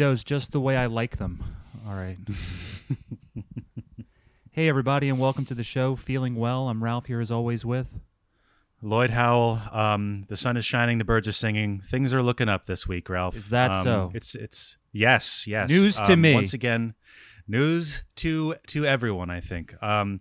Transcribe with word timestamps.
Windows 0.00 0.24
just 0.24 0.52
the 0.52 0.60
way 0.60 0.78
I 0.78 0.86
like 0.86 1.18
them. 1.18 1.44
All 1.86 1.92
right. 1.92 2.16
hey, 4.52 4.66
everybody, 4.66 5.10
and 5.10 5.18
welcome 5.18 5.44
to 5.44 5.52
the 5.54 5.62
show. 5.62 5.94
Feeling 5.94 6.36
well. 6.36 6.70
I'm 6.70 6.82
Ralph 6.82 7.04
here 7.04 7.20
as 7.20 7.30
always 7.30 7.66
with. 7.66 7.86
Lloyd 8.80 9.10
Howell, 9.10 9.60
um, 9.70 10.24
the 10.30 10.38
sun 10.38 10.56
is 10.56 10.64
shining, 10.64 10.96
the 10.96 11.04
birds 11.04 11.28
are 11.28 11.32
singing. 11.32 11.82
Things 11.82 12.14
are 12.14 12.22
looking 12.22 12.48
up 12.48 12.64
this 12.64 12.88
week, 12.88 13.10
Ralph. 13.10 13.36
Is 13.36 13.50
that 13.50 13.72
Um, 13.76 13.84
so? 13.84 14.10
It's 14.14 14.34
it's 14.34 14.78
yes, 14.90 15.46
yes. 15.46 15.68
News 15.68 15.96
to 16.00 16.14
Um, 16.14 16.22
me. 16.22 16.32
once 16.32 16.54
again. 16.54 16.94
News 17.46 18.02
to 18.16 18.54
to 18.68 18.86
everyone. 18.86 19.28
I 19.28 19.40
think. 19.40 19.74
Um, 19.82 20.20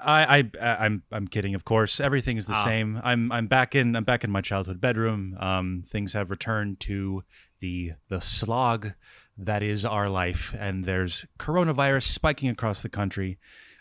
I, 0.00 0.48
I 0.60 0.84
I'm 0.84 1.02
I'm 1.10 1.26
kidding. 1.28 1.54
Of 1.54 1.64
course, 1.64 2.00
everything's 2.00 2.46
the 2.46 2.52
Ah. 2.54 2.64
same. 2.64 3.00
I'm 3.02 3.32
I'm 3.32 3.46
back 3.46 3.74
in 3.74 3.96
I'm 3.96 4.04
back 4.04 4.24
in 4.24 4.30
my 4.30 4.40
childhood 4.40 4.80
bedroom. 4.80 5.36
Um, 5.40 5.82
things 5.84 6.12
have 6.12 6.30
returned 6.30 6.80
to 6.80 7.24
the 7.60 7.92
the 8.08 8.20
slog 8.20 8.92
that 9.36 9.62
is 9.62 9.84
our 9.84 10.08
life, 10.08 10.54
and 10.58 10.84
there's 10.84 11.26
coronavirus 11.38 12.02
spiking 12.04 12.48
across 12.48 12.82
the 12.82 12.88
country, 12.88 13.38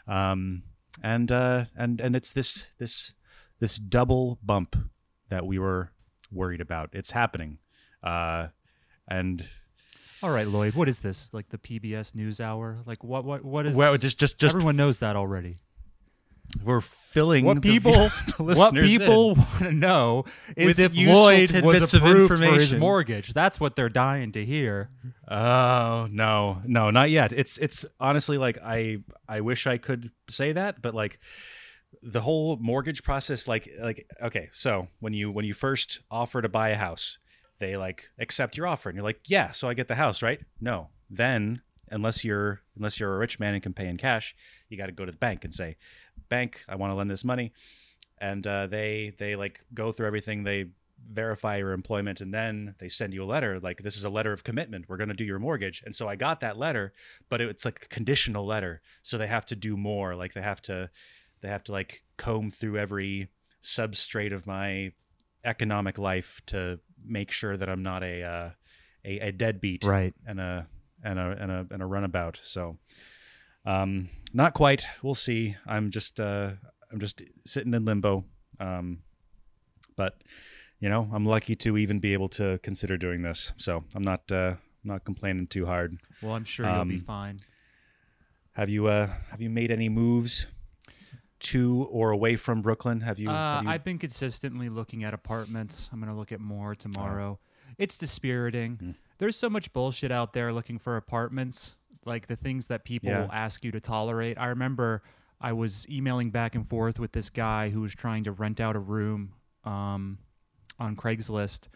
um, 0.08 0.64
and 1.04 1.32
uh, 1.32 1.66
and 1.76 2.02
and 2.02 2.16
it's 2.16 2.32
this 2.34 2.66
this 2.80 3.14
this 3.60 3.78
double 3.78 4.40
bump 4.44 4.76
that 5.30 5.46
we 5.46 5.60
were 5.60 5.92
worried 6.32 6.62
about. 6.62 6.90
It's 6.94 7.12
happening, 7.12 7.60
uh, 8.04 8.48
and 9.08 9.46
All 10.24 10.32
right, 10.32 10.48
Lloyd. 10.48 10.74
What 10.74 10.90
is 10.90 11.02
this? 11.02 11.32
Like 11.34 11.50
the 11.50 11.58
PBS 11.60 12.16
News 12.16 12.40
Hour? 12.42 12.80
Like 12.86 13.04
what? 13.04 13.24
What? 13.26 13.44
What 13.46 13.66
is? 13.68 13.76
well, 13.76 13.96
just 13.98 14.20
just 14.20 14.40
just 14.40 14.56
everyone 14.56 14.78
knows 14.78 15.00
that 15.00 15.16
already. 15.16 15.56
We're 16.64 16.82
filling 16.82 17.46
What 17.46 17.62
people? 17.62 17.94
the 18.38 18.44
what 18.44 18.74
people 18.74 19.32
in. 19.32 19.38
want 19.38 19.60
to 19.60 19.72
know 19.72 20.26
is 20.56 20.78
With 20.78 20.80
if 20.80 20.98
Lloyd 20.98 21.40
was 21.42 21.52
tidbits 21.52 21.94
of 21.94 22.04
approved 22.04 22.28
for 22.30 22.34
his 22.36 22.42
information. 22.42 22.80
mortgage. 22.80 23.34
That's 23.34 23.60
what 23.60 23.76
they're 23.76 23.90
dying 23.90 24.32
to 24.34 24.46
hear. 24.46 24.90
Oh 25.28 26.08
no, 26.10 26.62
no, 26.66 26.90
not 26.90 27.10
yet. 27.10 27.34
It's 27.34 27.58
it's 27.58 27.86
honestly 28.00 28.38
like 28.38 28.58
I 28.64 28.98
I 29.28 29.42
wish 29.42 29.68
I 29.68 29.78
could 29.78 30.12
say 30.30 30.54
that, 30.54 30.82
but 30.82 30.96
like 30.96 31.20
the 32.02 32.22
whole 32.22 32.58
mortgage 32.58 33.04
process, 33.04 33.48
like 33.48 33.70
like 33.82 34.08
okay, 34.22 34.50
so 34.52 34.88
when 35.00 35.14
you 35.14 35.32
when 35.32 35.46
you 35.46 35.54
first 35.54 36.00
offer 36.10 36.42
to 36.42 36.50
buy 36.50 36.70
a 36.70 36.76
house, 36.78 37.18
they 37.60 37.76
like 37.78 38.06
accept 38.20 38.56
your 38.58 38.68
offer, 38.68 38.90
and 38.90 38.96
you're 38.96 39.04
like, 39.06 39.20
yeah, 39.28 39.52
so 39.52 39.68
I 39.68 39.74
get 39.74 39.88
the 39.88 39.96
house, 39.96 40.22
right? 40.22 40.40
No, 40.62 40.90
then 41.10 41.62
unless 41.90 42.24
you're 42.26 42.62
unless 42.76 43.00
you're 43.00 43.16
a 43.16 43.18
rich 43.18 43.40
man 43.40 43.54
and 43.54 43.64
can 43.64 43.74
pay 43.74 43.88
in 43.88 43.98
cash, 43.98 44.36
you 44.70 44.78
got 44.78 44.86
to 44.88 44.92
go 44.92 45.06
to 45.06 45.12
the 45.12 45.18
bank 45.18 45.44
and 45.44 45.54
say, 45.54 45.76
bank, 46.30 46.64
I 46.68 46.76
want 46.76 46.92
to 46.92 46.98
lend 46.98 47.10
this 47.10 47.24
money, 47.26 47.54
and 48.20 48.46
uh, 48.46 48.68
they 48.68 49.14
they 49.18 49.36
like 49.36 49.62
go 49.74 49.92
through 49.92 50.08
everything. 50.08 50.44
They 50.44 50.68
verify 51.12 51.58
your 51.58 51.74
employment 51.74 52.22
and 52.22 52.34
then 52.34 52.74
they 52.80 52.88
send 52.88 53.14
you 53.14 53.24
a 53.24 53.26
letter 53.26 53.60
like 53.60 53.84
this 53.84 53.96
is 53.96 54.04
a 54.04 54.10
letter 54.10 54.34
of 54.34 54.44
commitment 54.44 54.90
we're 54.90 54.98
going 54.98 55.08
to 55.08 55.14
do 55.14 55.24
your 55.24 55.38
mortgage 55.38 55.84
and 55.86 55.96
so 55.96 56.08
i 56.10 56.16
got 56.16 56.40
that 56.40 56.58
letter 56.58 56.92
but 57.30 57.40
it's 57.40 57.66
like 57.66 57.84
a 57.86 57.88
conditional 57.88 58.48
letter 58.48 58.82
so 59.04 59.16
they 59.16 59.28
have 59.28 59.46
to 59.46 59.56
do 59.56 59.78
more 59.78 60.16
like 60.16 60.34
they 60.34 60.42
have 60.42 60.60
to 60.60 60.90
they 61.42 61.48
have 61.50 61.64
to 61.64 61.72
like 61.72 62.02
comb 62.18 62.50
through 62.50 62.80
every 62.80 63.30
substrate 63.62 64.34
of 64.34 64.48
my 64.48 64.92
economic 65.46 66.00
life 66.00 66.42
to 66.48 66.80
make 67.06 67.30
sure 67.30 67.56
that 67.56 67.70
i'm 67.70 67.84
not 67.84 68.02
a 68.04 68.24
uh, 68.24 68.50
a, 69.06 69.20
a 69.28 69.32
deadbeat 69.32 69.86
Right. 69.86 70.16
and 70.26 70.40
a 70.40 70.68
and 71.04 71.20
a 71.20 71.38
and 71.40 71.52
a 71.52 71.68
and 71.70 71.84
a 71.84 71.86
runabout. 71.86 72.40
So, 72.42 72.80
um, 73.68 74.10
not 74.34 74.54
quite. 74.54 74.86
We'll 75.04 75.16
see. 75.16 75.56
I'm 75.66 75.92
just 75.92 76.20
uh, 76.20 76.52
I'm 76.92 77.00
just 77.00 77.22
sitting 77.46 77.74
in 77.74 77.86
limbo. 77.86 78.24
Um, 78.60 79.00
but 79.96 80.22
you 80.80 80.90
know, 80.90 81.10
I'm 81.14 81.26
lucky 81.26 81.56
to 81.56 81.78
even 81.78 82.00
be 82.00 82.14
able 82.14 82.30
to 82.30 82.60
consider 82.64 82.98
doing 82.98 83.22
this. 83.22 83.54
So 83.58 83.84
I'm 83.96 84.04
not 84.04 84.32
uh, 84.32 84.56
not 84.84 85.04
complaining 85.06 85.48
too 85.48 85.66
hard. 85.66 85.98
Well, 86.22 86.34
I'm 86.34 86.46
sure 86.46 86.66
you'll 86.66 86.86
be 86.86 86.96
Um, 86.96 87.02
fine. 87.02 87.38
Have 88.54 88.70
you 88.70 88.88
uh 88.88 89.08
have 89.32 89.42
you 89.42 89.50
made 89.50 89.70
any 89.72 89.90
moves 89.90 90.48
to 91.40 91.88
or 91.92 92.12
away 92.12 92.36
from 92.36 92.62
Brooklyn? 92.62 93.02
Have 93.02 93.20
you? 93.20 93.30
Uh, 93.30 93.56
have 93.58 93.64
you 93.64 93.70
I've 93.70 93.84
been 93.84 94.00
consistently 94.00 94.70
looking 94.70 95.04
at 95.04 95.14
apartments. 95.14 95.90
I'm 95.92 96.00
going 96.00 96.12
to 96.12 96.18
look 96.18 96.32
at 96.32 96.40
more 96.40 96.74
tomorrow. 96.74 97.40
It's 97.78 97.98
dispiriting. 97.98 98.78
Mm. 98.78 98.96
There's 99.20 99.36
so 99.36 99.50
much 99.50 99.72
bullshit 99.74 100.12
out 100.12 100.34
there 100.34 100.52
looking 100.52 100.80
for 100.80 100.96
apartments, 100.98 101.76
like 102.08 102.28
the 102.28 102.36
things 102.36 102.68
that 102.68 102.84
people 102.86 103.10
Yeah. 103.12 103.28
ask 103.32 103.64
you 103.64 103.72
to 103.72 103.80
tolerate. 103.80 104.38
I 104.40 104.48
remember 104.48 105.04
I 105.40 105.54
was 105.54 105.88
emailing 105.90 106.32
back 106.32 106.56
and 106.56 106.68
forth 106.68 107.00
with 107.00 107.12
this 107.12 107.30
guy 107.30 107.70
who 107.70 107.82
was 107.82 107.94
trying 107.94 108.24
to 108.24 108.32
rent 108.32 108.60
out 108.60 108.76
a 108.76 108.80
room 108.80 109.34
um, 109.64 110.18
on 110.80 110.96
Craigslist. 110.96 111.68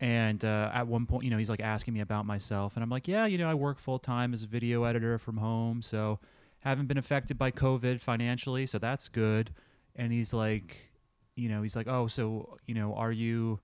And 0.00 0.44
uh, 0.44 0.70
at 0.72 0.86
one 0.86 1.06
point, 1.06 1.24
you 1.24 1.30
know, 1.30 1.38
he's 1.38 1.50
like 1.50 1.60
asking 1.60 1.94
me 1.94 2.00
about 2.00 2.24
myself. 2.26 2.76
And 2.76 2.82
I'm 2.82 2.90
like, 2.90 3.06
yeah, 3.06 3.26
you 3.26 3.36
know, 3.38 3.48
I 3.48 3.54
work 3.54 3.78
full 3.78 3.98
time 3.98 4.32
as 4.32 4.42
a 4.42 4.46
video 4.46 4.84
editor 4.84 5.18
from 5.18 5.36
home. 5.36 5.82
So 5.82 6.18
haven't 6.60 6.86
been 6.86 6.98
affected 6.98 7.36
by 7.38 7.50
COVID 7.50 8.00
financially. 8.00 8.64
So 8.66 8.78
that's 8.78 9.08
good. 9.08 9.52
And 9.96 10.12
he's 10.12 10.32
like, 10.32 10.90
you 11.36 11.48
know, 11.48 11.62
he's 11.62 11.76
like, 11.76 11.86
oh, 11.88 12.06
so, 12.06 12.56
you 12.66 12.74
know, 12.74 12.94
are 12.94 13.12
you. 13.12 13.60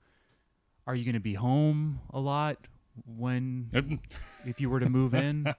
Are 0.87 0.95
you 0.95 1.05
going 1.05 1.15
to 1.15 1.21
be 1.21 1.35
home 1.35 2.01
a 2.11 2.19
lot 2.19 2.57
when 3.07 3.71
if 4.47 4.61
you 4.61 4.69
were 4.71 4.81
to 4.81 4.89
move 4.89 5.15
in? 5.15 5.53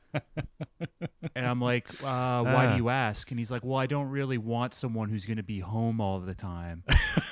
and 1.36 1.46
I'm 1.46 1.62
like, 1.62 1.88
uh, 2.04 2.44
why 2.44 2.68
Ah. 2.68 2.72
do 2.72 2.78
you 2.78 2.90
ask? 2.90 3.30
And 3.32 3.40
he's 3.40 3.52
like, 3.52 3.64
well, 3.64 3.78
I 3.78 3.86
don't 3.86 4.10
really 4.10 4.38
want 4.38 4.74
someone 4.74 5.10
who's 5.10 5.26
going 5.26 5.38
to 5.38 5.44
be 5.44 5.60
home 5.60 6.00
all 6.02 6.20
the 6.20 6.34
time. 6.36 6.84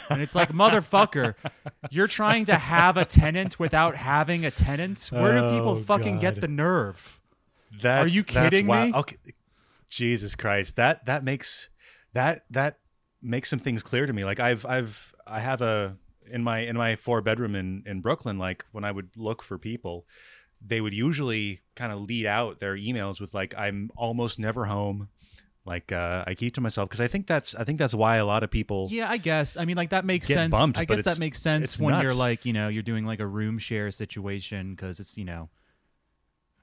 and 0.10 0.22
it's 0.22 0.36
like, 0.36 0.50
motherfucker, 0.52 1.36
you're 1.92 2.08
trying 2.08 2.46
to 2.46 2.56
have 2.56 2.98
a 2.98 3.06
tenant 3.06 3.60
without 3.60 3.96
having 3.96 4.46
a 4.46 4.52
tenant? 4.52 5.08
Where 5.12 5.34
do 5.34 5.50
people 5.52 5.70
Oh, 5.70 5.76
fucking 5.78 6.20
get 6.20 6.42
the 6.42 6.48
nerve? 6.48 7.20
That's, 7.82 8.14
you 8.16 8.24
that's 8.24 8.34
kidding 8.50 8.68
wild. 8.68 8.92
me? 8.94 8.98
Okay. 9.00 9.16
Jesus 9.90 10.36
Christ. 10.36 10.76
That 10.76 11.06
that 11.06 11.24
makes 11.24 11.70
that 12.14 12.46
that 12.52 12.78
makes 13.22 13.50
some 13.50 13.60
things 13.60 13.82
clear 13.84 14.06
to 14.06 14.14
me. 14.14 14.24
Like 14.24 14.40
I've 14.40 14.66
I've 14.66 15.14
I 15.28 15.40
have 15.40 15.62
a 15.62 15.96
in 16.32 16.44
my 16.44 16.60
in 16.60 16.76
my 16.78 16.96
four 16.96 17.22
bedroom 17.22 17.56
in 17.56 17.84
in 17.86 18.02
Brooklyn 18.02 18.38
like 18.38 18.66
when 18.72 18.84
I 18.84 18.92
would 18.92 19.10
look 19.18 19.42
for 19.42 19.58
people 19.58 20.06
they 20.62 20.82
would 20.82 20.94
usually 20.94 21.62
kind 21.76 21.92
of 21.92 22.02
lead 22.02 22.26
out 22.26 22.60
their 22.60 22.76
emails 22.76 23.22
with 23.22 23.34
like 23.34 23.54
I'm 23.58 23.90
almost 23.96 24.40
never 24.40 24.66
home. 24.66 25.08
Like 25.66 25.92
uh, 25.92 26.24
I 26.26 26.34
keep 26.34 26.54
to 26.56 26.62
myself 26.62 26.90
because 26.90 27.02
I 27.02 27.08
think 27.08 27.28
that's 27.28 27.54
I 27.54 27.64
think 27.64 27.78
that's 27.80 27.94
why 27.94 28.18
a 28.18 28.26
lot 28.26 28.44
of 28.44 28.50
people 28.50 28.88
Yeah, 28.90 29.10
I 29.10 29.18
guess. 29.18 29.56
I 29.56 29.66
mean, 29.66 29.78
like 29.78 29.92
that 29.92 30.04
makes 30.04 30.28
sense. 30.28 30.52
bumped, 30.52 30.80
I 30.80 30.86
guess 30.86 31.04
that 31.04 31.20
makes 31.20 31.42
sense 31.42 31.80
when 31.80 32.02
you're 32.02 32.14
like, 32.14 32.46
you 32.46 32.54
know, 32.54 32.70
you're 32.70 32.84
doing 32.84 33.06
like 33.06 33.20
a 33.20 33.28
room 33.28 33.60
share 33.60 33.92
situation 33.92 34.74
because 34.74 35.00
it's, 35.00 35.18
you 35.18 35.26
know, 35.26 35.50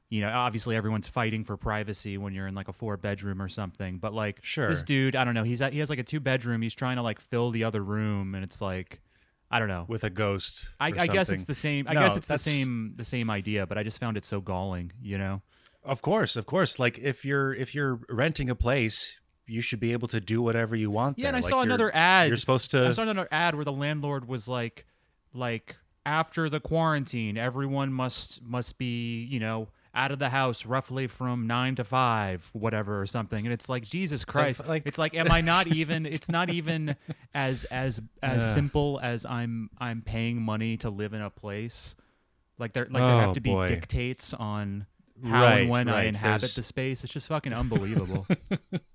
you 0.09 0.21
know, 0.21 0.31
obviously 0.31 0.77
everyone's 0.77 1.09
fighting 1.09 1.44
for 1.44 1.56
privacy 1.56 2.16
when 2.19 2.33
you're 2.33 2.47
in 2.47 2.54
like 2.54 2.69
a 2.69 2.72
four 2.72 2.97
bedroom 2.97 3.43
or 3.43 3.48
something. 3.48 3.98
But 3.98 4.12
like, 4.12 4.38
Sure. 4.43 4.69
this 4.69 4.83
dude, 4.83 5.16
I 5.16 5.25
don't 5.25 5.34
know, 5.34 5.43
he's 5.44 5.60
at, 5.62 5.72
he 5.72 5.78
has 5.81 5.91
like 5.91 5.98
a 5.98 6.04
two 6.04 6.21
bedroom. 6.21 6.62
He's 6.62 6.75
trying 6.75 6.97
to 6.97 7.03
like 7.03 7.21
fill 7.21 7.50
the 7.50 7.65
other 7.65 7.83
room, 7.83 8.34
and 8.34 8.44
it's 8.44 8.60
like, 8.60 9.00
I 9.51 9.59
don't 9.59 9.69
know. 9.69 9.84
with 9.89 10.05
a 10.05 10.11
ghost. 10.11 10.69
I, 10.81 10.89
I 10.89 11.07
guess 11.07 11.31
it's 11.31 11.45
the 11.45 11.55
same. 11.55 11.87
I 11.89 11.93
No, 11.95 12.01
guess 12.03 12.17
it's 12.17 12.27
the 12.27 12.39
same 12.39 12.95
the 12.97 13.05
same 13.05 13.31
idea, 13.31 13.67
but 13.67 13.79
I 13.79 13.83
just 13.83 14.01
found 14.01 14.17
it 14.17 14.25
so 14.25 14.41
galling. 14.41 14.93
You 15.01 15.19
know. 15.19 15.43
Of 15.84 16.03
course, 16.03 16.34
of 16.37 16.47
course. 16.47 16.79
Like 16.79 16.99
if 16.99 17.25
you're 17.25 17.55
if 17.55 17.75
you're 17.75 18.01
renting 18.09 18.51
a 18.51 18.55
place, 18.57 19.21
you 19.47 19.61
should 19.61 19.79
be 19.81 19.93
able 19.93 20.09
to 20.09 20.21
do 20.21 20.43
whatever 20.43 20.75
you 20.75 20.91
want. 20.91 21.19
Yeah, 21.19 21.29
and. 21.29 21.37
I 21.37 21.41
Like, 21.41 21.49
saw 21.51 21.61
another 21.61 21.95
ad. 21.95 22.29
You're 22.29 22.37
supposed 22.37 22.71
to. 22.73 22.87
I 22.89 22.91
saw 22.91 23.03
another 23.03 23.29
ad 23.31 23.55
where 23.55 23.65
the 23.65 23.73
landlord 23.73 24.27
was 24.27 24.49
like, 24.49 24.84
like 25.33 25.77
after 26.05 26.49
the 26.49 26.59
quarantine, 26.61 27.37
everyone 27.39 27.92
must 27.92 28.42
must 28.42 28.78
be 28.78 29.22
you 29.25 29.39
know 29.39 29.69
out 29.97 30.10
of 30.13 30.19
the 30.19 30.28
house 30.28 30.66
roughly 30.66 31.07
from 31.07 31.47
nine 31.47 31.75
to 31.77 31.83
five, 31.84 32.51
whatever 32.53 33.01
or 33.01 33.07
something. 33.07 33.45
And 33.47 33.53
it's 33.53 33.69
like 33.69 33.83
Jesus 33.83 34.25
Christ, 34.25 34.69
like- 34.69 34.83
it's 34.87 34.98
like 34.98 35.15
am 35.15 35.33
I 35.33 35.41
not 35.41 35.66
even? 35.69 36.04
It's 36.07 36.28
not 36.28 36.51
even 36.51 36.95
as 37.34 37.65
as 37.65 38.01
as 38.22 38.43
Yeah. 38.43 38.54
simple 38.54 39.01
as 39.03 39.25
I'm 39.27 39.71
I'm 39.78 40.03
paying 40.03 40.41
money 40.43 40.77
to 40.78 40.91
live 40.91 41.15
in 41.15 41.22
a 41.22 41.31
place. 41.31 41.97
Like 42.59 42.72
there 42.75 42.87
like 42.91 43.03
there 43.03 43.21
have 43.21 43.31
Oh, 43.31 43.34
to 43.34 43.41
be 43.41 43.51
boy. 43.51 43.66
dictates 43.66 44.33
on. 44.34 44.87
How 45.25 45.43
Right, 45.45 45.60
and 45.63 45.71
when 45.71 45.89
I 45.89 46.03
inhabit 46.04 46.42
There's- 46.42 46.57
the 46.57 46.63
space, 46.63 47.03
it's 47.03 47.10
just 47.10 47.28
fucking 47.28 47.54
unbelievable. 47.54 48.27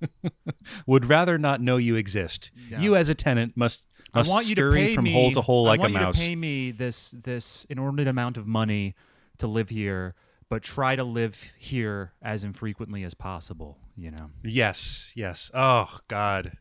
would 0.86 1.06
rather 1.06 1.38
not 1.38 1.62
know 1.62 1.78
you 1.78 1.96
exist. 1.96 2.52
Yeah. 2.70 2.80
You 2.82 2.96
as 2.96 3.10
a 3.10 3.16
tenant 3.16 3.58
must 3.58 3.88
must 4.14 4.30
I 4.30 4.34
want 4.34 4.50
you 4.50 4.56
to 4.56 4.72
pay 4.72 4.94
from 4.94 5.06
me 5.06 5.14
hole 5.14 5.32
to 5.32 5.42
hole 5.42 5.64
like 5.64 5.80
I 5.80 5.84
want 5.84 5.96
a 5.96 6.00
mouse. 6.00 6.18
you 6.20 6.24
to 6.26 6.30
pay 6.30 6.36
me 6.36 6.72
this 6.72 7.12
this 7.24 7.66
inordinate 7.70 8.08
amount 8.08 8.38
of 8.38 8.46
money 8.48 8.94
to 9.40 9.48
live 9.48 9.70
here, 9.70 10.14
but 10.52 10.62
try 10.62 10.98
to 10.98 11.04
live 11.06 11.54
here 11.58 12.12
as 12.22 12.44
infrequently 12.44 13.06
as 13.06 13.14
possible. 13.14 13.78
You 13.96 14.12
know. 14.12 14.32
Yes, 14.44 15.10
yes. 15.16 15.50
Oh 15.54 16.00
God, 16.10 16.58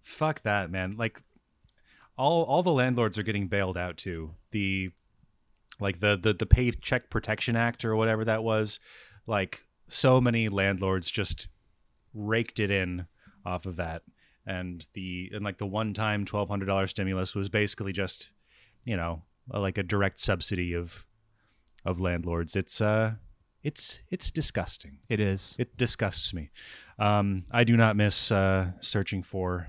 fuck 0.00 0.40
that, 0.42 0.70
man. 0.70 0.96
Like 0.96 1.20
all 2.16 2.44
all 2.44 2.62
the 2.62 2.72
landlords 2.72 3.18
are 3.18 3.22
getting 3.22 3.46
bailed 3.46 3.76
out 3.76 3.98
too. 3.98 4.30
The 4.52 4.92
like 5.78 6.00
the 6.00 6.16
the 6.16 6.32
the 6.32 6.46
Paycheck 6.46 7.10
Protection 7.10 7.56
Act 7.56 7.84
or 7.84 7.94
whatever 7.94 8.24
that 8.24 8.42
was. 8.42 8.80
Like 9.26 9.66
so 9.86 10.18
many 10.18 10.48
landlords 10.48 11.10
just 11.10 11.48
raked 12.14 12.58
it 12.58 12.70
in 12.70 13.06
off 13.44 13.66
of 13.66 13.76
that, 13.76 14.02
and 14.46 14.86
the 14.94 15.30
and 15.34 15.44
like 15.44 15.58
the 15.58 15.66
one 15.66 15.92
time 15.92 16.24
twelve 16.24 16.48
hundred 16.48 16.66
dollar 16.66 16.86
stimulus 16.86 17.34
was 17.34 17.50
basically 17.50 17.92
just 17.92 18.30
you 18.84 18.96
know 18.96 19.24
like 19.52 19.76
a 19.76 19.82
direct 19.82 20.20
subsidy 20.20 20.72
of 20.72 21.04
of 21.84 22.00
landlords. 22.00 22.56
It's 22.56 22.80
uh, 22.80 23.14
it's 23.62 24.00
it's 24.10 24.30
disgusting. 24.30 24.98
It 25.08 25.20
is. 25.20 25.54
It 25.58 25.76
disgusts 25.76 26.32
me. 26.34 26.50
Um, 26.98 27.44
I 27.50 27.64
do 27.64 27.76
not 27.76 27.96
miss 27.96 28.30
uh, 28.32 28.72
searching 28.80 29.22
for 29.22 29.68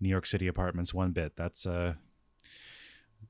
New 0.00 0.08
York 0.08 0.26
City 0.26 0.46
apartments 0.46 0.92
one 0.94 1.12
bit. 1.12 1.36
That's 1.36 1.66
uh, 1.66 1.94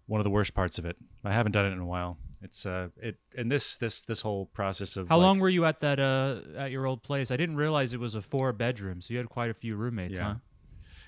one 0.07 0.21
of 0.21 0.25
the 0.25 0.31
worst 0.31 0.55
parts 0.55 0.79
of 0.79 0.85
it. 0.85 0.97
I 1.25 1.33
haven't 1.33 1.53
done 1.53 1.67
it 1.67 1.73
in 1.73 1.79
a 1.81 1.87
while. 1.87 2.19
It's 2.43 2.65
uh, 2.65 2.89
it 2.97 3.19
and 3.37 3.51
this 3.53 3.77
this 3.77 4.03
this 4.03 4.23
whole 4.23 4.47
process 4.47 4.97
of 4.97 5.09
How 5.09 5.19
like- 5.19 5.23
long 5.25 5.39
were 5.41 5.49
you 5.51 5.65
at 5.67 5.81
that 5.81 6.01
uh 6.01 6.37
at 6.57 6.71
your 6.71 6.87
old 6.87 7.03
place? 7.03 7.31
I 7.31 7.37
didn't 7.37 7.57
realize 7.57 7.93
it 7.93 8.01
was 8.01 8.15
a 8.15 8.23
four 8.23 8.53
bedroom, 8.53 9.01
so 9.01 9.13
you 9.13 9.19
had 9.19 9.29
quite 9.29 9.51
a 9.51 9.55
few 9.55 9.77
roommates, 9.77 10.19
Yeah. 10.19 10.25
huh? 10.25 10.35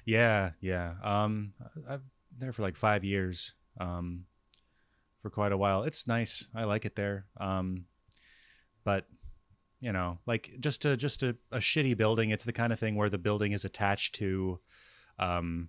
Yeah, 0.04 0.50
yeah. 0.60 0.94
Um, 1.02 1.54
I've 1.88 2.02
there 2.36 2.52
for 2.52 2.62
like 2.62 2.76
five 2.76 3.02
years. 3.04 3.54
Um, 3.80 4.24
for 5.22 5.30
quite 5.30 5.52
a 5.52 5.56
while. 5.56 5.84
It's 5.84 6.06
nice. 6.06 6.48
I 6.54 6.64
like 6.64 6.84
it 6.84 6.96
there. 6.96 7.26
Um, 7.38 7.86
but 8.84 9.06
you 9.80 9.92
know, 9.92 10.18
like 10.26 10.50
just 10.60 10.84
a 10.84 10.96
just 10.96 11.22
a, 11.22 11.36
a 11.50 11.58
shitty 11.58 11.96
building. 11.96 12.30
It's 12.30 12.44
the 12.44 12.52
kind 12.52 12.72
of 12.72 12.78
thing 12.78 12.96
where 12.96 13.10
the 13.10 13.18
building 13.18 13.52
is 13.52 13.64
attached 13.64 14.14
to, 14.16 14.60
um, 15.18 15.68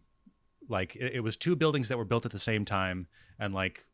like 0.67 0.95
it, 0.95 1.13
it 1.15 1.19
was 1.21 1.37
two 1.37 1.55
buildings 1.55 1.89
that 1.89 1.97
were 1.97 2.05
built 2.05 2.25
at 2.25 2.31
the 2.31 2.39
same 2.39 2.65
time, 2.65 3.07
and 3.39 3.53
like 3.53 3.85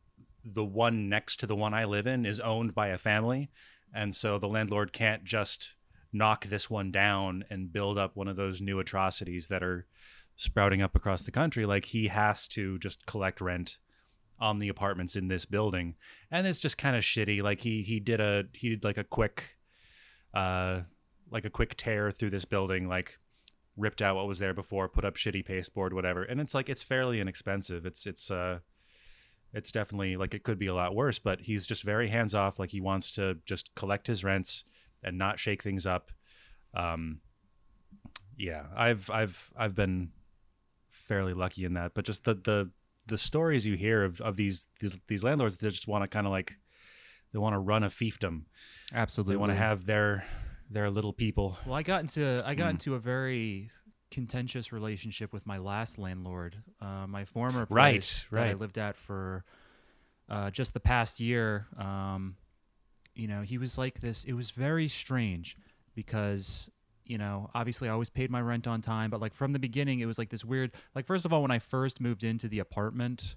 the 0.44 0.64
one 0.64 1.08
next 1.08 1.40
to 1.40 1.46
the 1.46 1.56
one 1.56 1.74
I 1.74 1.84
live 1.84 2.06
in 2.06 2.26
is 2.26 2.40
owned 2.40 2.74
by 2.74 2.88
a 2.88 2.98
family, 2.98 3.50
and 3.94 4.14
so 4.14 4.38
the 4.38 4.48
landlord 4.48 4.92
can't 4.92 5.24
just 5.24 5.74
knock 6.12 6.46
this 6.46 6.68
one 6.68 6.90
down 6.90 7.44
and 7.50 7.72
build 7.72 7.96
up 7.96 8.16
one 8.16 8.28
of 8.28 8.36
those 8.36 8.60
new 8.60 8.80
atrocities 8.80 9.46
that 9.48 9.62
are 9.62 9.86
sprouting 10.36 10.82
up 10.82 10.96
across 10.96 11.22
the 11.22 11.30
country 11.30 11.64
like 11.66 11.84
he 11.84 12.08
has 12.08 12.48
to 12.48 12.78
just 12.78 13.06
collect 13.06 13.40
rent 13.40 13.78
on 14.40 14.58
the 14.58 14.68
apartments 14.68 15.16
in 15.16 15.28
this 15.28 15.44
building. 15.44 15.94
And 16.30 16.46
it's 16.46 16.58
just 16.58 16.78
kind 16.78 16.96
of 16.96 17.02
shitty. 17.02 17.42
Like 17.42 17.60
he 17.60 17.82
he 17.82 18.00
did 18.00 18.20
a 18.20 18.44
he 18.52 18.70
did 18.70 18.84
like 18.84 18.96
a 18.96 19.04
quick 19.04 19.56
uh 20.34 20.80
like 21.30 21.44
a 21.44 21.50
quick 21.50 21.76
tear 21.76 22.10
through 22.10 22.30
this 22.30 22.44
building 22.44 22.88
like 22.88 23.18
ripped 23.76 24.02
out 24.02 24.16
what 24.16 24.26
was 24.26 24.38
there 24.38 24.54
before 24.54 24.88
put 24.88 25.04
up 25.04 25.16
shitty 25.16 25.44
pasteboard 25.44 25.92
whatever. 25.92 26.22
And 26.22 26.40
it's 26.40 26.54
like 26.54 26.68
it's 26.68 26.82
fairly 26.82 27.20
inexpensive. 27.20 27.84
It's 27.84 28.06
it's 28.06 28.30
uh 28.30 28.60
it's 29.52 29.72
definitely 29.72 30.16
like 30.16 30.32
it 30.32 30.44
could 30.44 30.58
be 30.58 30.68
a 30.68 30.74
lot 30.74 30.94
worse 30.94 31.18
but 31.18 31.42
he's 31.42 31.66
just 31.66 31.82
very 31.82 32.08
hands 32.08 32.34
off. 32.34 32.58
Like 32.58 32.70
he 32.70 32.80
wants 32.80 33.12
to 33.12 33.38
just 33.44 33.74
collect 33.74 34.06
his 34.06 34.24
rents 34.24 34.64
and 35.02 35.18
not 35.18 35.38
shake 35.38 35.62
things 35.62 35.86
up. 35.86 36.10
Um 36.74 37.20
yeah 38.38 38.64
i've 38.74 39.10
i've 39.10 39.52
i've 39.54 39.74
been 39.74 40.10
fairly 40.88 41.34
lucky 41.34 41.64
in 41.64 41.74
that. 41.74 41.92
But 41.92 42.04
just 42.04 42.24
the 42.24 42.34
the 42.34 42.70
the 43.10 43.18
stories 43.18 43.66
you 43.66 43.76
hear 43.76 44.02
of, 44.04 44.20
of 44.22 44.36
these 44.36 44.68
these 44.80 44.98
these 45.08 45.22
landlords 45.22 45.56
they 45.56 45.68
just 45.68 45.86
want 45.86 46.02
to 46.02 46.08
kind 46.08 46.26
of 46.26 46.32
like 46.32 46.56
they 47.32 47.38
want 47.38 47.52
to 47.54 47.58
run 47.58 47.82
a 47.84 47.88
fiefdom 47.88 48.42
Absolutely. 48.94 49.34
they 49.34 49.36
want 49.36 49.52
to 49.52 49.56
have 49.56 49.84
their 49.86 50.24
their 50.70 50.88
little 50.90 51.12
people 51.12 51.58
Well, 51.66 51.74
I 51.74 51.82
got 51.82 52.00
into 52.00 52.42
I 52.46 52.54
got 52.54 52.68
Mm. 52.68 52.70
into 52.70 52.94
a 52.94 52.98
very 52.98 53.70
contentious 54.10 54.72
relationship 54.72 55.32
with 55.32 55.46
my 55.46 55.58
last 55.58 55.98
landlord, 55.98 56.56
uh, 56.80 57.06
my 57.06 57.24
former 57.24 57.66
place 57.66 58.26
Right, 58.30 58.44
that 58.44 58.50
I 58.50 58.54
lived 58.54 58.78
at 58.78 58.96
for 58.96 59.44
uh, 60.28 60.50
just 60.50 60.74
the 60.74 60.80
past 60.80 61.20
year. 61.20 61.66
Um, 61.78 62.36
you 63.14 63.28
know, 63.28 63.42
he 63.42 63.58
was 63.58 63.76
like 63.78 64.00
this. 64.00 64.24
It 64.24 64.32
was 64.32 64.50
very 64.50 64.88
strange 64.88 65.56
because 65.94 66.70
you 67.10 67.18
know, 67.18 67.50
obviously, 67.54 67.88
I 67.88 67.92
always 67.92 68.08
paid 68.08 68.30
my 68.30 68.40
rent 68.40 68.66
on 68.66 68.80
time, 68.80 69.10
but 69.10 69.20
like 69.20 69.34
from 69.34 69.52
the 69.52 69.58
beginning, 69.58 70.00
it 70.00 70.06
was 70.06 70.18
like 70.18 70.30
this 70.30 70.44
weird. 70.44 70.70
Like 70.94 71.06
first 71.06 71.24
of 71.24 71.32
all, 71.32 71.42
when 71.42 71.50
I 71.50 71.58
first 71.58 72.00
moved 72.00 72.22
into 72.24 72.46
the 72.48 72.60
apartment, 72.60 73.36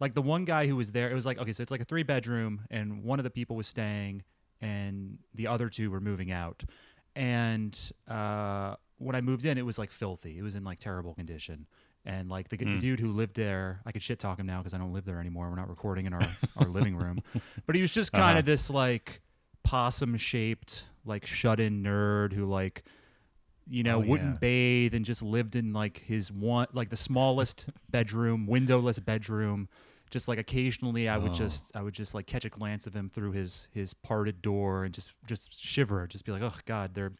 like 0.00 0.14
the 0.14 0.22
one 0.22 0.44
guy 0.44 0.66
who 0.66 0.76
was 0.76 0.92
there, 0.92 1.10
it 1.10 1.14
was 1.14 1.24
like 1.26 1.38
okay, 1.38 1.52
so 1.52 1.62
it's 1.62 1.70
like 1.70 1.80
a 1.80 1.84
three 1.84 2.02
bedroom, 2.02 2.62
and 2.70 3.04
one 3.04 3.18
of 3.20 3.24
the 3.24 3.30
people 3.30 3.54
was 3.56 3.66
staying, 3.68 4.24
and 4.60 5.18
the 5.34 5.46
other 5.46 5.68
two 5.68 5.90
were 5.90 6.00
moving 6.00 6.30
out. 6.32 6.64
And 7.14 7.78
uh, 8.08 8.74
when 8.98 9.14
I 9.16 9.20
moved 9.20 9.44
in, 9.44 9.56
it 9.58 9.64
was 9.64 9.78
like 9.78 9.90
filthy. 9.90 10.36
It 10.38 10.42
was 10.42 10.54
in 10.54 10.64
like 10.64 10.78
terrible 10.80 11.14
condition. 11.14 11.66
And 12.04 12.28
like 12.28 12.48
the, 12.50 12.56
the 12.56 12.64
Mm. 12.66 12.80
dude 12.80 13.00
who 13.00 13.10
lived 13.12 13.34
there, 13.36 13.80
I 13.86 13.92
could 13.92 14.02
shit 14.02 14.18
talk 14.18 14.38
him 14.38 14.46
now 14.46 14.58
because 14.58 14.74
I 14.74 14.78
don't 14.78 14.92
live 14.92 15.04
there 15.04 15.18
anymore. 15.18 15.48
We're 15.50 15.56
not 15.56 15.68
recording 15.68 16.06
in 16.06 16.12
our, 16.12 16.28
our 16.56 16.68
living 16.68 16.94
room. 16.96 17.22
But 17.66 17.74
he 17.74 17.82
was 17.82 17.90
just 17.90 18.12
kind 18.12 18.30
Uh-huh. 18.30 18.38
of 18.40 18.44
this 18.44 18.70
like 18.70 19.20
possum 19.64 20.16
shaped, 20.16 20.84
like 21.06 21.26
shut 21.26 21.60
in 21.60 21.82
nerd 21.82 22.32
who 22.32 22.46
like, 22.46 22.82
you 23.68 23.82
know, 23.82 23.96
Oh, 23.96 24.00
wouldn't 24.00 24.34
yeah. 24.34 24.38
bathe 24.40 24.94
and 24.94 25.04
just 25.04 25.22
lived 25.22 25.56
in 25.56 25.72
like 25.72 26.02
his 26.06 26.30
one, 26.30 26.66
like 26.72 26.90
the 26.90 26.96
smallest 26.96 27.68
bedroom, 27.90 28.46
windowless 28.46 28.98
bedroom. 28.98 29.68
Just 30.10 30.28
like 30.28 30.38
occasionally, 30.38 31.08
I 31.08 31.18
would 31.18 31.32
Oh. 31.32 31.34
just, 31.34 31.70
I 31.74 31.82
would 31.82 31.94
just 31.94 32.14
like 32.14 32.26
catch 32.26 32.44
a 32.44 32.48
glance 32.48 32.86
of 32.86 32.94
him 32.94 33.08
through 33.10 33.32
his 33.32 33.68
his 33.72 33.92
parted 33.92 34.40
door 34.40 34.84
and 34.84 34.94
just 34.94 35.10
just 35.26 35.58
shiver, 35.58 36.06
just 36.06 36.24
be 36.24 36.30
like, 36.32 36.42
oh 36.42 36.52
god, 36.64 36.94
there, 36.94 37.10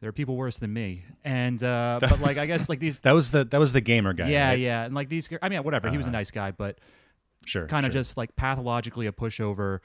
there 0.00 0.10
are 0.10 0.12
people 0.12 0.36
worse 0.36 0.58
than 0.58 0.70
me. 0.72 1.04
And 1.24 1.62
uh, 1.64 1.98
but 2.02 2.20
like 2.20 2.36
I 2.36 2.44
guess 2.44 2.68
like 2.68 2.78
these, 2.78 2.98
that 3.00 3.12
was 3.12 3.30
the 3.30 3.44
that 3.44 3.58
was 3.58 3.72
the 3.72 3.80
gamer 3.80 4.12
guy 4.12 4.28
yeah, 4.28 4.50
right? 4.50 4.58
yeah, 4.58 4.84
and 4.84 4.94
like 4.94 5.08
these, 5.08 5.30
I 5.40 5.48
mean, 5.48 5.62
whatever. 5.62 5.88
he 5.88 5.96
was 5.96 6.06
a 6.06 6.10
Uh-huh. 6.10 6.18
nice 6.18 6.30
guy, 6.30 6.50
but 6.50 6.78
sure 7.46 7.66
kind 7.68 7.86
of 7.86 7.92
sure. 7.92 8.02
just 8.02 8.18
like 8.18 8.36
pathologically 8.36 9.06
a 9.06 9.12
pushover 9.12 9.78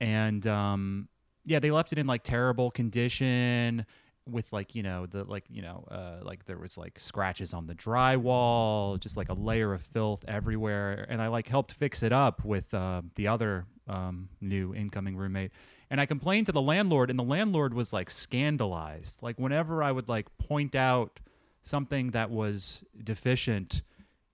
and 0.00 0.46
um 0.46 1.08
yeah 1.44 1.58
they 1.58 1.70
left 1.70 1.92
it 1.92 1.98
in 1.98 2.06
like 2.06 2.22
terrible 2.22 2.70
condition 2.70 3.84
with 4.28 4.52
like 4.52 4.74
you 4.74 4.82
know 4.82 5.06
the 5.06 5.24
like 5.24 5.44
you 5.50 5.62
know 5.62 5.84
uh 5.90 6.24
like 6.24 6.44
there 6.46 6.58
was 6.58 6.78
like 6.78 6.98
scratches 6.98 7.52
on 7.52 7.66
the 7.66 7.74
drywall 7.74 8.98
just 9.00 9.16
like 9.16 9.28
a 9.28 9.34
layer 9.34 9.72
of 9.72 9.82
filth 9.82 10.24
everywhere. 10.28 11.06
And 11.08 11.20
i 11.20 11.28
like 11.28 11.48
helped 11.48 11.72
fix 11.72 12.02
it 12.02 12.12
up 12.12 12.44
with 12.44 12.72
uh, 12.72 13.02
the 13.16 13.28
other 13.28 13.66
um 13.88 14.28
new 14.40 14.74
incoming 14.74 15.16
roommate. 15.16 15.52
And 15.90 16.00
i 16.00 16.06
complained 16.06 16.46
to 16.46 16.52
the 16.52 16.62
landlord 16.62 17.10
and 17.10 17.18
the 17.18 17.24
landlord 17.24 17.74
was 17.74 17.92
like 17.92 18.10
scandalized. 18.10 19.22
Like 19.22 19.38
whenever 19.38 19.82
i 19.82 19.90
would 19.90 20.08
like 20.08 20.26
point 20.38 20.74
out 20.74 21.18
something 21.62 22.08
that 22.08 22.30
was 22.30 22.84
deficient 23.02 23.82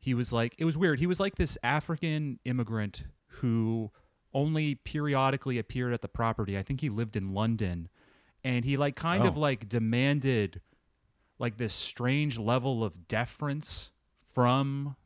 he 0.01 0.15
was 0.15 0.33
like 0.33 0.55
it 0.59 0.65
was 0.65 0.77
weird. 0.77 1.01
He 1.01 1.07
was 1.07 1.19
like 1.19 1.37
this 1.37 1.57
african 1.63 2.39
immigrant 2.45 3.05
who 3.29 3.91
only 4.35 4.75
periodically 4.75 5.59
appeared 5.59 5.93
at 5.93 6.03
the 6.03 6.09
property 6.09 6.57
i 6.59 6.63
think 6.63 6.81
he 6.81 6.89
lived 6.89 7.17
in 7.17 7.33
london 7.35 7.89
and 8.45 8.65
he 8.65 8.77
like 8.77 8.95
kind 8.97 9.25
of 9.25 9.37
Oh. 9.37 9.41
like 9.41 9.69
demanded 9.69 10.61
like 11.39 11.57
this 11.57 11.73
strange 11.73 12.39
level 12.39 12.85
of 12.85 13.09
deference 13.09 13.91
from 14.35 14.97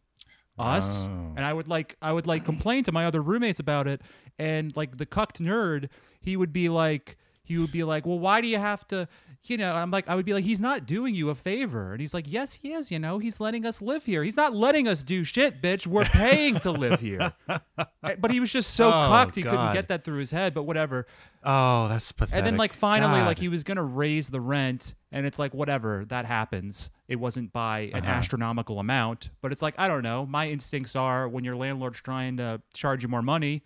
us 0.59 1.07
Oh. 1.07 1.33
and 1.37 1.45
i 1.45 1.53
would 1.53 1.69
like 1.69 1.97
i 2.03 2.13
would 2.13 2.27
like 2.27 2.45
complain 2.45 2.85
to 2.85 2.93
my 2.93 3.05
other 3.07 3.23
roommates 3.23 3.61
about 3.61 3.87
it 3.87 4.03
and 4.39 4.75
like 4.77 4.97
the 4.99 5.07
cucked 5.07 5.41
nerd 5.41 5.89
he 6.21 6.37
would 6.37 6.53
be 6.53 6.69
like 6.69 7.17
he 7.45 7.59
would 7.59 7.73
be 7.73 7.85
like 7.85 8.07
well 8.07 8.19
why 8.19 8.41
do 8.41 8.49
you 8.49 8.59
have 8.59 8.87
to 8.89 9.09
you 9.45 9.57
know 9.57 9.73
i'm 9.75 9.91
like 9.91 10.09
i 10.09 10.15
would 10.15 10.25
be 10.25 10.33
like 10.35 10.45
he's 10.45 10.61
not 10.61 10.87
doing 10.87 11.15
you 11.15 11.29
a 11.31 11.35
favor. 11.35 11.93
And 11.93 12.01
he's 12.01 12.15
like 12.15 12.27
yes 12.29 12.55
he 12.55 12.73
is 12.73 12.91
you 12.91 12.99
know 12.99 13.19
he's 13.19 13.41
letting 13.41 13.67
us 13.67 13.83
live 13.83 14.05
here. 14.05 14.23
He's 14.23 14.37
not 14.37 14.55
letting 14.55 14.87
us 14.87 15.03
do 15.03 15.25
shit 15.25 15.61
bitch. 15.61 15.87
We're 15.87 16.05
paying 16.05 16.59
to 16.61 16.71
live 16.71 17.01
here. 17.01 17.33
Eh, 18.05 18.17
but 18.19 18.33
he 18.33 18.41
was 18.41 18.51
just 18.53 18.75
so 18.75 18.89
Oh, 18.89 19.07
cucked 19.09 19.37
he 19.37 19.43
couldn't 19.45 19.73
get 19.73 19.87
that 19.89 20.05
through 20.05 20.19
his 20.19 20.31
head 20.33 20.55
but 20.55 20.65
whatever. 20.65 21.07
Oh 21.45 21.89
that's 21.89 22.11
pathetic 22.13 22.37
and 22.39 22.47
then 22.47 22.57
like 22.57 22.73
finally 22.73 23.21
like 23.21 23.39
he 23.39 23.49
was 23.49 23.63
gonna 23.65 23.83
raise 23.83 24.29
the 24.31 24.41
rent 24.41 24.95
and 25.13 25.25
it's 25.27 25.39
like 25.39 25.55
whatever 25.55 26.05
that 26.09 26.27
happens. 26.27 26.91
It 27.09 27.17
wasn't 27.17 27.53
by 27.53 27.91
an 27.95 28.03
Uh-huh. 28.05 28.11
astronomical 28.13 28.79
amount 28.81 29.31
but 29.41 29.53
it's 29.53 29.63
like 29.63 29.75
i 29.79 29.89
don't 29.89 30.03
know. 30.03 30.27
My 30.27 30.49
instincts 30.51 30.95
are 30.97 31.29
when 31.29 31.45
your 31.45 31.57
landlord's 31.57 32.01
trying 32.01 32.37
to 32.39 32.61
charge 32.75 33.03
you 33.03 33.09
more 33.09 33.23
money 33.23 33.63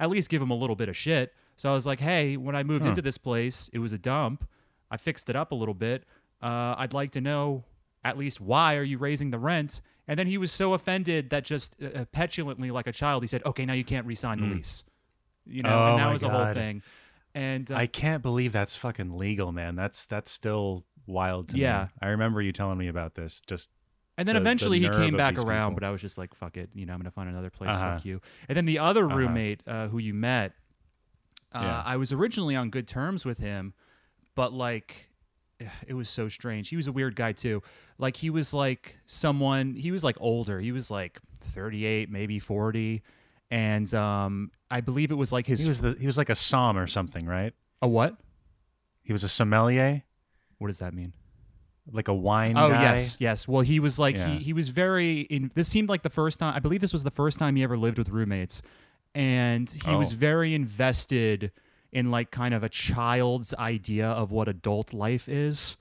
at 0.00 0.10
least 0.10 0.28
give 0.28 0.40
him 0.40 0.50
a 0.50 0.54
little 0.56 0.76
bit 0.76 0.88
of 0.88 0.96
shit. 0.96 1.34
So 1.56 1.70
i 1.70 1.74
was 1.74 1.86
like 1.86 2.00
hey 2.00 2.36
when 2.36 2.54
i 2.56 2.62
moved 2.62 2.84
Huh. 2.84 2.90
into 2.90 3.02
this 3.02 3.18
place 3.18 3.68
it 3.72 3.78
was 3.78 3.92
a 3.92 3.98
dump 3.98 4.46
i 4.90 4.96
fixed 4.96 5.28
it 5.30 5.36
up 5.36 5.52
a 5.52 5.54
little 5.54 5.74
bit 5.74 6.04
uh, 6.42 6.74
i'd 6.78 6.92
like 6.92 7.10
to 7.10 7.20
know 7.20 7.64
at 8.04 8.16
least 8.16 8.40
why 8.40 8.76
are 8.76 8.82
you 8.82 8.98
raising 8.98 9.30
the 9.30 9.38
rent 9.38 9.80
and 10.06 10.18
then 10.18 10.26
he 10.26 10.38
was 10.38 10.50
so 10.52 10.72
offended 10.74 11.30
that 11.30 11.44
just 11.44 11.76
uh, 11.82 12.04
petulantly 12.12 12.70
like 12.70 12.86
a 12.86 12.92
child 12.92 13.22
he 13.22 13.26
said 13.26 13.44
okay 13.44 13.64
now 13.66 13.72
you 13.74 13.84
can't 13.84 14.06
re-sign 14.06 14.38
the 14.38 14.46
Mm. 14.46 14.54
lease 14.56 14.84
you 15.46 15.62
know 15.62 15.70
Oh 15.70 15.86
and 15.92 15.98
that 16.00 16.12
was 16.12 16.22
the 16.22 16.28
whole 16.28 16.52
thing 16.54 16.82
and 17.34 17.70
uh, 17.70 17.76
I 17.76 17.86
can't 17.86 18.22
believe 18.22 18.52
that's 18.52 18.74
fucking 18.74 19.16
legal, 19.16 19.52
man. 19.52 19.76
That's 19.76 20.06
that's 20.06 20.30
still 20.30 20.84
wild 21.06 21.50
to 21.50 21.58
Yeah. 21.58 21.84
me. 21.84 21.88
I 22.02 22.08
remember 22.08 22.40
you 22.40 22.52
telling 22.52 22.78
me 22.78 22.88
about 22.88 23.14
this. 23.14 23.42
Just 23.42 23.70
And 24.16 24.26
then 24.26 24.34
the- 24.34 24.40
the 24.40 24.44
eventually 24.44 24.80
he 24.80 24.88
came 24.88 25.14
back 25.16 25.38
around, 25.38 25.72
people. 25.72 25.80
but 25.80 25.86
I 25.86 25.90
was 25.90 26.00
just 26.00 26.16
like, 26.18 26.34
fuck 26.34 26.56
it, 26.56 26.70
you 26.74 26.86
know, 26.86 26.94
I'm 26.94 26.98
gonna 26.98 27.10
find 27.10 27.28
another 27.28 27.50
place. 27.50 27.74
Uh-huh. 27.74 27.96
Fuck 27.96 28.06
you. 28.06 28.20
And 28.48 28.56
then 28.56 28.64
the 28.64 28.78
other 28.78 29.04
Uh-huh. 29.06 29.14
roommate 29.16 29.62
uh, 29.66 29.88
who 29.88 29.98
you 29.98 30.14
met, 30.14 30.54
uh, 31.54 31.60
Yeah. 31.62 31.82
I 31.84 31.96
was 31.96 32.12
originally 32.12 32.56
on 32.56 32.70
good 32.70 32.88
terms 32.88 33.24
with 33.26 33.38
him, 33.38 33.74
but 34.38 34.52
like, 34.52 35.10
it 35.88 35.94
was 35.94 36.08
so 36.08 36.28
strange. 36.28 36.68
He 36.68 36.76
was 36.76 36.86
a 36.86 36.92
weird 36.92 37.16
guy 37.16 37.32
too. 37.32 37.60
Like 37.98 38.16
he 38.16 38.30
was 38.30 38.54
like 38.54 38.96
someone. 39.04 39.74
He 39.74 39.90
was 39.90 40.04
like 40.04 40.16
older. 40.20 40.60
He 40.60 40.70
was 40.70 40.92
like 40.92 41.18
38, 41.42 42.08
maybe 42.08 42.38
40, 42.38 43.02
and 43.50 43.92
um, 43.94 44.52
I 44.70 44.80
believe 44.80 45.10
it 45.10 45.16
was 45.16 45.32
like 45.32 45.46
his 45.48 45.62
he 45.62 45.66
was 45.68 45.80
the 45.80 45.96
he 45.98 46.06
was 46.06 46.16
like 46.16 46.28
a 46.30 46.36
som 46.36 46.78
or 46.78 46.86
something, 46.86 47.26
right? 47.26 47.52
a 47.82 47.88
what? 47.88 48.16
He 49.02 49.12
was 49.12 49.24
a 49.24 49.28
sommelier, 49.28 50.02
What 50.58 50.68
does 50.68 50.78
that 50.78 50.94
mean? 50.94 51.12
like 51.90 52.06
a 52.08 52.14
wine 52.14 52.56
Oh 52.58 52.68
guy. 52.68 52.82
yes, 52.82 53.16
yes. 53.18 53.48
Well, 53.48 53.62
he 53.62 53.80
was 53.80 53.98
like 53.98 54.14
Yeah. 54.16 54.28
he 54.28 54.38
he 54.38 54.52
was 54.52 54.68
very. 54.68 55.22
In, 55.22 55.50
this 55.56 55.66
seemed 55.68 55.88
like 55.88 56.02
the 56.02 56.10
first 56.10 56.38
time. 56.38 56.54
I 56.54 56.60
believe 56.60 56.80
this 56.80 56.92
was 56.92 57.02
the 57.02 57.10
first 57.10 57.38
time 57.40 57.56
he 57.56 57.62
ever 57.64 57.76
lived 57.78 57.98
with 57.98 58.10
roommates, 58.10 58.62
and 59.14 59.68
he 59.84 59.94
was 59.96 60.12
Oh. 60.12 60.16
very 60.16 60.54
invested 60.54 61.50
in 61.92 62.10
like 62.10 62.30
kind 62.30 62.54
of 62.54 62.62
a 62.62 62.68
child's 62.68 63.54
idea 63.54 64.06
of 64.06 64.30
what 64.30 64.48
adult 64.48 64.92
life 64.92 65.28
is 65.28 65.76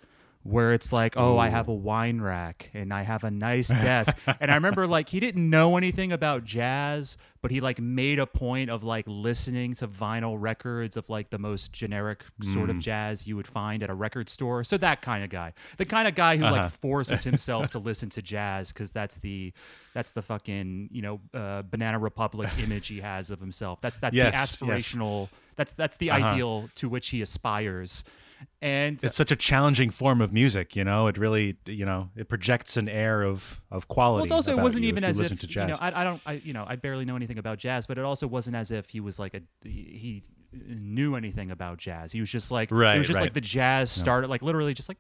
where 0.48 0.72
it's 0.74 0.94
like 0.94 1.16
oh 1.18 1.38
i 1.38 1.50
have 1.50 1.68
a 1.68 1.74
wine 1.74 2.22
rack 2.22 2.72
and 2.74 2.94
i 2.94 3.02
have 3.04 3.24
a 3.24 3.32
nice 3.32 3.68
desk 3.68 4.16
and 4.40 4.50
i 4.50 4.56
remember 4.56 4.88
like 4.98 5.10
he 5.10 5.20
didn't 5.20 5.50
know 5.50 5.76
anything 5.78 6.12
about 6.12 6.44
jazz 6.44 7.18
but 7.42 7.52
he 7.52 7.60
like 7.60 7.80
made 7.80 8.18
a 8.18 8.26
point 8.26 8.70
of 8.70 8.84
like 8.84 9.04
listening 9.08 9.74
to 9.74 9.88
vinyl 9.88 10.36
records 10.40 10.96
of 10.98 11.10
like 11.10 11.30
the 11.30 11.38
most 11.38 11.72
generic 11.74 12.24
sort 12.54 12.70
of 12.70 12.80
jazz 12.80 13.28
you 13.28 13.36
would 13.36 13.48
find 13.48 13.84
at 13.84 13.90
a 13.90 13.94
record 13.94 14.30
store 14.30 14.64
so 14.64 14.78
that 14.78 15.02
kind 15.02 15.24
of 15.24 15.30
guy 15.30 15.52
the 15.78 15.86
kind 15.86 16.08
of 16.08 16.16
guy 16.16 16.38
who 16.38 16.46
Uh-huh. 16.46 16.56
like 16.64 16.72
forces 16.72 17.24
himself 17.32 17.70
to 17.72 17.80
listen 17.80 18.10
to 18.12 18.22
jazz 18.22 18.72
because 18.72 18.92
that's 18.92 19.20
the 19.20 19.52
that's 19.94 20.12
the 20.12 20.22
fucking 20.22 20.90
you 20.92 21.02
know 21.02 21.20
uh, 21.34 21.62
banana 21.64 22.00
republic 22.00 22.50
image 22.64 22.88
he 22.88 23.02
has 23.02 23.32
of 23.32 23.40
himself 23.40 23.82
that's 23.82 24.00
that's 24.00 24.16
Yes, 24.16 24.58
the 24.60 24.66
yes. 24.68 24.84
aspirational 24.84 25.30
that's 25.58 25.74
that's 25.74 25.98
the 25.98 26.12
Uh-huh. 26.12 26.26
ideal 26.26 26.70
to 26.76 26.88
which 26.90 27.10
he 27.10 27.22
aspires 27.22 28.04
and 28.62 29.04
It's 29.04 29.16
such 29.16 29.32
a 29.32 29.36
challenging 29.36 29.90
form 29.90 30.22
of 30.22 30.34
music, 30.34 30.76
you 30.76 30.84
know. 30.84 31.08
It 31.08 31.18
really, 31.18 31.58
you 31.66 31.86
know, 31.86 32.10
it 32.16 32.28
projects 32.28 32.78
an 32.78 32.90
air 32.90 33.22
of 33.22 33.62
of 33.72 33.88
quality. 33.88 34.18
well, 34.18 34.24
it's 34.24 34.32
also 34.32 34.58
it 34.58 34.62
wasn't 34.62 34.86
even 34.86 35.04
if 35.04 35.12
as 35.12 35.20
if 35.20 35.40
to 35.40 35.48
you 35.48 35.68
know 35.68 35.78
I, 35.80 36.02
I 36.02 36.04
don't 36.04 36.22
I 36.26 36.34
you 36.34 36.54
know 36.54 36.66
I 36.68 36.76
barely 36.76 37.06
know 37.06 37.16
anything 37.16 37.38
about 37.38 37.58
jazz, 37.60 37.88
but 37.88 37.98
it 37.98 38.06
also 38.06 38.28
wasn't 38.28 38.56
as 38.56 38.72
if 38.72 38.90
he 38.90 39.00
was 39.00 39.20
like 39.20 39.34
a 39.34 39.42
he 39.64 40.24
knew 40.68 41.16
anything 41.16 41.52
about 41.52 41.78
jazz. 41.78 42.12
He 42.12 42.20
was 42.20 42.30
just 42.30 42.52
like 42.52 42.70
right, 42.72 42.96
it 42.96 42.98
was 43.00 43.08
just 43.08 43.18
right. 43.18 43.26
like 43.26 43.34
the 43.34 43.42
jazz 43.42 43.92
started 43.92 44.30
like 44.30 44.42
literally 44.42 44.74
just 44.74 44.90
like 44.90 44.98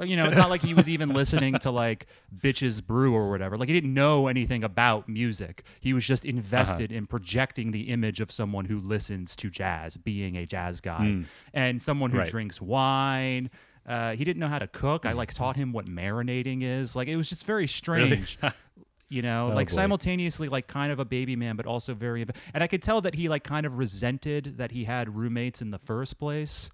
you 0.00 0.16
know 0.16 0.26
it's 0.26 0.36
not 0.36 0.50
like 0.50 0.62
he 0.62 0.74
was 0.74 0.88
even 0.88 1.08
listening 1.14 1.58
to 1.60 1.70
like 1.70 2.06
bitches 2.36 2.84
brew 2.84 3.14
or 3.14 3.30
whatever. 3.30 3.56
Like 3.56 3.68
he 3.68 3.74
didn't 3.74 3.94
know 3.94 4.26
anything 4.28 4.64
about 4.64 5.08
music. 5.08 5.64
He 5.80 5.92
was 5.92 6.04
just 6.06 6.24
invested 6.24 6.92
in 6.92 7.06
projecting 7.06 7.70
the 7.70 7.90
image 7.90 8.20
of 8.20 8.30
someone 8.32 8.66
who 8.66 8.78
listens 8.78 9.36
to 9.36 9.50
jazz, 9.50 9.96
being 9.96 10.36
a 10.36 10.46
jazz 10.46 10.80
guy, 10.80 11.24
and 11.52 11.80
someone 11.80 12.10
who 12.10 12.18
Right. 12.18 12.28
drinks 12.28 12.60
wine. 12.60 13.50
Uh, 13.86 14.12
he 14.14 14.24
didn't 14.24 14.38
know 14.38 14.48
how 14.48 14.58
to 14.58 14.68
cook. 14.68 15.06
I 15.06 15.12
like 15.12 15.32
taught 15.32 15.56
him 15.56 15.72
what 15.72 15.86
marinating 15.86 16.62
is. 16.62 16.94
Like 16.94 17.08
it 17.08 17.16
was 17.16 17.28
just 17.28 17.46
very 17.46 17.66
strange. 17.66 18.38
You 19.10 19.22
know, 19.22 19.50
Oh, 19.50 19.54
like 19.54 19.68
boy. 19.68 19.74
simultaneously, 19.74 20.48
like 20.48 20.66
kind 20.68 20.90
of 20.92 20.98
a 21.00 21.04
baby 21.04 21.34
man, 21.36 21.56
but 21.56 21.66
also 21.66 21.92
very. 21.94 22.24
And 22.54 22.62
I 22.62 22.66
could 22.68 22.80
tell 22.80 23.00
that 23.02 23.16
he 23.16 23.28
like 23.28 23.44
kind 23.44 23.66
of 23.66 23.76
resented 23.76 24.56
that 24.58 24.70
he 24.70 24.84
had 24.84 25.14
roommates 25.16 25.60
in 25.60 25.70
the 25.72 25.78
first 25.80 26.18
place. 26.18 26.70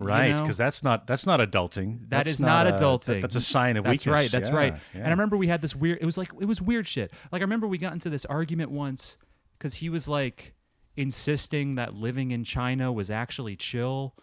you 0.00 0.06
right, 0.06 0.30
know? 0.32 0.36
because 0.38 0.56
that's 0.56 0.82
not 0.82 1.06
that's 1.06 1.24
not 1.24 1.38
adulting. 1.40 2.00
That 2.02 2.10
That's 2.10 2.30
is 2.30 2.40
not, 2.40 2.66
a- 2.66 2.72
adulting. 2.72 3.20
That's 3.22 3.36
a 3.36 3.40
sign 3.40 3.76
of 3.76 3.84
That's 3.84 4.04
weakness. 4.04 4.04
That's 4.04 4.14
right. 4.14 4.30
That's 4.32 4.48
Yeah, 4.50 4.56
right. 4.56 4.72
yeah. 4.92 4.98
And 5.00 5.06
I 5.06 5.10
remember 5.10 5.36
we 5.36 5.46
had 5.48 5.60
this 5.62 5.74
weird. 5.76 5.98
It 6.00 6.04
was 6.04 6.18
like 6.18 6.30
it 6.40 6.46
was 6.46 6.60
weird 6.60 6.86
shit. 6.88 7.12
Like 7.32 7.42
I 7.42 7.44
remember 7.44 7.66
we 7.68 7.78
got 7.78 7.92
into 7.92 8.10
this 8.10 8.24
argument 8.26 8.70
once 8.72 9.16
because 9.56 9.74
he 9.74 9.88
was 9.88 10.08
like 10.08 10.54
insisting 10.96 11.76
that 11.76 11.94
living 11.94 12.32
in 12.32 12.42
China 12.42 12.92
was 12.92 13.08
actually 13.10 13.54
chill. 13.54 14.14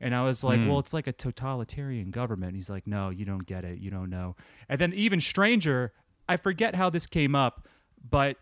And 0.00 0.12
I 0.14 0.22
was 0.24 0.42
like, 0.44 0.58
Hmm. 0.58 0.68
well, 0.68 0.80
it's 0.80 0.92
like 0.92 1.06
a 1.06 1.12
totalitarian 1.12 2.10
government. 2.10 2.56
He's 2.56 2.68
like, 2.68 2.84
no, 2.86 3.10
you 3.10 3.24
don't 3.24 3.46
get 3.46 3.64
it. 3.64 3.78
You 3.78 3.90
don't 3.90 4.10
know. 4.10 4.34
And 4.68 4.80
then 4.80 4.92
even 4.92 5.20
stranger, 5.20 5.92
I 6.28 6.36
forget 6.36 6.74
how 6.74 6.90
this 6.90 7.06
came 7.06 7.34
up, 7.34 7.68
but 8.08 8.36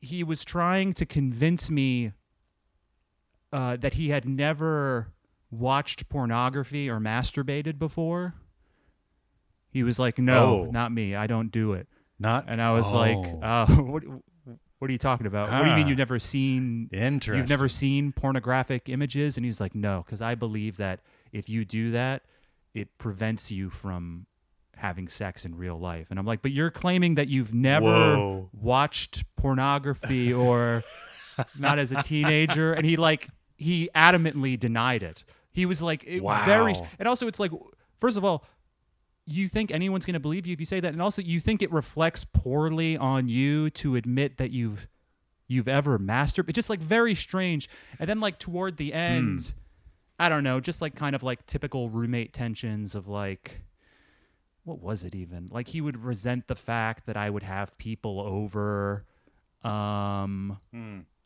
he 0.00 0.24
was 0.24 0.44
trying 0.44 0.92
to 0.94 1.06
convince 1.06 1.70
me 1.70 2.12
uh, 3.52 3.76
that 3.76 3.94
he 3.94 4.08
had 4.08 4.26
never 4.26 5.08
watched 5.50 6.08
pornography 6.08 6.88
or 6.88 6.98
masturbated 6.98 7.78
before. 7.78 8.34
He 9.70 9.82
was 9.82 9.98
like, 9.98 10.18
"No, 10.18 10.66
Oh. 10.66 10.70
not 10.70 10.92
me. 10.92 11.14
I 11.14 11.26
don't 11.26 11.50
do 11.50 11.72
it." 11.72 11.88
not. 12.18 12.44
And 12.46 12.62
I 12.62 12.70
was 12.72 12.94
like, 12.94 13.16
Oh. 13.16 13.40
uh, 13.42 13.66
"What? 13.82 14.04
What 14.78 14.88
are 14.88 14.92
you 14.92 14.98
talking 14.98 15.26
about? 15.26 15.50
What 15.50 15.62
do 15.64 15.70
you 15.70 15.76
mean 15.76 15.86
you've 15.86 15.98
never 15.98 16.18
seen? 16.18 16.88
Interesting. 16.92 17.36
You've 17.38 17.48
never 17.48 17.68
seen 17.68 18.12
pornographic 18.12 18.88
images?" 18.88 19.36
And 19.36 19.44
he's 19.46 19.60
like, 19.60 19.74
"No, 19.74 20.02
because 20.04 20.20
I 20.22 20.34
believe 20.34 20.76
that 20.78 21.00
if 21.32 21.48
you 21.48 21.64
do 21.64 21.90
that, 21.92 22.22
it 22.74 22.96
prevents 22.98 23.52
you 23.52 23.70
from." 23.70 24.26
Having 24.82 25.06
sex 25.06 25.44
in 25.44 25.54
real 25.54 25.78
life 25.78 26.08
and 26.10 26.18
i'm 26.18 26.26
like 26.26 26.42
but 26.42 26.50
you're 26.50 26.70
claiming 26.70 27.14
that 27.14 27.28
you've 27.28 27.54
never 27.54 27.86
Whoa. 27.86 28.50
watched 28.52 29.24
pornography 29.36 30.32
or 30.32 30.82
not 31.58 31.78
as 31.78 31.92
a 31.92 32.02
teenager 32.02 32.72
and 32.72 32.84
he 32.84 32.96
like 32.96 33.28
he 33.56 33.88
adamantly 33.94 34.58
denied 34.58 35.04
it 35.04 35.22
he 35.52 35.66
was 35.66 35.80
like 35.82 36.02
it 36.04 36.20
very 36.44 36.72
Wow. 36.72 36.86
and 36.98 37.06
also 37.06 37.28
it's 37.28 37.38
like 37.38 37.52
first 38.00 38.16
of 38.16 38.24
all 38.24 38.44
you 39.24 39.46
think 39.46 39.70
anyone's 39.70 40.04
going 40.04 40.14
to 40.14 40.20
believe 40.20 40.48
you 40.48 40.52
if 40.52 40.58
you 40.58 40.66
say 40.66 40.80
that 40.80 40.92
and 40.92 41.00
also 41.00 41.22
you 41.22 41.38
think 41.38 41.62
it 41.62 41.70
reflects 41.70 42.24
poorly 42.24 42.96
on 42.96 43.28
you 43.28 43.70
to 43.70 43.94
admit 43.94 44.38
that 44.38 44.50
you've 44.50 44.88
you've 45.46 45.68
ever 45.68 45.96
mastered. 45.96 46.48
it's 46.48 46.56
just 46.56 46.70
like 46.70 46.80
very 46.80 47.14
strange 47.14 47.68
and 48.00 48.08
then 48.08 48.18
like 48.18 48.40
toward 48.40 48.78
the 48.78 48.90
hmm. 48.90 48.96
end 48.96 49.54
i 50.18 50.28
don't 50.28 50.42
know 50.42 50.58
just 50.58 50.82
like 50.82 50.96
kind 50.96 51.14
of 51.14 51.22
like 51.22 51.46
typical 51.46 51.88
roommate 51.88 52.32
tensions 52.32 52.96
of 52.96 53.06
like 53.06 53.62
what 54.64 54.80
was 54.80 55.04
it 55.04 55.14
even? 55.14 55.48
Like 55.50 55.68
he 55.68 55.80
would 55.80 56.04
resent 56.04 56.46
the 56.48 56.54
fact 56.54 57.06
that 57.06 57.16
i 57.16 57.28
would 57.28 57.42
have 57.42 57.76
people 57.78 58.20
over 58.20 59.04
um 59.62 60.58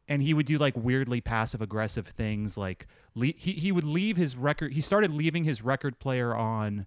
and 0.09 0.23
he 0.23 0.35
would 0.35 0.47
do 0.47 0.59
like 0.59 0.75
weirdly 0.77 1.21
passive 1.21 1.61
aggressive 1.63 2.07
things 2.07 2.57
like 2.57 2.87
le- 3.15 3.33
he, 3.37 3.53
he 3.53 3.73
would 3.73 3.85
leave 3.85 4.17
his 4.17 4.37
record 4.37 4.73
he 4.73 4.81
started 4.81 5.11
leaving 5.13 5.45
his 5.45 5.63
record 5.63 5.99
player 5.99 6.35
on 6.35 6.87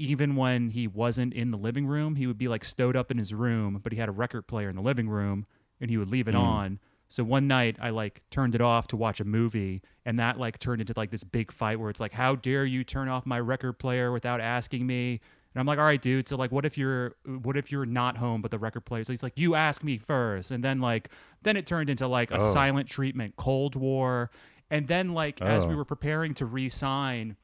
even 0.00 0.36
when 0.36 0.70
he 0.70 0.86
wasn't 0.86 1.34
in 1.34 1.50
the 1.50 1.58
living 1.58 1.84
room. 1.84 2.14
He 2.14 2.28
would 2.28 2.38
be 2.38 2.46
like 2.46 2.64
stowed 2.64 2.94
up 2.94 3.10
in 3.10 3.18
his 3.18 3.34
room 3.34 3.80
but 3.82 3.92
he 3.92 3.98
had 3.98 4.08
a 4.08 4.12
record 4.12 4.46
player 4.46 4.68
in 4.70 4.76
the 4.76 4.82
living 4.82 5.08
room 5.08 5.46
and 5.80 5.90
he 5.90 5.96
would 5.96 6.08
leave 6.08 6.28
it 6.28 6.34
on. 6.36 6.78
So 7.08 7.24
one 7.24 7.48
night 7.48 7.76
i 7.80 7.90
like 7.90 8.22
turned 8.30 8.54
it 8.54 8.60
off 8.60 8.86
to 8.88 8.96
watch 8.96 9.18
a 9.20 9.24
movie 9.24 9.82
and 10.04 10.18
that 10.18 10.38
like 10.38 10.58
turned 10.58 10.80
into 10.80 10.92
like 10.96 11.10
this 11.10 11.24
big 11.24 11.50
fight 11.50 11.80
where 11.80 11.90
it's 11.90 12.00
like 12.00 12.12
how 12.12 12.36
dare 12.36 12.64
you 12.64 12.84
turn 12.84 13.08
off 13.08 13.26
my 13.26 13.40
record 13.40 13.78
player 13.78 14.12
without 14.12 14.40
asking 14.40 14.86
me 14.86 15.20
and 15.58 15.62
I'm 15.62 15.66
like, 15.66 15.80
all 15.80 15.84
right, 15.86 16.00
dude. 16.00 16.28
So 16.28 16.36
like, 16.36 16.52
what 16.52 16.64
if 16.64 16.78
you're, 16.78 17.16
what 17.42 17.56
if 17.56 17.72
you're 17.72 17.84
not 17.84 18.16
home, 18.16 18.42
but 18.42 18.52
the 18.52 18.60
record 18.60 18.82
player? 18.82 19.02
So 19.02 19.12
he's 19.12 19.24
like, 19.24 19.36
you 19.36 19.56
ask 19.56 19.82
me 19.82 19.98
first, 19.98 20.52
and 20.52 20.62
then 20.62 20.80
like, 20.80 21.08
then 21.42 21.56
it 21.56 21.66
turned 21.66 21.90
into 21.90 22.06
like 22.06 22.30
a 22.30 22.36
Oh. 22.36 22.52
silent 22.52 22.88
treatment, 22.88 23.34
Cold 23.34 23.74
War, 23.74 24.30
and 24.70 24.86
then 24.86 25.14
like 25.14 25.42
as 25.42 25.66
we 25.66 25.74
Oh. 25.74 25.78
were 25.78 25.84
preparing 25.84 26.32
to 26.34 26.46
re-sign, 26.46 27.34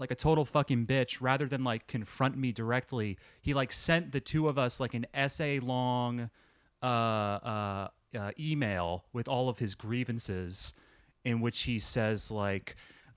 like 0.00 0.10
a 0.10 0.16
total 0.16 0.44
fucking 0.44 0.86
bitch, 0.86 1.18
rather 1.20 1.46
than 1.46 1.62
like 1.62 1.86
confront 1.86 2.36
me 2.36 2.50
directly, 2.50 3.16
he 3.40 3.54
like 3.54 3.70
sent 3.70 4.10
the 4.10 4.20
two 4.20 4.48
of 4.48 4.58
us 4.58 4.80
like 4.80 4.94
an 4.94 5.06
essay 5.14 5.60
long, 5.60 6.30
uh, 6.82 6.86
uh, 6.86 7.88
uh 8.18 8.30
email 8.36 9.04
with 9.12 9.28
all 9.28 9.48
of 9.48 9.60
his 9.60 9.76
grievances, 9.76 10.72
in 11.24 11.40
which 11.40 11.62
he 11.62 11.78
says 11.78 12.32
like. 12.32 12.74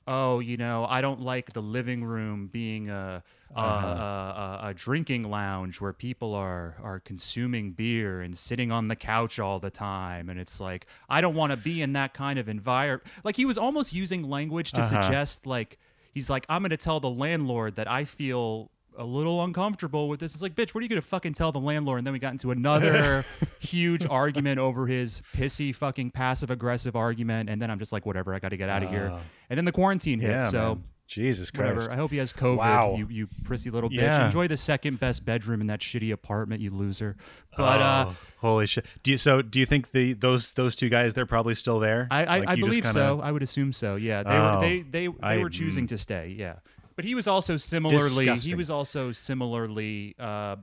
Oh, 0.08 0.40
you 0.40 0.58
know, 0.58 0.88
I 0.90 1.00
don't 1.01 1.22
like 1.22 1.54
the 1.54 1.62
living 1.62 2.04
room 2.04 2.48
being 2.48 2.90
a 2.90 3.22
a, 3.22 3.24
Uh-huh. 3.55 3.88
Uh-huh. 3.88 4.62
a, 4.62 4.67
a, 4.67 4.70
a 4.70 4.74
drinking 4.74 5.29
lounge 5.29 5.81
where 5.81 5.93
people 5.93 6.34
are 6.36 6.75
are 6.81 7.00
consuming 7.00 7.72
beer 7.72 8.22
and 8.22 8.38
sitting 8.38 8.72
on 8.72 8.88
the 8.88 8.96
couch 8.96 9.39
all 9.39 9.60
the 9.60 9.70
time, 9.70 10.29
and 10.29 10.39
it's 10.39 10.60
like 10.60 10.86
I 11.10 11.22
don't 11.22 11.36
want 11.36 11.51
to 11.51 11.58
be 11.58 11.81
in 11.81 11.93
that 11.93 12.13
kind 12.13 12.39
of 12.39 12.48
environment. 12.50 13.03
Like 13.24 13.36
he 13.36 13.46
was 13.46 13.58
almost 13.58 13.93
using 13.93 14.29
language 14.29 14.72
to 14.74 14.81
Uh-huh. 14.81 15.01
suggest 15.01 15.46
like 15.46 15.77
he's 16.13 16.29
like 16.29 16.46
I'm 16.50 16.62
going 16.62 16.70
to 16.72 16.77
tell 16.77 17.00
the 17.00 17.10
landlord 17.10 17.75
that 17.75 17.89
I 17.89 18.05
feel 18.05 18.72
a 18.98 19.05
little 19.05 19.41
uncomfortable 19.41 20.10
with 20.10 20.20
this. 20.20 20.34
It's 20.34 20.41
like, 20.43 20.53
bitch, 20.53 20.75
what 20.75 20.81
are 20.81 20.84
you 20.84 20.89
going 20.89 21.01
to 21.01 21.08
fucking 21.08 21.34
tell 21.34 21.53
the 21.53 21.62
landlord? 21.62 22.00
And 22.00 22.05
then 22.05 22.12
we 22.12 22.20
got 22.20 22.34
into 22.34 22.51
another 22.51 23.24
huge 23.62 24.05
argument 24.05 24.60
over 24.60 24.86
his 24.86 25.22
pissy 25.34 25.74
fucking 25.74 26.12
passive 26.12 26.51
aggressive 26.51 26.93
argument. 26.96 27.50
And 27.50 27.62
then 27.62 27.72
I'm 27.72 27.79
just 27.79 27.93
like, 27.93 28.05
whatever, 28.05 28.34
I 28.36 28.39
got 28.39 28.50
to 28.50 28.58
get 28.58 28.67
out 28.67 28.84
of 28.84 28.89
here. 28.89 29.10
Oh. 29.13 29.20
And 29.50 29.58
then 29.58 29.63
the 29.63 29.72
quarantine 29.72 30.20
hit. 30.20 30.31
Yeah, 30.31 30.50
so 30.50 30.75
man. 30.75 30.84
Jesus 31.12 31.51
Christ. 31.51 31.75
whatever. 31.75 31.94
I 31.94 31.98
hope 31.98 32.12
he 32.12 32.18
has 32.18 32.32
COVID. 32.32 32.58
Wow. 32.58 32.96
You 32.98 33.08
you 33.10 33.27
prissy 33.44 33.70
little 33.70 33.89
bitch. 33.89 33.96
Yeah. 34.01 34.25
Enjoy 34.25 34.48
the 34.48 34.56
second 34.56 35.00
best 35.00 35.25
bedroom 35.25 35.60
in 35.60 35.68
that 35.68 35.82
shitty 35.82 36.12
apartment, 36.13 36.62
you 36.62 36.72
loser. 36.72 37.18
But 37.58 37.82
uh, 37.82 38.06
Oh, 38.08 38.15
holy 38.38 38.65
shit. 38.65 38.86
Do 39.03 39.12
you 39.12 39.18
so 39.18 39.41
do 39.41 39.60
you 39.60 39.65
think 39.65 39.91
the 39.91 40.13
those 40.13 40.53
those 40.53 40.75
two 40.75 40.88
guys 40.88 41.13
they're 41.13 41.25
probably 41.25 41.53
still 41.53 41.80
there? 41.80 42.08
I 42.10 42.24
I, 42.24 42.39
Like, 42.39 42.48
I 42.50 42.56
believe 42.56 42.84
kinda- 42.86 42.94
so. 42.94 43.20
I 43.22 43.32
would 43.32 43.44
assume 43.44 43.74
so. 43.74 43.98
Yeah, 43.98 44.24
they 44.24 44.30
Oh, 44.30 44.56
were 44.56 44.62
they 44.62 44.82
they 44.82 45.08
they 45.08 45.13
I- 45.22 45.38
were 45.39 45.50
choosing 45.50 45.84
mm. 45.86 45.89
to 45.89 45.98
stay. 45.98 46.34
Yeah, 46.38 46.56
but 46.96 47.03
he 47.03 47.13
was 47.13 47.27
also 47.27 47.58
similarly 47.58 48.34
he 48.38 48.56
was 48.56 48.72
also 48.72 49.12
similarly 49.12 50.15
uh, 50.18 50.56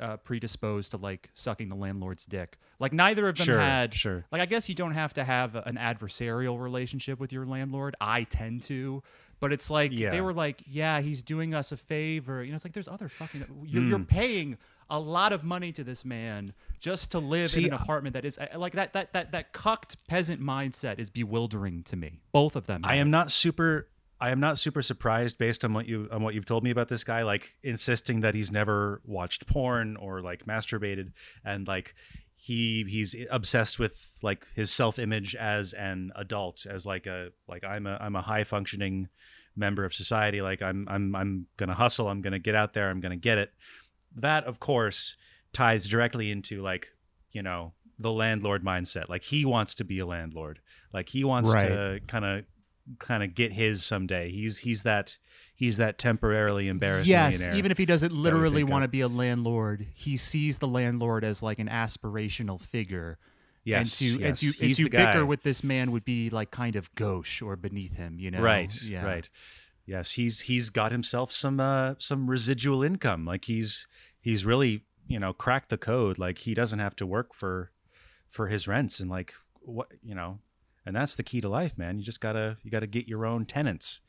uh, 0.00 0.16
predisposed 0.18 0.90
to 0.90 0.96
like 0.96 1.30
sucking 1.34 1.68
the 1.68 1.76
landlord's 1.76 2.26
dick. 2.26 2.58
Like 2.80 2.92
neither 2.92 3.28
of 3.28 3.36
them 3.38 3.44
Sure, 3.46 3.60
had. 3.60 3.94
sure. 3.94 4.24
Like 4.32 4.40
I 4.42 4.46
guess 4.46 4.68
you 4.68 4.74
don't 4.74 4.94
have 4.94 5.14
to 5.14 5.22
have 5.22 5.54
an 5.54 5.76
adversarial 5.76 6.60
relationship 6.60 7.20
with 7.20 7.32
your 7.32 7.46
landlord. 7.46 7.94
I 8.00 8.24
tend 8.24 8.64
to. 8.64 9.04
But 9.42 9.52
it's 9.52 9.70
like 9.70 9.92
Yeah. 9.92 10.08
they 10.10 10.20
were 10.22 10.32
like, 10.32 10.62
yeah, 10.66 11.00
he's 11.02 11.22
doing 11.22 11.52
us 11.52 11.72
a 11.72 11.76
favor. 11.76 12.42
You 12.42 12.52
know, 12.52 12.54
it's 12.54 12.64
like 12.64 12.72
there's 12.72 12.88
other 12.88 13.08
fucking. 13.10 13.44
You're, 13.66 13.82
Hmm. 13.82 13.88
you're 13.90 13.98
paying 13.98 14.56
a 14.88 14.98
lot 15.00 15.32
of 15.32 15.42
money 15.42 15.72
to 15.72 15.82
this 15.84 16.04
man 16.04 16.52
just 16.78 17.10
to 17.10 17.18
live 17.18 17.48
See, 17.48 17.66
in 17.66 17.74
an 17.74 17.80
apartment 17.80 18.14
that 18.14 18.24
is 18.24 18.38
like 18.56 18.72
that. 18.74 18.92
That 18.94 19.12
that 19.12 19.32
that 19.32 19.52
cucked 19.52 20.06
peasant 20.06 20.40
mindset 20.40 20.98
is 20.98 21.10
bewildering 21.10 21.82
to 21.84 21.96
me. 21.96 22.20
Both 22.32 22.56
of 22.56 22.66
them. 22.66 22.82
I 22.84 22.96
have 22.96 23.00
am 23.02 23.10
not 23.10 23.30
super 23.32 23.88
I 24.20 24.30
am 24.30 24.38
not 24.38 24.56
super 24.56 24.82
surprised 24.82 25.36
based 25.36 25.64
on 25.64 25.72
what 25.72 25.88
you 25.88 26.08
on 26.12 26.22
what 26.22 26.34
you've 26.34 26.44
told 26.44 26.62
me 26.62 26.70
about 26.70 26.86
this 26.86 27.02
guy 27.02 27.22
like 27.24 27.56
insisting 27.64 28.20
that 28.20 28.36
he's 28.36 28.52
never 28.52 29.00
watched 29.04 29.48
porn 29.48 29.96
or 29.96 30.20
like 30.22 30.46
masturbated 30.46 31.10
and 31.44 31.66
like 31.66 31.94
he 32.44 32.84
he's 32.88 33.14
obsessed 33.30 33.78
with 33.78 34.08
like 34.20 34.44
his 34.56 34.68
self 34.72 34.98
image 34.98 35.36
as 35.36 35.72
an 35.74 36.10
adult, 36.16 36.66
as 36.68 36.84
like 36.84 37.06
a 37.06 37.28
like 37.46 37.62
I'm 37.62 37.86
a 37.86 37.96
I'm 38.00 38.16
a 38.16 38.22
high 38.22 38.42
functioning 38.42 39.08
member 39.54 39.84
of 39.84 39.94
society. 39.94 40.42
Like 40.42 40.60
I'm 40.60 40.88
I'm 40.90 41.14
I'm 41.14 41.46
gonna 41.56 41.74
hustle. 41.74 42.08
I'm 42.08 42.20
gonna 42.20 42.40
get 42.40 42.56
out 42.56 42.72
there. 42.72 42.90
I'm 42.90 43.00
gonna 43.00 43.16
get 43.16 43.38
it. 43.38 43.52
That 44.16 44.42
of 44.44 44.58
course 44.58 45.16
ties 45.52 45.86
directly 45.86 46.32
into 46.32 46.60
like 46.62 46.88
you 47.30 47.42
know 47.44 47.74
the 47.96 48.10
landlord 48.10 48.64
mindset. 48.64 49.08
Like 49.08 49.22
he 49.22 49.44
wants 49.44 49.76
to 49.76 49.84
be 49.84 50.00
a 50.00 50.06
landlord. 50.06 50.58
Like 50.92 51.10
he 51.10 51.22
wants 51.22 51.48
Right. 51.54 51.68
to 51.68 52.00
kind 52.08 52.24
of 52.24 52.44
kind 52.98 53.22
of 53.22 53.36
get 53.36 53.52
his 53.52 53.84
someday. 53.84 54.32
He's 54.32 54.58
he's 54.58 54.82
that 54.82 55.16
he's 55.62 55.76
that 55.76 55.96
temporarily 55.96 56.66
embarrassed 56.66 57.08
yes, 57.08 57.38
millionaire. 57.38 57.56
even 57.58 57.70
if 57.70 57.78
he 57.78 57.86
doesn't 57.86 58.12
literally 58.12 58.64
want 58.64 58.82
to 58.82 58.88
be 58.88 59.00
a 59.00 59.06
landlord, 59.06 59.86
he 59.94 60.16
sees 60.16 60.58
the 60.58 60.66
landlord 60.66 61.22
as 61.22 61.40
like 61.40 61.60
an 61.60 61.68
aspirational 61.68 62.60
figure. 62.60 63.16
yes, 63.62 64.00
and 64.00 64.18
to 64.18 64.24
and 64.24 64.42
yes, 64.42 64.56
to, 64.56 64.64
and 64.66 64.74
to 64.74 64.82
the 64.84 64.90
guy. 64.90 65.06
bicker 65.12 65.24
with 65.24 65.44
this 65.44 65.62
man 65.62 65.92
would 65.92 66.04
be 66.04 66.30
like 66.30 66.50
kind 66.50 66.74
of 66.74 66.92
gauche 66.96 67.40
or 67.40 67.54
beneath 67.54 67.96
him, 67.96 68.18
you 68.18 68.30
know? 68.30 68.40
right 68.40 68.82
Yeah. 68.82 69.04
right 69.04 69.28
yes 69.86 70.12
he's 70.12 70.40
he's 70.42 70.70
got 70.70 70.90
himself 70.92 71.32
some 71.32 71.58
uh 71.60 71.94
some 71.98 72.30
residual 72.30 72.82
income 72.84 73.24
like 73.24 73.44
he's 73.46 73.86
he's 74.20 74.46
really 74.46 74.84
you 75.06 75.18
know 75.18 75.32
cracked 75.32 75.68
the 75.70 75.78
code 75.78 76.18
like 76.18 76.38
he 76.38 76.54
doesn't 76.54 76.78
have 76.78 76.94
to 76.96 77.06
work 77.06 77.34
for 77.34 77.70
for 78.28 78.46
his 78.46 78.68
rents 78.68 79.00
and 79.00 79.10
like 79.10 79.34
what 79.60 79.88
you 80.02 80.14
know 80.14 80.38
and 80.86 80.94
that's 80.94 81.16
the 81.16 81.22
key 81.24 81.40
to 81.40 81.48
life 81.48 81.76
man 81.76 81.98
you 81.98 82.04
just 82.04 82.20
gotta 82.20 82.56
you 82.62 82.70
gotta 82.70 82.86
get 82.86 83.08
your 83.08 83.26
own 83.26 83.44
tenants 83.44 84.00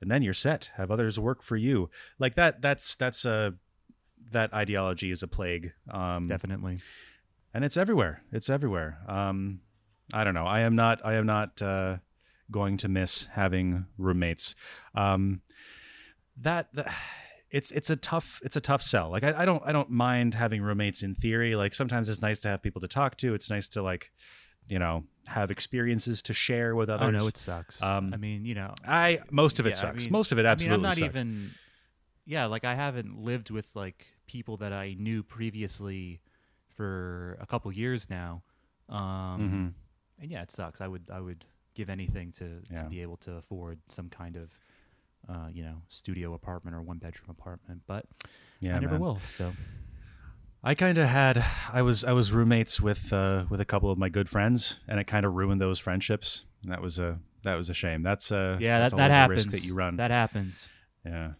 and 0.00 0.10
then 0.10 0.22
you're 0.22 0.34
set 0.34 0.70
have 0.76 0.90
others 0.90 1.18
work 1.18 1.42
for 1.42 1.56
you 1.56 1.90
like 2.18 2.34
that 2.34 2.60
that's 2.62 2.96
that's 2.96 3.24
a 3.24 3.54
that 4.32 4.52
ideology 4.54 5.10
is 5.10 5.22
a 5.22 5.28
plague 5.28 5.72
um 5.90 6.26
Definitely. 6.26 6.78
and 7.52 7.64
it's 7.64 7.76
everywhere. 7.76 8.22
It's 8.30 8.48
everywhere. 8.48 8.98
Um, 9.08 9.60
I 10.12 10.22
don't 10.24 10.34
know. 10.34 10.46
I 10.46 10.60
am 10.60 10.76
not. 10.76 11.04
I 11.04 11.14
am 11.14 11.26
not 11.26 11.60
uh, 11.62 11.96
going 12.50 12.76
to 12.78 12.88
miss 12.88 13.26
having 13.32 13.86
roommates. 13.98 14.54
Um, 14.94 15.42
that, 16.40 16.68
that 16.74 16.92
it's 17.50 17.70
it's 17.72 17.90
a 17.90 17.96
tough 17.96 18.40
it's 18.44 18.56
a 18.56 18.60
tough 18.60 18.82
sell. 18.82 19.10
Like 19.10 19.24
I, 19.24 19.42
I 19.42 19.44
don't 19.44 19.62
I 19.66 19.72
don't 19.72 19.90
mind 19.90 20.34
having 20.34 20.62
roommates 20.62 21.02
in 21.02 21.14
theory. 21.16 21.56
Like 21.56 21.74
sometimes 21.74 22.08
it's 22.08 22.22
nice 22.22 22.38
to 22.40 22.48
have 22.48 22.62
people 22.62 22.80
to 22.82 22.88
talk 22.88 23.16
to. 23.18 23.34
It's 23.34 23.50
nice 23.50 23.68
to 23.70 23.82
like 23.82 24.10
you 24.70 24.78
know 24.78 25.04
have 25.26 25.50
experiences 25.50 26.22
to 26.22 26.32
share 26.32 26.74
with 26.74 26.88
others. 26.88 27.08
Oh 27.08 27.10
no, 27.10 27.26
it 27.26 27.36
sucks. 27.36 27.82
Um, 27.82 28.12
I 28.14 28.16
mean, 28.16 28.44
you 28.44 28.54
know, 28.54 28.74
I 28.86 29.20
most 29.30 29.60
of 29.60 29.66
it 29.66 29.70
yeah, 29.70 29.76
I 29.76 29.80
sucks. 29.80 30.04
mean- 30.04 30.12
most 30.12 30.32
of 30.32 30.38
it 30.38 30.46
absolutely 30.46 30.74
I 30.74 30.76
mean, 30.78 30.84
I'm 30.86 30.90
not 30.90 30.96
sucks. 30.98 31.16
even. 31.16 31.50
Yeah, 32.26 32.46
like 32.46 32.64
I 32.64 32.74
haven't 32.74 33.18
lived 33.18 33.50
with 33.50 33.74
like 33.74 34.06
people 34.26 34.56
that 34.58 34.72
I 34.72 34.94
knew 34.98 35.22
previously 35.22 36.20
for 36.76 37.36
a 37.40 37.46
couple 37.46 37.70
years 37.72 38.08
now. 38.08 38.42
Um, 38.88 39.74
Mhm. 40.18 40.22
And 40.22 40.30
yeah, 40.30 40.42
it 40.42 40.50
sucks. 40.50 40.80
I 40.80 40.86
would 40.88 41.10
I 41.10 41.20
would 41.20 41.44
give 41.74 41.88
anything 41.90 42.30
to 42.32 42.62
Yeah. 42.70 42.82
to 42.82 42.88
be 42.88 43.00
able 43.02 43.16
to 43.18 43.34
afford 43.36 43.80
some 43.88 44.08
kind 44.08 44.36
of. 44.36 44.52
Uh, 45.28 45.48
you 45.52 45.62
know, 45.62 45.82
studio 45.90 46.32
apartment 46.32 46.74
or 46.74 46.80
one 46.80 46.96
bedroom 46.96 47.28
apartment, 47.28 47.82
but 47.86 48.06
Yeah, 48.60 48.76
I 48.76 48.78
never 48.78 48.92
man. 48.94 49.00
will. 49.02 49.20
So 49.28 49.52
I 50.62 50.74
kind 50.74 50.98
of 50.98 51.08
had 51.08 51.44
I 51.72 51.82
was 51.82 52.04
I 52.04 52.12
was 52.12 52.32
roommates 52.32 52.80
with 52.80 53.12
uh, 53.12 53.44
with 53.48 53.60
a 53.60 53.64
couple 53.64 53.90
of 53.90 53.98
my 53.98 54.08
good 54.08 54.28
friends, 54.28 54.78
and 54.86 55.00
it 55.00 55.04
kind 55.06 55.24
of 55.24 55.34
ruined 55.34 55.60
those 55.60 55.78
friendships. 55.78 56.44
And 56.62 56.72
that 56.72 56.82
was 56.82 56.98
a 56.98 57.18
that 57.42 57.54
was 57.54 57.70
a 57.70 57.74
shame. 57.74 58.02
That's 58.02 58.30
uh 58.30 58.58
yeah, 58.60 58.78
that's 58.78 58.92
that 58.92 58.98
that 58.98 59.10
a 59.10 59.14
happens. 59.14 59.46
risk 59.46 59.50
that 59.62 59.66
you 59.66 59.74
run. 59.74 59.96
That 59.96 60.10
happens. 60.10 60.68
yeah, 61.04 61.32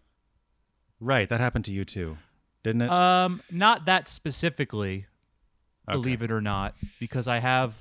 right. 1.00 1.28
That 1.28 1.40
happened 1.40 1.66
to 1.66 1.72
you 1.72 1.84
too, 1.84 2.16
didn't 2.62 2.82
it? 2.82 2.90
Um, 2.90 3.42
not 3.50 3.84
that 3.84 4.08
specifically, 4.08 5.06
Okay. 5.88 5.96
believe 5.96 6.22
it 6.22 6.30
or 6.30 6.40
not, 6.40 6.74
because 6.98 7.28
I 7.28 7.40
have 7.40 7.76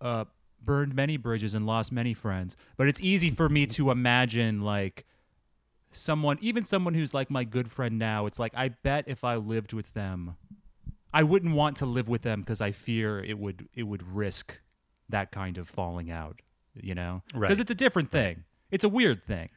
uh 0.00 0.24
burned 0.62 0.94
many 0.94 1.16
bridges 1.16 1.54
and 1.54 1.66
lost 1.66 1.92
many 1.92 2.14
friends. 2.14 2.56
But 2.76 2.88
it's 2.88 3.00
easy 3.00 3.30
for 3.30 3.48
me 3.48 3.64
to 3.66 3.92
imagine 3.92 4.60
like 4.62 5.06
someone, 5.92 6.36
even 6.40 6.64
someone 6.64 6.94
who's 6.94 7.14
like 7.14 7.30
my 7.30 7.44
good 7.44 7.70
friend 7.70 7.96
now. 7.96 8.26
It's 8.26 8.38
like 8.40 8.52
I 8.56 8.70
bet 8.70 9.04
if 9.06 9.22
I 9.22 9.36
lived 9.36 9.72
with 9.72 9.94
them, 9.94 10.36
I 11.12 11.22
wouldn't 11.22 11.54
want 11.54 11.76
to 11.78 11.86
live 11.86 12.08
with 12.08 12.22
them 12.22 12.40
because 12.40 12.60
I 12.60 12.72
fear 12.72 13.18
it 13.22 13.38
would 13.38 13.68
it 13.74 13.82
would 13.84 14.02
risk 14.08 14.60
that 15.08 15.32
kind 15.32 15.58
of 15.58 15.68
falling 15.68 16.10
out. 16.10 16.40
You 16.74 16.94
know, 16.94 17.22
Right. 17.34 17.48
Because 17.48 17.60
it's 17.60 17.70
a 17.70 17.74
different 17.74 18.10
thing. 18.10 18.44
It's 18.70 18.84
a 18.84 18.88
weird 18.88 19.24
thing. 19.26 19.48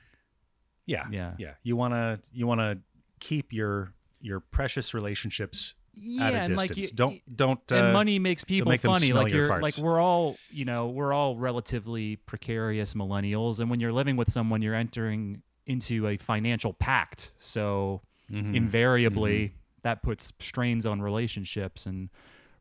Yeah, 0.85 1.05
Yeah. 1.11 1.33
yeah. 1.37 1.53
You 1.63 1.75
wanna 1.75 2.19
you 2.31 2.47
wanna 2.47 2.79
keep 3.19 3.53
your 3.53 3.93
your 4.19 4.39
precious 4.39 4.93
relationships 4.93 5.75
Yeah, 5.93 6.23
at 6.25 6.33
a 6.33 6.37
distance. 6.47 6.57
like 6.57 6.77
you, 6.77 6.87
don't 6.95 7.35
don't 7.35 7.71
uh, 7.71 7.75
and 7.75 7.93
money 7.93 8.17
makes 8.19 8.43
people 8.43 8.69
make 8.71 8.81
funny. 8.81 9.13
Like 9.13 9.31
your 9.31 9.47
you're 9.47 9.61
like 9.61 9.77
we're 9.77 9.99
all 9.99 10.37
you 10.49 10.65
know 10.65 10.87
we're 10.89 11.13
all 11.13 11.37
relatively 11.37 12.15
precarious 12.15 12.95
millennials, 12.95 13.59
and 13.59 13.69
when 13.69 13.79
you're 13.79 13.93
living 13.93 14.15
with 14.17 14.31
someone, 14.31 14.61
you're 14.63 14.75
entering 14.75 15.43
into 15.67 16.07
a 16.07 16.17
financial 16.17 16.73
pact. 16.73 17.31
So 17.37 18.01
Mhm. 18.31 18.55
invariably, 18.55 19.53
that 19.83 20.01
puts 20.03 20.33
strains 20.39 20.85
on 20.85 21.01
relationships, 21.01 21.85
and 21.85 22.09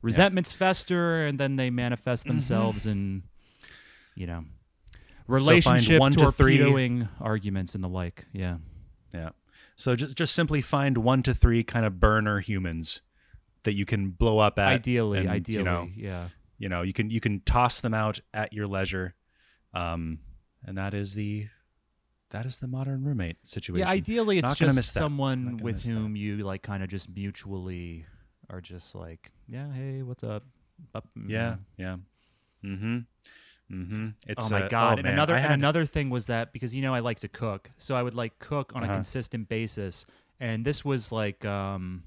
resentments 0.03 0.53
fester, 0.53 1.25
and 1.25 1.39
then 1.41 1.57
they 1.57 1.71
manifest 1.71 2.25
Mm-hmm. 2.25 2.31
themselves 2.35 2.87
in 2.87 3.23
you 4.15 4.27
know 4.27 4.45
relationship 5.27 6.01
one 6.01 6.13
to 6.13 6.31
three- 6.31 7.07
arguments 7.21 7.75
and 7.75 7.83
the 7.83 7.89
like. 7.89 8.27
Yeah. 8.33 8.59
Yeah. 9.15 9.31
So 9.77 9.97
just 9.97 10.17
just 10.17 10.35
simply 10.35 10.61
find 10.61 10.99
one 10.99 11.23
to 11.25 11.35
three 11.35 11.63
kind 11.65 11.87
of 11.87 11.99
burner 12.01 12.41
humans 12.41 13.01
that 13.65 13.73
you 13.75 13.85
can 13.87 14.11
blow 14.11 14.39
up 14.39 14.59
at. 14.59 14.69
ideally, 14.69 15.21
and, 15.21 15.31
ideally, 15.31 15.59
you 15.59 15.65
know, 15.65 15.89
yeah. 15.97 16.29
you 16.59 16.69
know, 16.69 16.83
you 16.83 16.93
can 16.93 17.11
you 17.11 17.21
can 17.21 17.41
toss 17.41 17.81
them 17.81 17.95
out 17.95 18.21
at 18.35 18.53
your 18.53 18.67
leisure, 18.67 19.15
um, 19.75 20.19
and 20.65 20.77
that 20.79 20.95
is 20.95 21.15
the 21.15 21.47
that 22.33 22.45
is 22.47 22.59
the 22.59 22.67
modern 22.67 23.05
roommate 23.05 23.37
situation. 23.45 23.87
Yeah, 23.87 23.93
ideally 23.93 24.37
it's 24.39 24.45
Not 24.49 24.57
just 24.59 24.93
someone 24.93 25.57
with 25.59 25.77
miss 25.77 25.85
that. 25.85 25.93
whom 25.93 26.17
you 26.17 26.39
like 26.39 26.63
kind 26.63 26.83
of 26.83 26.89
just 26.91 27.09
mutually 27.09 28.05
are 28.51 28.61
just 28.61 28.95
like, 28.95 29.31
yeah, 29.49 29.73
hey, 29.73 30.03
what's 30.03 30.25
up? 30.25 30.45
Up, 30.95 31.07
Yeah, 31.27 31.57
yeah. 31.79 31.97
Mm-hmm. 32.65 32.99
Mm-hmm. 33.73 34.09
It's 34.27 34.47
oh 34.47 34.51
my 34.51 34.63
uh, 34.65 34.69
god! 34.69 34.95
oh, 34.95 34.97
and 34.99 35.03
man. 35.05 35.13
another 35.15 35.35
I 35.35 35.39
and 35.41 35.55
another 35.55 35.87
thing 35.87 36.11
was 36.11 36.27
that 36.27 36.53
because 36.53 36.75
you 36.75 36.83
know 36.83 36.95
I 36.95 36.99
like 37.01 37.21
to 37.21 37.29
cook, 37.29 37.71
so 37.79 37.95
I 37.95 38.03
would 38.03 38.15
like 38.15 38.39
cook 38.39 38.73
on 38.75 38.83
a 38.83 38.87
Uh-huh. 38.87 38.95
consistent 38.97 39.49
basis, 39.49 40.05
and 40.41 40.65
this 40.65 40.85
was 40.85 41.11
like 41.13 41.45
um, 41.47 42.03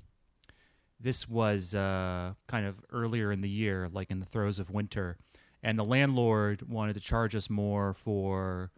this 1.00 1.28
was 1.28 1.74
uh 1.74 2.34
kind 2.48 2.66
of 2.66 2.76
earlier 2.92 3.32
in 3.32 3.42
the 3.42 3.50
year, 3.50 3.90
like 3.92 4.12
in 4.12 4.20
the 4.20 4.26
throes 4.26 4.60
of 4.60 4.70
winter, 4.70 5.18
and 5.64 5.80
the 5.80 5.86
landlord 5.86 6.68
wanted 6.70 6.94
to 6.94 7.00
charge 7.00 7.36
us 7.36 7.50
more 7.50 7.94
for 7.94 8.72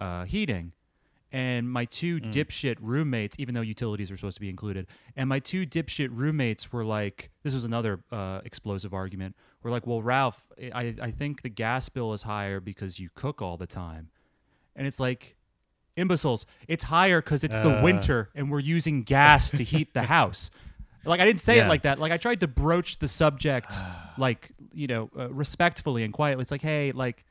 uh, 0.00 0.24
heating. 0.24 0.72
And 1.32 1.68
my 1.70 1.84
two 1.84 2.20
Mm. 2.20 2.32
dipshit 2.32 2.76
roommates, 2.80 3.36
even 3.38 3.54
though 3.54 3.60
utilities 3.60 4.10
were 4.10 4.16
supposed 4.16 4.36
to 4.36 4.40
be 4.40 4.48
included, 4.48 4.86
and 5.16 5.28
my 5.28 5.38
two 5.40 5.66
dipshit 5.66 6.08
roommates 6.12 6.72
were 6.72 6.84
like, 6.84 7.30
this 7.42 7.52
was 7.52 7.64
another 7.64 8.00
uh, 8.12 8.40
explosive 8.44 8.94
argument. 8.94 9.34
We're 9.62 9.72
like, 9.72 9.86
well, 9.86 10.00
Ralph, 10.02 10.46
I, 10.72 10.94
I 11.02 11.10
think 11.10 11.42
the 11.42 11.48
gas 11.48 11.88
bill 11.88 12.12
is 12.12 12.22
higher 12.22 12.60
because 12.60 13.00
you 13.00 13.08
cook 13.14 13.42
all 13.42 13.56
the 13.56 13.66
time. 13.66 14.10
And 14.76 14.86
it's 14.86 15.00
like, 15.00 15.36
imbeciles, 15.96 16.46
it's 16.68 16.84
higher 16.84 17.20
because 17.20 17.42
it's 17.42 17.58
the 17.58 17.70
Uh. 17.70 17.82
winter 17.82 18.30
and 18.34 18.50
we're 18.50 18.60
using 18.60 19.02
gas 19.02 19.50
to 19.50 19.64
heat 19.64 19.94
the 19.94 20.02
house. 20.16 20.50
Like, 21.04 21.20
I 21.20 21.24
didn't 21.24 21.40
say 21.40 21.58
it 21.58 21.66
like 21.68 21.82
that. 21.82 21.98
Like, 21.98 22.12
I 22.12 22.16
tried 22.18 22.40
to 22.40 22.46
broach 22.48 22.98
the 23.00 23.08
subject, 23.08 23.82
like, 24.16 24.52
you 24.72 24.86
know, 24.86 25.10
uh, 25.18 25.28
respectfully 25.32 26.04
and 26.04 26.12
quietly. 26.12 26.42
It's 26.42 26.50
like, 26.52 26.62
hey, 26.62 26.92
like, 26.92 27.24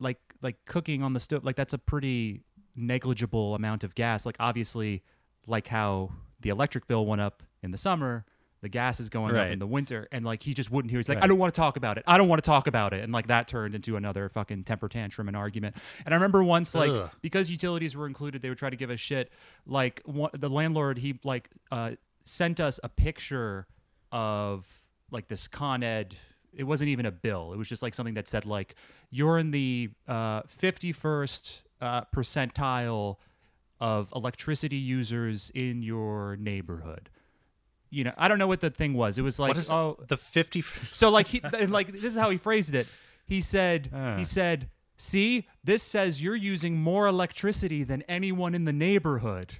like 0.00 0.18
like 0.42 0.56
cooking 0.66 1.02
on 1.02 1.12
the 1.14 1.20
stove 1.20 1.44
like 1.44 1.54
that's 1.56 1.72
a 1.72 1.78
pretty 1.78 2.42
negligible 2.76 3.54
amount 3.54 3.84
of 3.84 3.94
gas. 3.94 4.26
Like 4.26 4.36
obviously 4.40 5.02
like 5.46 5.68
how 5.68 6.10
the 6.40 6.50
electric 6.50 6.86
bill 6.86 7.06
went 7.06 7.20
up 7.20 7.42
in 7.62 7.70
the 7.70 7.78
summer 7.78 8.24
the 8.64 8.68
gas 8.70 8.98
is 8.98 9.10
going 9.10 9.36
up 9.36 9.48
in 9.48 9.58
the 9.58 9.66
winter 9.66 10.08
and 10.10 10.24
like 10.24 10.42
he 10.42 10.54
just 10.54 10.70
wouldn't 10.70 10.90
hear. 10.90 10.98
He's 10.98 11.08
like 11.08 11.22
i 11.22 11.26
don't 11.26 11.36
want 11.36 11.52
to 11.52 11.60
talk 11.60 11.76
about 11.76 11.98
it. 11.98 12.04
I 12.06 12.16
don't 12.16 12.28
want 12.28 12.42
to 12.42 12.46
talk 12.46 12.66
about 12.66 12.94
it. 12.94 13.04
And 13.04 13.12
like 13.12 13.26
that 13.26 13.46
turned 13.46 13.74
into 13.74 13.96
another 13.96 14.30
fucking 14.30 14.64
temper 14.64 14.88
tantrum 14.88 15.28
and 15.28 15.36
argument. 15.36 15.76
And 16.06 16.14
i 16.14 16.16
remember 16.16 16.42
once 16.42 16.74
like 16.74 16.90
Ugh. 16.90 17.10
because 17.20 17.50
utilities 17.50 17.94
were 17.94 18.06
included 18.06 18.40
they 18.40 18.48
would 18.48 18.56
try 18.56 18.70
to 18.70 18.76
give 18.76 18.88
us 18.88 18.98
shit. 18.98 19.30
Like 19.66 20.00
one, 20.06 20.30
the 20.32 20.48
landlord 20.48 20.96
he 20.96 21.20
like 21.24 21.50
uh 21.70 21.92
sent 22.24 22.58
us 22.58 22.80
a 22.82 22.88
picture 22.88 23.66
of 24.10 24.80
like 25.10 25.28
this 25.28 25.46
con 25.46 25.82
ed. 25.82 26.16
It 26.54 26.64
wasn't 26.64 26.88
even 26.88 27.04
a 27.04 27.12
bill. 27.12 27.52
It 27.52 27.58
was 27.58 27.68
just 27.68 27.82
like 27.82 27.92
something 27.92 28.14
that 28.14 28.26
said 28.26 28.46
like 28.46 28.76
you're 29.10 29.38
in 29.38 29.50
the 29.50 29.90
uh, 30.08 30.40
51st 30.44 31.63
uh, 31.84 32.02
percentile 32.14 33.16
of 33.80 34.10
electricity 34.14 34.76
users 34.76 35.50
in 35.54 35.82
your 35.82 36.36
neighborhood 36.36 37.10
you 37.90 38.02
know 38.04 38.12
i 38.16 38.26
don't 38.28 38.38
know 38.38 38.46
what 38.46 38.60
the 38.60 38.70
thing 38.70 38.94
was 38.94 39.18
it 39.18 39.22
was 39.22 39.38
like 39.38 39.56
oh 39.70 39.96
the 40.08 40.16
fifty? 40.16 40.60
so 40.92 41.08
like 41.10 41.26
he 41.28 41.40
like 41.66 41.92
this 41.92 42.04
is 42.04 42.16
how 42.16 42.30
he 42.30 42.36
phrased 42.38 42.74
it. 42.74 42.86
He 43.26 43.40
said 43.40 43.90
Ah. 43.94 44.16
he 44.16 44.24
said, 44.24 44.68
"See, 44.96 45.46
this 45.62 45.82
says 45.82 46.22
you're 46.22 46.36
using 46.36 46.76
more 46.76 47.06
electricity 47.06 47.82
than 47.84 48.02
anyone 48.02 48.54
in 48.54 48.64
the 48.64 48.72
neighborhood." 48.72 49.54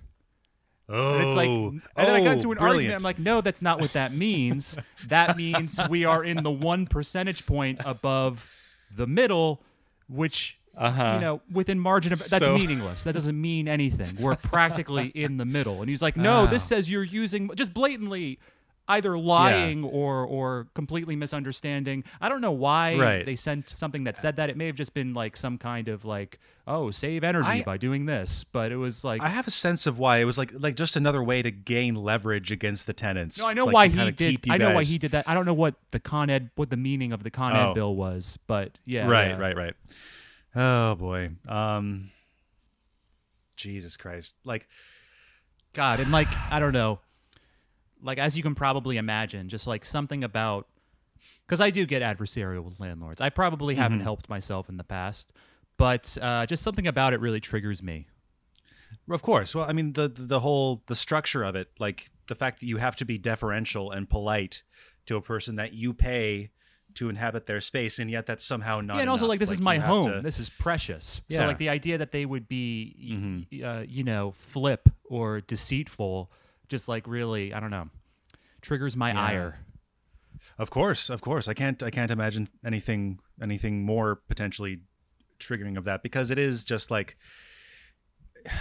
Oh, 0.89 1.15
And 1.15 1.23
it's 1.25 1.35
like, 1.35 1.49
and 1.49 1.81
then 1.97 2.11
I 2.11 2.21
got 2.23 2.33
into 2.35 2.53
an 2.53 2.59
argument. 2.59 2.59
brilliant. 2.59 2.95
I'm 2.97 3.03
like, 3.03 3.19
no, 3.19 3.41
that's 3.41 3.63
not 3.63 3.81
what 3.81 3.95
that 3.95 4.13
means. 4.13 4.77
that 5.07 5.35
means 5.45 5.81
we 5.89 6.05
are 6.05 6.23
in 6.23 6.43
the 6.43 6.51
one 6.51 6.87
percentage 6.87 7.47
point 7.47 7.81
above 7.87 8.51
the 8.95 9.07
middle, 9.07 9.63
which 10.09 10.59
Uh-huh. 10.77 11.13
you 11.15 11.21
know, 11.21 11.41
within 11.53 11.79
margin 11.79 12.13
of 12.13 12.19
that's 12.19 12.45
So- 12.45 12.55
meaningless. 12.59 13.03
That 13.05 13.13
doesn't 13.15 13.41
mean 13.41 13.69
anything. 13.69 14.17
We're 14.21 14.37
practically 14.37 15.09
in 15.15 15.37
the 15.37 15.45
middle. 15.45 15.81
And 15.81 15.89
he's 15.89 16.03
like, 16.03 16.17
no, 16.17 16.43
Ah. 16.43 16.47
this 16.47 16.63
says 16.65 16.91
you're 16.91 17.05
using 17.05 17.51
just 17.55 17.73
blatantly 17.75 18.39
either 18.87 19.17
lying 19.17 19.83
or 19.83 20.27
or 20.27 20.67
completely 20.75 21.17
misunderstanding. 21.17 22.05
I 22.21 22.29
don't 22.29 22.43
know 22.43 22.53
why 22.53 22.97
Right. 22.99 23.25
they 23.25 23.35
sent 23.35 23.71
something 23.71 24.05
that 24.05 24.19
said 24.19 24.37
that. 24.37 24.51
It 24.51 24.59
may 24.59 24.67
have 24.67 24.77
just 24.77 24.93
been 24.93 25.15
like 25.15 25.39
some 25.39 25.57
kind 25.57 25.89
of 25.89 26.05
like, 26.05 26.39
oh, 26.67 26.91
save 26.91 27.25
energy 27.25 27.47
I- 27.49 27.63
by 27.63 27.79
doing 27.79 28.05
this. 28.05 28.45
But 28.45 28.73
it 28.73 28.77
was 28.77 29.03
like 29.03 29.23
I 29.23 29.29
have 29.29 29.47
a 29.47 29.51
sense 29.51 29.87
of 29.87 29.99
why 29.99 30.19
it 30.19 30.25
was 30.25 30.37
like 30.37 30.51
like 30.59 30.77
just 30.77 30.97
another 30.97 31.23
way 31.25 31.41
to 31.41 31.51
gain 31.51 31.95
leverage 31.95 32.51
against 32.53 32.87
the 32.87 32.93
tenants. 32.93 33.39
No, 33.39 33.49
I 33.49 33.55
know 33.55 33.65
like, 33.65 33.73
why 33.75 33.89
he 33.89 34.11
did. 34.11 34.45
I 34.51 34.59
know 34.59 34.75
why 34.75 34.85
he 34.85 34.99
did 34.99 35.13
that. 35.13 35.27
I 35.27 35.33
don't 35.33 35.47
know 35.47 35.55
what 35.55 35.77
the 35.91 35.99
Con 36.01 36.29
Ed, 36.29 36.51
what 36.57 36.69
the 36.69 36.77
meaning 36.77 37.13
of 37.15 37.23
the 37.23 37.31
Con 37.31 37.57
Ed 37.57 37.69
Oh. 37.69 37.75
bill 37.75 37.97
was, 37.97 38.39
but 38.47 38.73
yeah, 38.85 39.07
Right, 39.07 39.29
yeah. 39.29 39.39
right, 39.39 39.57
right. 39.57 39.75
Oh 40.57 40.95
boy. 40.95 41.31
Um 41.49 42.11
Jesus 43.57 43.97
Christ. 43.97 44.35
Like 44.45 44.69
God, 45.73 46.01
and 46.01 46.11
like 46.13 46.29
I 46.51 46.61
don't 46.61 46.73
know, 46.73 47.01
like 48.03 48.19
as 48.19 48.37
you 48.37 48.43
can 48.43 48.55
probably 48.55 48.97
imagine, 48.97 49.49
just 49.49 49.67
like 49.67 49.85
something 49.85 50.23
about 50.25 50.69
because 51.47 51.61
I 51.61 51.71
do 51.71 51.87
get 51.87 52.03
adversarial 52.03 52.63
with 52.65 52.81
landlords. 52.81 53.21
I 53.21 53.31
probably 53.31 53.75
haven't 53.77 53.99
Mm-hmm. 53.99 54.05
helped 54.05 54.29
myself 54.29 54.69
in 54.69 54.77
the 54.77 54.85
past, 54.85 55.33
but 55.77 56.17
uh, 56.21 56.47
just 56.47 56.63
something 56.63 56.87
about 56.87 57.13
it 57.13 57.21
really 57.21 57.41
triggers 57.41 57.83
me. 57.83 58.07
Of 59.11 59.23
course. 59.23 59.55
Well, 59.55 59.65
I 59.69 59.73
mean 59.73 59.93
the 59.95 60.09
the 60.09 60.41
whole 60.41 60.83
the 60.87 60.95
structure 60.95 61.43
of 61.43 61.57
it, 61.57 61.69
like 61.79 62.11
the 62.29 62.35
fact 62.35 62.61
that 62.61 62.67
you 62.67 62.77
have 62.79 62.97
to 62.97 63.05
be 63.05 63.19
deferential 63.19 63.91
and 63.91 64.09
polite 64.09 64.63
to 65.07 65.17
a 65.17 65.21
person 65.21 65.57
that 65.57 65.73
you 65.75 65.93
pay 65.93 66.51
to 66.95 67.09
inhabit 67.09 67.47
their 67.47 67.61
space, 67.61 67.99
and 67.99 68.11
yet 68.11 68.27
that's 68.27 68.45
somehow 68.45 68.81
not. 68.81 68.97
yeah, 68.97 69.01
and 69.03 69.11
also 69.11 69.25
enough. 69.25 69.31
like 69.31 69.39
this 69.41 69.51
is 69.51 69.61
my 69.61 69.79
home. 69.79 70.07
to- 70.13 70.21
This 70.23 70.39
is 70.39 70.49
precious. 70.51 71.05
So 71.05 71.23
Yeah. 71.29 71.39
Mm-hmm. 71.39 71.47
like 71.49 71.59
the 71.59 71.69
idea 71.69 71.99
that 71.99 72.13
they 72.13 72.25
would 72.27 72.49
be, 72.49 73.47
y- 73.53 73.63
uh, 73.67 73.85
you 73.89 74.05
know, 74.05 74.33
flip 74.33 74.89
or 75.05 75.41
deceitful, 75.41 76.31
just 76.69 76.89
like 76.89 77.07
really, 77.07 77.53
I 77.53 77.61
don't 77.61 77.71
know, 77.71 77.89
triggers 78.63 78.97
my 78.97 79.11
Yeah. 79.13 79.21
ire. 79.25 79.59
Of 80.59 80.71
course, 80.71 81.11
of 81.11 81.21
course. 81.21 81.49
I 81.49 81.55
can't 81.55 81.83
I 81.83 81.91
can't 81.91 82.11
imagine 82.13 82.49
anything 82.65 83.19
anything 83.43 83.83
more 83.85 84.17
potentially 84.29 84.81
triggering 85.41 85.77
of 85.77 85.85
that 85.85 86.03
because 86.03 86.31
it 86.31 86.39
is 86.39 86.65
just 86.65 86.91
like 86.93 87.17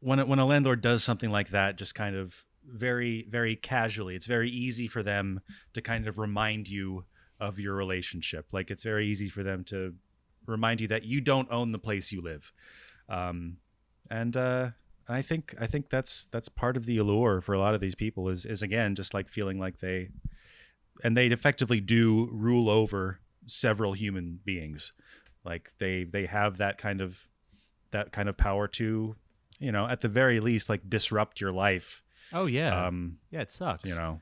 when 0.00 0.18
a, 0.18 0.26
when 0.26 0.38
a 0.38 0.44
landlord 0.46 0.80
does 0.80 1.02
something 1.04 1.30
like 1.30 1.50
that 1.50 1.76
just 1.76 1.94
kind 1.94 2.16
of 2.16 2.44
very 2.66 3.26
very 3.28 3.54
casually 3.56 4.16
it's 4.16 4.26
very 4.26 4.50
easy 4.50 4.86
for 4.86 5.02
them 5.02 5.40
to 5.74 5.82
kind 5.82 6.06
of 6.06 6.18
remind 6.18 6.66
you 6.68 7.04
of 7.48 7.58
your 7.58 7.74
relationship. 7.74 8.46
Like 8.52 8.70
it's 8.70 8.82
very 8.82 9.06
easy 9.06 9.28
for 9.28 9.42
them 9.42 9.64
to 9.64 9.94
remind 10.46 10.80
you 10.80 10.88
that 10.88 11.04
you 11.04 11.20
don't 11.20 11.50
own 11.50 11.72
the 11.72 11.78
place 11.78 12.12
you 12.12 12.20
live. 12.22 12.52
Um 13.08 13.58
and 14.10 14.36
uh 14.36 14.70
I 15.08 15.22
think 15.22 15.54
I 15.60 15.66
think 15.66 15.90
that's 15.90 16.26
that's 16.26 16.48
part 16.48 16.76
of 16.76 16.86
the 16.86 16.96
allure 16.98 17.40
for 17.40 17.54
a 17.54 17.58
lot 17.58 17.74
of 17.74 17.80
these 17.80 17.94
people 17.94 18.28
is 18.28 18.46
is 18.46 18.62
again 18.62 18.94
just 18.94 19.12
like 19.14 19.28
feeling 19.28 19.58
like 19.58 19.78
they 19.80 20.08
and 21.02 21.16
they 21.16 21.26
effectively 21.26 21.80
do 21.80 22.28
rule 22.32 22.70
over 22.70 23.18
several 23.46 23.92
human 23.92 24.40
beings. 24.44 24.92
Like 25.44 25.72
they 25.78 26.04
they 26.04 26.26
have 26.26 26.56
that 26.58 26.78
kind 26.78 27.00
of 27.00 27.28
that 27.90 28.12
kind 28.12 28.28
of 28.28 28.36
power 28.36 28.66
to 28.68 29.16
you 29.58 29.72
know 29.72 29.86
at 29.86 30.00
the 30.00 30.08
very 30.08 30.40
least 30.40 30.68
like 30.68 30.88
disrupt 30.88 31.40
your 31.40 31.52
life. 31.52 32.02
Oh 32.32 32.46
yeah, 32.46 32.86
um 32.86 33.18
yeah, 33.30 33.42
it 33.42 33.50
sucks. 33.50 33.88
you 33.88 33.94
know 33.94 34.20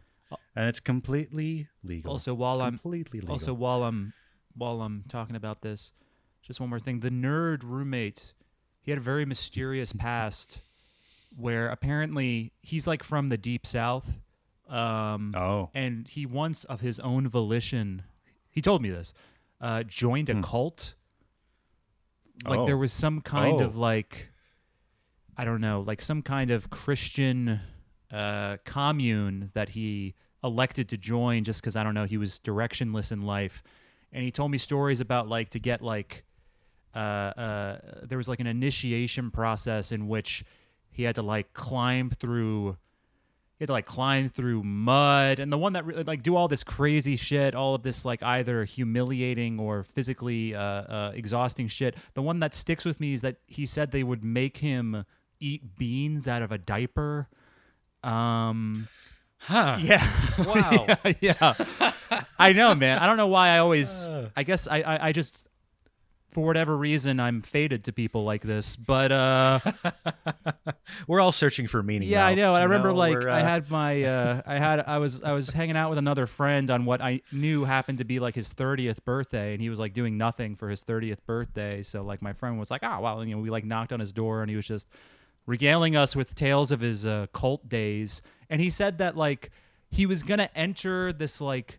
and 0.54 0.68
it's 0.68 0.80
completely 0.80 1.68
legal 1.82 2.12
Also, 2.12 2.34
while 2.34 2.60
I'm 2.62 2.78
legal 2.84 3.30
Also, 3.30 3.52
while 3.54 3.82
I'm 3.84 4.12
while 4.54 4.82
I'm 4.82 5.04
talking 5.08 5.34
about 5.36 5.62
this, 5.62 5.92
just 6.42 6.60
one 6.60 6.68
more 6.70 6.80
thing. 6.80 7.00
The 7.00 7.10
nerd 7.10 7.62
roommate, 7.64 8.34
he 8.82 8.90
had 8.90 8.98
a 8.98 9.02
very 9.02 9.24
mysterious 9.24 9.92
past 10.06 10.60
where 11.34 11.68
apparently 11.68 12.52
he's 12.60 12.86
like 12.86 13.02
from 13.02 13.28
the 13.30 13.38
deep 13.38 13.66
south. 13.66 14.18
Um, 14.68 15.32
oh 15.36 15.68
and 15.74 16.06
he 16.08 16.24
once 16.26 16.64
of 16.64 16.80
his 16.80 16.98
own 17.00 17.28
volition, 17.28 18.02
he 18.50 18.60
told 18.62 18.80
me 18.82 18.90
this, 18.90 19.12
uh, 19.60 19.82
joined 19.82 20.28
a 20.30 20.40
cult. 20.42 20.94
Like 22.44 22.54
Hmm. 22.56 22.60
Oh. 22.62 22.66
there 22.66 22.78
was 22.78 22.92
some 22.92 23.20
kind 23.20 23.60
Oh. 23.60 23.64
of 23.64 23.76
like, 23.76 24.30
I 25.36 25.44
don't 25.44 25.60
know, 25.60 25.80
like 25.80 26.00
some 26.02 26.22
kind 26.22 26.50
of 26.50 26.70
Christian 26.70 27.60
uh, 28.12 28.59
commune 28.64 29.51
that 29.55 29.70
he 29.70 30.14
elected 30.44 30.88
to 30.90 30.96
join 30.96 31.44
just 31.44 31.61
because 31.61 31.77
I 31.77 31.85
don't 31.85 31.94
know 31.94 32.05
he 32.05 32.18
was 32.18 32.38
directionless 32.40 33.12
in 33.12 33.22
life, 33.22 33.62
and 34.12 34.25
he 34.25 34.31
told 34.31 34.51
me 34.51 34.59
stories 34.59 35.01
about 35.01 35.29
like 35.29 35.51
to 35.51 35.59
get 35.59 35.83
like, 35.83 36.25
uh, 36.94 36.98
uh, 36.98 37.79
there 38.03 38.18
was 38.18 38.29
like 38.29 38.40
an 38.40 38.46
initiation 38.46 39.31
process 39.31 39.92
in 39.92 40.09
which 40.09 40.44
he 40.90 41.05
had 41.05 41.14
to 41.16 41.22
like 41.22 41.53
climb 41.55 42.11
through 42.11 42.77
he 43.59 43.64
had 43.64 43.68
to 43.68 43.72
like 43.72 43.87
climb 43.87 44.29
through 44.29 44.62
mud 44.62 45.38
and 45.38 45.53
the 45.53 45.57
one 45.57 45.72
that 45.72 46.07
like 46.07 46.22
do 46.22 46.37
all 46.37 46.48
this 46.48 46.64
crazy 46.64 47.16
shit 47.16 47.55
all 47.55 47.77
of 47.77 47.83
this 47.83 48.05
like 48.05 48.22
either 48.22 48.64
humiliating 48.64 49.59
or 49.59 49.85
physically 49.85 50.55
uh, 50.55 50.61
uh, 50.61 51.12
exhausting 51.14 51.68
shit. 51.68 51.96
The 52.14 52.22
one 52.22 52.40
that 52.40 52.55
sticks 52.55 52.85
with 52.85 53.01
me 53.01 53.12
is 53.12 53.20
that 53.22 53.37
he 53.46 53.64
said 53.64 53.90
they 53.90 54.03
would 54.03 54.25
make 54.25 54.59
him 54.59 55.05
eat 55.40 55.79
beans 55.79 56.29
out 56.29 56.42
of 56.42 56.53
a 56.53 56.59
diaper 56.59 57.29
um 58.04 58.88
huh 59.38 59.78
yeah 59.80 60.08
wow 60.38 60.86
yeah 61.20 61.52
i 62.38 62.52
know 62.52 62.74
man 62.74 62.98
i 62.98 63.06
don't 63.06 63.16
know 63.16 63.26
why 63.26 63.48
i 63.50 63.58
always 63.58 64.08
Uh. 64.08 64.28
i 64.36 64.42
guess 64.42 64.68
I, 64.68 64.82
I 64.82 65.08
i 65.08 65.12
just 65.12 65.46
for 66.30 66.44
whatever 66.44 66.76
reason 66.76 67.20
i'm 67.20 67.42
fated 67.42 67.84
to 67.84 67.92
people 67.92 68.24
like 68.24 68.42
this 68.42 68.76
but 68.76 69.12
uh 69.12 69.60
we're 71.06 71.20
all 71.20 71.32
searching 71.32 71.66
for 71.66 71.82
meaning 71.82 72.08
yeah, 72.08 72.26
I 72.26 72.34
know. 72.34 72.54
And 72.54 72.60
I 72.60 72.64
remember 72.64 72.88
know, 72.88 72.94
like 72.94 73.14
we're, 73.14 73.28
I 73.28 73.40
uh, 73.40 73.44
had 73.44 73.70
my 73.70 74.02
uh 74.04 74.42
I 74.46 74.58
had 74.58 74.80
I 74.80 74.98
was 74.98 75.22
I 75.22 75.32
was 75.32 75.50
hanging 75.50 75.76
out 75.76 75.90
with 75.90 75.98
another 75.98 76.26
friend 76.26 76.70
on 76.70 76.84
what 76.84 77.00
I 77.00 77.20
knew 77.30 77.64
happened 77.64 77.98
to 77.98 78.04
be 78.04 78.18
like 78.18 78.34
his 78.34 78.52
30th 78.52 79.04
birthday 79.04 79.52
and 79.52 79.60
he 79.60 79.68
was 79.68 79.78
like 79.78 79.92
doing 79.92 80.16
nothing 80.16 80.56
for 80.56 80.68
his 80.68 80.82
30th 80.84 81.24
birthday. 81.26 81.82
So 81.82 82.02
like 82.02 82.22
my 82.22 82.32
friend 82.32 82.58
was 82.58 82.70
like, 82.70 82.82
"Ah, 82.82 83.00
well, 83.00 83.24
you 83.24 83.34
know, 83.34 83.40
we 83.42 83.50
like 83.50 83.64
knocked 83.64 83.92
on 83.92 84.00
his 84.00 84.12
door 84.12 84.42
and 84.42 84.50
he 84.50 84.56
was 84.56 84.66
just 84.66 84.88
regaling 85.46 85.96
us 85.96 86.14
with 86.14 86.35
tales 86.35 86.70
of 86.70 86.81
his 86.81 87.05
uh, 87.05 87.26
cult 87.33 87.68
days. 87.68 88.22
And 88.48 88.61
he 88.61 88.70
said 88.70 88.98
that 88.98 89.16
like 89.16 89.50
he 89.90 90.07
was 90.07 90.22
to 90.38 90.57
enter 90.57 91.12
this 91.12 91.40
like 91.40 91.78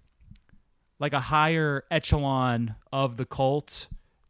like 0.99 1.13
a 1.13 1.19
higher 1.19 1.83
echelon 1.91 2.75
of 2.91 3.17
the 3.17 3.25
cult 3.25 3.87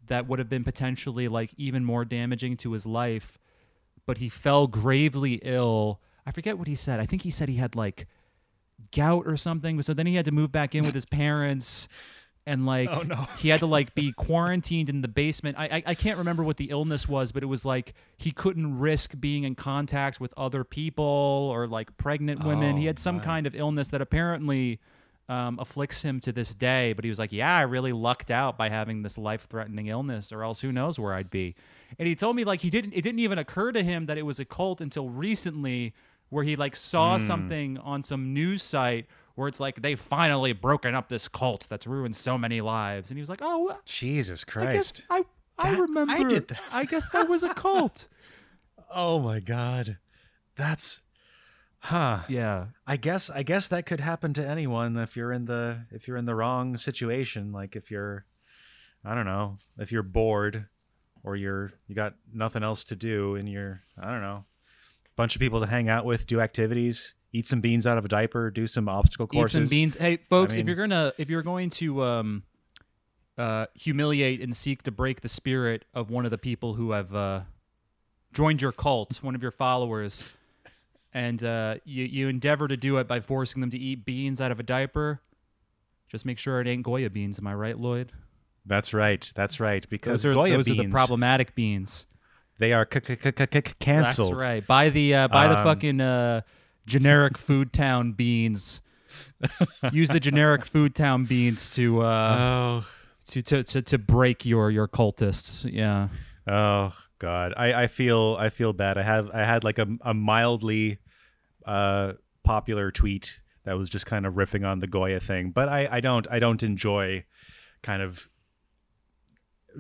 that 0.08 0.28
would 0.28 0.39
have 0.39 0.50
been 0.50 0.63
potentially 0.63 1.28
like 1.28 1.54
even 1.58 1.84
more 1.84 2.06
damaging 2.06 2.58
to 2.58 2.72
his 2.72 2.86
life 2.86 3.38
but 4.06 4.17
he 4.17 4.28
fell 4.28 4.67
gravely 4.67 5.39
ill. 5.43 6.02
I 6.26 6.32
forget 6.32 6.58
what 6.58 6.67
he 6.67 6.76
said. 6.76 7.00
I 7.00 7.06
think 7.06 7.22
he 7.22 7.32
said 7.32 7.48
he 7.48 7.56
had 7.56 7.76
like 7.76 8.08
gout 8.91 9.26
or 9.26 9.38
something 9.38 9.82
so 9.82 9.93
then 9.93 10.08
he 10.08 10.15
had 10.15 10.26
to 10.26 10.32
move 10.32 10.52
back 10.52 10.76
in 10.76 10.84
with 10.84 10.93
his 10.93 11.06
parents 11.06 11.88
and 12.45 12.65
like 12.65 12.89
Oh, 12.91 13.01
no. 13.03 13.27
he 13.38 13.49
had 13.49 13.60
to 13.62 13.65
like 13.65 13.95
be 13.95 14.12
quarantined 14.12 14.89
in 14.89 15.01
the 15.01 15.08
basement 15.08 15.58
I, 15.58 15.65
I 15.65 15.84
i 15.88 15.95
can't 15.95 16.17
remember 16.17 16.43
what 16.43 16.58
the 16.58 16.71
illness 16.71 17.08
was 17.08 17.32
but 17.32 17.41
it 17.41 17.45
was 17.45 17.63
like 17.65 17.93
he 18.17 18.32
couldn't 18.32 18.79
risk 18.79 19.17
being 19.19 19.43
in 19.45 19.56
contact 19.56 20.19
with 20.19 20.34
other 20.36 20.63
people 20.65 21.03
or 21.06 21.67
like 21.67 21.95
pregnant 21.97 22.43
women 22.43 22.75
he 22.77 22.84
Oh, 22.86 22.88
had 22.88 22.99
some 22.99 23.17
my. 23.17 23.23
kind 23.23 23.47
of 23.47 23.56
illness 23.56 23.88
that 23.89 24.01
apparently 24.01 24.79
um, 25.29 25.58
afflicts 25.58 26.01
him 26.01 26.19
to 26.19 26.34
this 26.34 26.53
day. 26.53 26.91
But 26.91 27.06
he 27.06 27.10
was 27.10 27.17
like, 27.17 27.32
"Yeah, 27.32 27.56
I 27.56 27.62
really 27.62 27.93
lucked 27.93 28.29
out 28.29 28.58
by 28.58 28.67
having 28.67 29.03
this 29.03 29.17
life-threatening 29.17 29.88
illness, 29.88 30.34
or 30.34 30.43
else 30.43 30.60
who 30.60 30.69
knows 30.73 30.99
where 30.99 31.13
I'd 31.13 31.29
be." 31.29 31.56
And 31.97 32.10
he 32.10 32.13
told 32.13 32.36
me 32.36 32.43
like 32.43 32.60
he 32.60 32.69
didn't. 32.69 32.91
It 32.91 33.03
didn't 33.03 33.19
even 33.19 33.38
occur 33.38 33.71
to 33.71 33.82
him 33.84 34.06
that 34.08 34.17
it 34.17 34.23
was 34.23 34.41
a 34.41 34.45
cult 34.45 34.82
until 34.82 35.08
recently, 35.08 35.93
where 36.29 36.43
he 36.43 36.58
like 36.58 36.75
saw 36.75 37.17
Hmm. 37.17 37.23
something 37.23 37.77
on 37.77 38.03
some 38.03 38.34
news 38.34 38.62
site 38.63 39.06
where 39.36 39.48
it's 39.48 39.60
like 39.60 39.82
they 39.82 39.96
finally 39.96 40.54
broken 40.54 40.93
up 40.96 41.10
this 41.10 41.28
cult 41.28 41.67
that's 41.69 41.88
ruined 41.88 42.15
so 42.15 42.38
many 42.38 42.62
lives, 42.62 43.10
and 43.12 43.17
he 43.17 43.22
was 43.22 43.30
like, 43.30 43.41
"Oh, 43.41 43.78
Jesus 43.86 44.43
I 44.48 44.52
Christ. 44.52 45.06
I." 45.10 45.24
I 45.56 45.69
That- 45.69 45.78
I 45.78 45.82
remember. 45.82 46.30
did 46.30 46.48
that. 46.48 46.62
I 46.72 46.84
guess 46.86 47.10
that 47.10 47.30
was 47.30 47.43
a 47.43 47.54
cult. 47.54 48.08
Oh 48.89 49.19
my 49.19 49.39
god. 49.39 49.98
That's 50.56 51.02
huh. 51.80 52.22
yeah. 52.28 52.67
I 52.88 52.98
guess 52.98 53.30
I 53.30 53.43
guess 53.43 53.67
that 53.67 53.86
could 53.86 54.00
happen 54.00 54.34
to 54.34 54.46
anyone 54.48 54.98
if 54.98 55.15
you're 55.15 55.32
in 55.32 55.46
the 55.46 55.86
if 55.91 56.08
you're 56.08 56.17
in 56.17 56.26
the 56.26 56.34
wrong 56.36 56.76
situation. 56.78 57.52
Like 57.52 57.76
if 57.76 57.91
you're 57.91 58.26
I 59.06 59.13
don't 59.13 59.26
know, 59.26 59.58
if 59.78 59.91
you're 59.91 60.02
bored 60.04 60.65
or 61.24 61.36
you're 61.36 61.72
you 61.88 61.93
got 61.96 62.15
nothing 62.34 62.63
else 62.63 62.84
to 62.86 62.96
do 62.96 63.36
and 63.36 63.48
you're 63.48 63.82
I 64.02 64.10
don't 64.10 64.22
know, 64.22 64.46
bunch 65.15 65.36
of 65.36 65.39
people 65.39 65.60
to 65.60 65.67
hang 65.67 65.88
out 65.88 66.04
with, 66.04 66.26
do 66.26 66.41
activities, 66.41 67.13
eat 67.34 67.48
some 67.48 67.60
beans 67.60 67.86
out 67.88 67.98
of 67.98 68.06
a 68.06 68.08
diaper, 68.08 68.50
do 68.52 68.67
some 68.67 68.88
obstacle 68.88 69.28
courses. 69.28 69.56
Eat 69.56 69.60
some 69.65 69.69
beans. 69.69 69.96
Hey, 69.96 70.17
folks, 70.17 70.54
if 70.54 70.58
mean- 70.60 70.67
you're 70.67 70.76
gonna 70.76 71.12
if 71.17 71.30
you're 71.30 71.41
going 71.41 71.69
to 71.72 72.02
um, 72.04 72.43
uh, 73.38 73.65
humiliate 73.74 74.39
and 74.41 74.56
seek 74.56 74.84
to 74.84 74.91
break 74.91 75.22
the 75.22 75.28
spirit 75.30 75.86
of 75.93 76.10
one 76.10 76.26
of 76.26 76.32
the 76.32 76.38
people 76.38 76.76
who 76.76 76.91
have 76.91 77.13
uh, 77.15 77.41
joined 78.34 78.62
your 78.62 78.72
cult, 78.72 79.22
one 79.24 79.36
of 79.36 79.41
your 79.41 79.52
followers, 79.52 80.32
and 81.13 81.43
uh, 81.43 81.76
you 81.84 82.06
you 82.06 82.28
endeavor 82.28 82.67
to 82.67 82.78
do 82.78 82.98
it 82.98 83.08
by 83.08 83.19
forcing 83.19 83.62
them 83.62 83.69
to 83.72 83.78
eat 83.78 84.06
beans 84.06 84.39
out 84.39 84.52
of 84.52 84.60
a 84.60 84.63
diaper. 84.63 85.22
Just 86.10 86.26
make 86.28 86.38
sure 86.38 86.62
it 86.62 86.67
ain't 86.67 86.84
Goya 86.84 87.10
beans. 87.10 87.39
Am 87.39 87.48
I 87.48 87.56
right, 87.56 87.78
Lloyd? 87.78 88.12
That's 88.65 88.93
right. 88.93 89.30
That's 89.36 89.60
right. 89.60 89.88
Because 89.89 90.22
Those 90.22 90.32
are 90.32 90.34
Goya 90.36 90.52
those 90.58 90.65
beans, 90.67 90.80
are 90.80 90.84
the 90.84 90.89
problematic 90.89 91.56
beans. 91.56 92.06
they 92.60 92.72
are 92.72 92.88
c- 92.91 93.00
c- 93.04 93.17
c- 93.22 93.62
canceled. 93.80 94.34
That's 94.34 94.41
right. 94.41 94.65
By 94.65 94.89
the 94.89 95.15
uh, 95.15 95.28
buy 95.28 95.48
the 95.48 95.58
Um, 95.58 95.63
fucking 95.63 96.00
uh, 96.02 96.41
generic 96.86 97.38
Food 97.38 97.74
Town 97.74 98.12
beans. 98.13 98.82
Use 99.91 100.10
the 100.10 100.19
generic 100.19 100.65
Food 100.65 100.96
Town 100.96 101.26
beans 101.26 101.69
to 101.76 102.02
uh, 102.02 102.36
Oh, 102.39 102.88
to, 103.26 103.41
to 103.41 103.63
to 103.63 103.82
to 103.82 103.98
break 103.98 104.46
your 104.46 104.72
your 104.72 104.88
cultists. 104.88 105.69
Yeah. 105.72 106.08
oh 106.48 106.93
God. 107.19 107.54
I, 107.56 107.84
I 107.84 107.88
feel 107.88 108.36
I 108.39 108.50
feel 108.50 108.74
bad. 108.74 108.98
I 108.98 109.04
have 109.04 109.30
I 109.32 109.43
had 109.46 109.63
like 109.63 109.80
a, 109.80 109.88
a 110.02 110.13
mildly 110.13 110.98
uh, 111.65 112.13
popular 112.43 112.91
tweet 112.91 113.39
that 113.65 113.78
was 113.78 113.89
just 113.89 114.06
kind 114.06 114.26
of 114.26 114.34
riffing 114.34 114.67
on 114.67 114.80
the 114.80 114.88
Goya 114.88 115.19
thing, 115.22 115.52
but 115.52 115.69
I, 115.69 115.88
I 115.89 116.00
don't 116.02 116.28
I 116.30 116.39
don't 116.39 116.62
enjoy 116.63 117.24
kind 117.82 118.02
of 118.02 118.28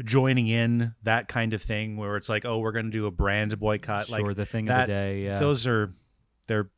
joining 0.03 0.47
in 0.47 0.95
that 1.03 1.27
kind 1.27 1.53
of 1.53 1.61
thing 1.61 1.97
where 1.97 2.15
it's 2.17 2.27
like 2.29 2.45
oh 2.45 2.57
we're 2.59 2.71
going 2.71 2.85
to 2.85 2.91
do 2.91 3.05
a 3.05 3.11
brand 3.11 3.57
boycott 3.59 4.07
Sure, 4.07 4.23
like 4.25 4.35
the 4.35 4.45
thing 4.45 4.65
that- 4.65 4.81
of 4.81 4.87
the 4.87 4.93
day. 4.93 5.21
Yeah. 5.23 5.39
those 5.39 5.67
are 5.67 5.93
they're 6.47 6.69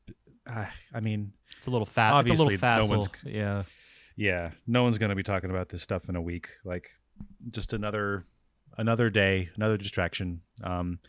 uh, 0.47 0.65
I 0.93 0.99
mean 0.99 1.33
it's 1.57 1.67
a 1.67 1.71
little 1.71 1.85
fat. 1.85 2.09
It's 2.09 2.13
a 2.13 2.33
obviously 2.33 2.57
little 2.57 2.87
no 2.87 2.97
one's- 2.97 3.23
yeah. 3.25 3.63
yeah 4.15 4.51
no 4.67 4.83
one's 4.83 4.97
going 4.97 5.09
to 5.09 5.15
be 5.15 5.23
talking 5.23 5.49
about 5.49 5.69
this 5.69 5.81
stuff 5.81 6.07
in 6.09 6.15
a 6.15 6.21
week 6.21 6.49
like 6.63 6.89
just 7.49 7.73
another 7.73 8.25
another 8.77 9.09
day 9.09 9.49
another 9.55 9.77
distraction 9.77 10.41
um 10.63 10.99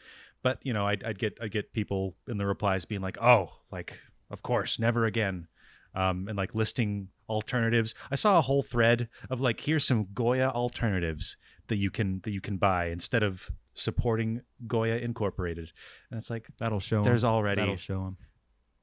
but 0.42 0.58
you 0.62 0.72
know 0.72 0.86
i'd, 0.86 1.02
I'd 1.04 1.18
get 1.18 1.36
i'd 1.42 1.50
get 1.50 1.72
people 1.72 2.14
in 2.28 2.38
the 2.38 2.46
replies 2.46 2.84
being 2.84 3.00
like 3.00 3.18
oh 3.20 3.50
like 3.72 3.98
of 4.30 4.42
course 4.42 4.78
never 4.78 5.04
again 5.04 5.48
um 5.94 6.26
and 6.28 6.36
like 6.36 6.54
listing 6.54 7.08
alternatives 7.28 7.94
i 8.10 8.14
saw 8.14 8.38
a 8.38 8.42
whole 8.42 8.62
thread 8.62 9.08
of 9.30 9.40
like 9.40 9.60
here's 9.60 9.84
some 9.84 10.06
goya 10.14 10.48
alternatives 10.48 11.36
that 11.68 11.76
you 11.76 11.90
can 11.90 12.20
that 12.22 12.30
you 12.30 12.40
can 12.40 12.56
buy 12.56 12.86
instead 12.86 13.22
of 13.24 13.50
supporting 13.74 14.40
goya 14.66 14.96
incorporated 14.96 15.70
and 16.10 16.18
it's 16.18 16.30
like 16.30 16.46
That'll 16.58 16.80
show. 16.80 17.02
there's 17.02 17.24
already 17.24 17.60
That'll 17.62 17.76
show 17.76 18.04
them. 18.04 18.16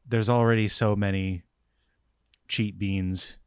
There's 0.07 0.29
already 0.29 0.67
so 0.67 0.95
many 0.95 1.43
cheat 2.47 2.77
beans 2.77 3.37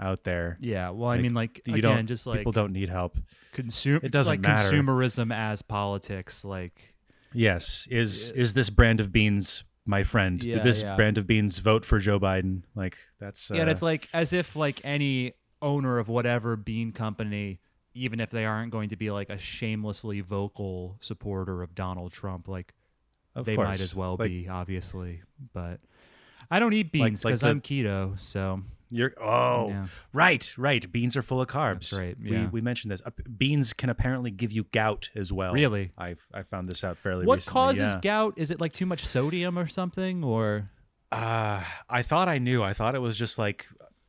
out 0.00 0.24
there 0.24 0.56
Yeah. 0.60 0.90
Well, 0.90 1.08
I 1.10 1.18
mean, 1.18 1.34
like 1.34 1.62
you 1.66 1.74
again, 1.76 1.96
don't 1.98 2.06
just 2.06 2.26
like 2.26 2.38
people 2.38 2.52
don't 2.52 2.72
need 2.72 2.88
help 2.88 3.16
consume. 3.52 4.00
it 4.02 4.10
doesn't 4.10 4.32
like 4.32 4.40
matter. 4.40 4.70
consumerism 4.70 5.32
as 5.34 5.62
politics. 5.62 6.44
Like 6.44 6.94
Yes. 7.32 7.86
Is 7.90 8.30
is 8.32 8.54
this 8.54 8.70
brand 8.70 9.00
of 9.00 9.12
beans 9.12 9.64
my 9.86 10.02
friend? 10.02 10.42
Yeah, 10.42 10.54
Did 10.54 10.62
this 10.64 10.82
yeah. 10.82 10.96
brand 10.96 11.16
of 11.18 11.26
beans 11.26 11.58
vote 11.58 11.84
for 11.84 11.98
Joe 11.98 12.18
Biden? 12.20 12.62
Like 12.74 12.96
that's 13.20 13.50
uh, 13.50 13.54
yeah, 13.54 13.60
and 13.62 13.70
it's 13.70 13.82
like 13.82 14.08
as 14.12 14.32
if 14.32 14.56
like 14.56 14.80
any 14.84 15.34
owner 15.62 15.98
of 15.98 16.08
whatever 16.08 16.56
bean 16.56 16.90
company, 16.92 17.60
even 17.94 18.18
if 18.20 18.30
they 18.30 18.44
aren't 18.44 18.72
going 18.72 18.88
to 18.90 18.96
be 18.96 19.10
like 19.10 19.30
a 19.30 19.38
shamelessly 19.38 20.20
vocal 20.20 20.96
supporter 21.00 21.62
of 21.62 21.74
Donald 21.74 22.12
Trump, 22.12 22.48
like 22.48 22.74
of 23.36 23.44
they 23.46 23.54
course. 23.56 23.66
might 23.68 23.80
as 23.80 23.94
well 23.94 24.16
Like, 24.18 24.28
be, 24.30 24.48
obviously. 24.48 25.22
But 25.52 25.80
I 26.50 26.58
don't 26.58 26.72
eat 26.72 26.92
beans 26.92 27.24
like 27.24 27.32
because 27.32 27.42
I'm 27.44 27.60
keto, 27.60 28.18
so 28.20 28.62
You're 28.90 29.14
oh 29.20 29.68
Yeah. 29.70 29.86
right 30.12 30.54
right. 30.56 30.90
Beans 30.92 31.16
are 31.16 31.22
full 31.22 31.40
of 31.40 31.48
carbs. 31.48 31.90
That's 31.90 31.92
right, 31.94 32.16
We 32.20 32.30
yeah. 32.32 32.48
we 32.50 32.60
mentioned 32.60 32.92
this. 32.92 33.02
Uh, 33.04 33.10
beans 33.36 33.72
can 33.72 33.90
apparently 33.90 34.30
give 34.30 34.52
you 34.52 34.64
gout 34.72 35.10
as 35.14 35.32
well. 35.32 35.52
Really? 35.52 35.92
I 35.98 36.16
I 36.32 36.42
found 36.42 36.68
this 36.68 36.84
out 36.84 36.98
fairly 36.98 37.26
what 37.26 37.36
recently. 37.36 37.52
causes 37.52 37.94
yeah. 37.94 38.00
gout? 38.00 38.34
Is 38.36 38.50
it 38.50 38.60
like 38.60 38.72
too 38.72 38.86
much 38.86 39.04
sodium 39.06 39.58
or 39.58 39.66
something, 39.66 40.22
or 40.22 40.70
Uh, 41.10 41.62
I 41.88 42.02
thought 42.02 42.28
I 42.28 42.38
knew. 42.38 42.62
I 42.62 42.72
thought 42.72 42.94
it 42.94 43.00
was 43.00 43.16
just 43.16 43.38
like 43.38 43.66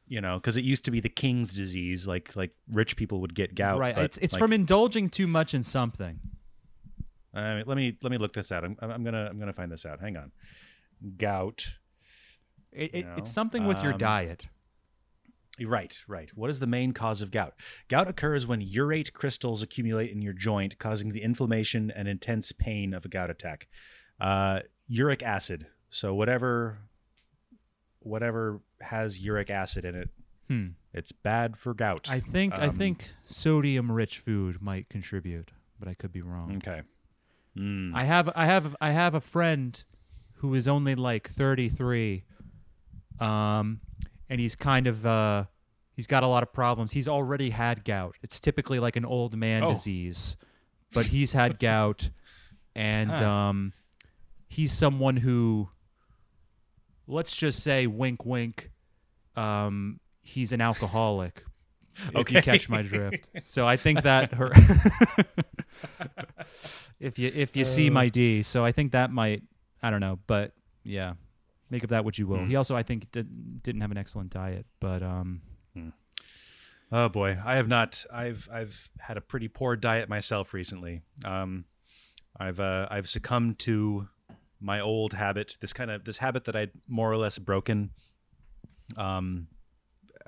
you 0.07 0.21
know 0.21 0.37
because 0.37 0.55
it 0.57 0.63
used 0.63 0.85
to 0.85 0.91
be 0.91 0.99
the 0.99 1.09
king's 1.09 1.53
disease. 1.53 2.07
Like 2.07 2.35
like 2.35 2.51
rich 2.71 2.95
people 2.95 3.21
would 3.21 3.33
get 3.33 3.55
gout. 3.55 3.79
right? 3.79 3.95
but, 3.95 4.03
It's 4.05 4.17
it's 4.17 4.33
like, 4.33 4.39
from 4.39 4.53
indulging 4.53 5.09
too 5.09 5.25
much 5.27 5.53
in 5.53 5.63
something. 5.63 6.19
Uh, 7.33 7.63
let 7.65 7.75
me 7.75 7.97
let 8.01 8.11
me 8.11 8.17
look 8.17 8.33
this 8.33 8.51
out. 8.51 8.63
I'm, 8.63 8.77
I'm 8.81 9.03
gonna 9.03 9.27
I'm 9.29 9.39
gonna 9.39 9.53
find 9.53 9.71
this 9.71 9.85
out. 9.85 9.99
Hang 9.99 10.15
on. 10.15 10.31
Gout. 11.17 11.77
It, 12.75 12.93
it, 12.93 13.05
It's 13.17 13.31
something 13.31 13.65
with 13.65 13.81
your 13.81 13.93
Um, 13.93 13.97
diet. 13.97 14.45
Right, 15.61 15.97
right. 16.07 16.29
What 16.35 16.49
is 16.49 16.59
the 16.59 16.67
main 16.67 16.91
cause 16.91 17.21
of 17.21 17.31
gout? 17.31 17.53
Gout 17.87 18.09
occurs 18.09 18.45
when 18.45 18.61
urate 18.61 19.13
crystals 19.13 19.63
accumulate 19.63 20.11
in 20.11 20.21
your 20.21 20.33
joint, 20.33 20.77
causing 20.79 21.13
the 21.13 21.21
inflammation 21.21 21.89
and 21.89 22.07
intense 22.09 22.51
pain 22.51 22.93
of 22.93 23.05
a 23.05 23.07
gout 23.07 23.29
attack. 23.29 23.67
Uh, 24.19 24.59
uric 24.87 25.23
acid. 25.23 25.67
So 25.89 26.13
whatever, 26.13 26.79
whatever 27.99 28.61
has 28.81 29.19
uric 29.19 29.49
acid 29.49 29.85
in 29.85 29.95
it, 29.95 30.09
Hmm. 30.49 30.67
it's 30.93 31.11
bad 31.11 31.57
for 31.57 31.73
gout. 31.73 32.09
I 32.11 32.19
think 32.19 32.59
I 32.59 32.67
Um, 32.67 32.75
think 32.75 33.13
sodium-rich 33.23 34.19
food 34.19 34.61
might 34.61 34.89
contribute, 34.89 35.51
but 35.79 35.87
I 35.87 35.93
could 35.93 36.11
be 36.11 36.21
wrong. 36.21 36.57
okay. 36.57 36.83
Mm. 37.57 37.95
I 37.95 38.03
have 38.03 38.29
I 38.35 38.45
have 38.45 38.75
I 38.81 38.91
have 38.91 39.13
a 39.13 39.21
friend 39.21 39.81
who 40.39 40.53
is 40.53 40.67
only 40.67 40.93
like 40.93 41.29
33 41.29 42.25
um 43.19 43.79
and 44.29 44.39
he's 44.41 44.55
kind 44.55 44.87
of 44.87 45.05
uh 45.05 45.45
he's 45.93 46.07
got 46.07 46.23
a 46.23 46.27
lot 46.27 46.43
of 46.43 46.51
problems. 46.53 46.91
He's 46.91 47.07
already 47.07 47.51
had 47.51 47.83
gout. 47.85 48.15
It's 48.23 48.39
typically 48.39 48.79
like 48.79 48.95
an 48.95 49.05
old 49.05 49.37
man 49.37 49.63
Oh. 49.63 49.69
disease. 49.69 50.35
But 50.93 51.07
he's 51.07 51.33
had 51.33 51.59
gout 51.59 52.09
and 52.75 53.11
Huh. 53.11 53.29
um 53.29 53.73
he's 54.47 54.71
someone 54.73 55.17
who 55.17 55.69
let's 57.07 57.35
just 57.35 57.59
say 57.61 57.87
wink 57.87 58.25
wink 58.25 58.71
um 59.35 59.99
he's 60.21 60.51
an 60.51 60.61
alcoholic. 60.61 61.43
If 61.97 62.13
you 62.13 62.19
Okay. 62.21 62.41
catch 62.41 62.67
my 62.67 62.81
drift. 62.81 63.29
So 63.39 63.65
I 63.67 63.77
think 63.77 64.01
that 64.03 64.33
her 64.39 64.51
if 66.99 67.17
you 67.19 67.31
if 67.33 67.55
you 67.55 67.63
see 67.63 67.89
my 67.89 68.07
D, 68.09 68.41
so 68.41 68.65
I 68.65 68.71
think 68.71 68.91
that 68.93 69.11
might 69.11 69.43
I 69.81 69.89
don't 69.89 69.99
know, 70.01 70.19
but 70.27 70.53
yeah, 70.83 71.13
make 71.69 71.83
of 71.83 71.89
that 71.89 72.05
what 72.05 72.17
you 72.17 72.27
will. 72.27 72.39
Hmm. 72.39 72.47
He 72.47 72.55
also 72.55 72.75
I 72.75 72.83
think 72.83 73.11
did, 73.11 73.63
didn't 73.63 73.81
have 73.81 73.91
an 73.91 73.97
excellent 73.97 74.31
diet, 74.31 74.65
but 74.79 75.03
um, 75.03 75.41
Oh 76.91 77.09
boy, 77.09 77.37
I 77.43 77.55
have 77.55 77.67
not. 77.67 78.05
I've 78.13 78.47
I've 78.51 78.89
had 78.99 79.17
a 79.17 79.21
pretty 79.21 79.47
poor 79.47 79.75
diet 79.75 80.07
myself 80.07 80.53
recently. 80.53 81.01
Um, 81.25 81.65
I've 82.39 82.59
uh, 82.59 82.87
I've 82.91 83.09
succumbed 83.09 83.59
to 83.59 84.07
my 84.59 84.79
old 84.79 85.13
habit. 85.13 85.57
This 85.61 85.73
kind 85.73 85.89
of 85.89 86.05
this 86.05 86.19
habit 86.19 86.45
that 86.45 86.55
I'd 86.55 86.71
more 86.87 87.11
or 87.11 87.17
less 87.17 87.39
broken. 87.39 87.91
Um, 88.97 89.47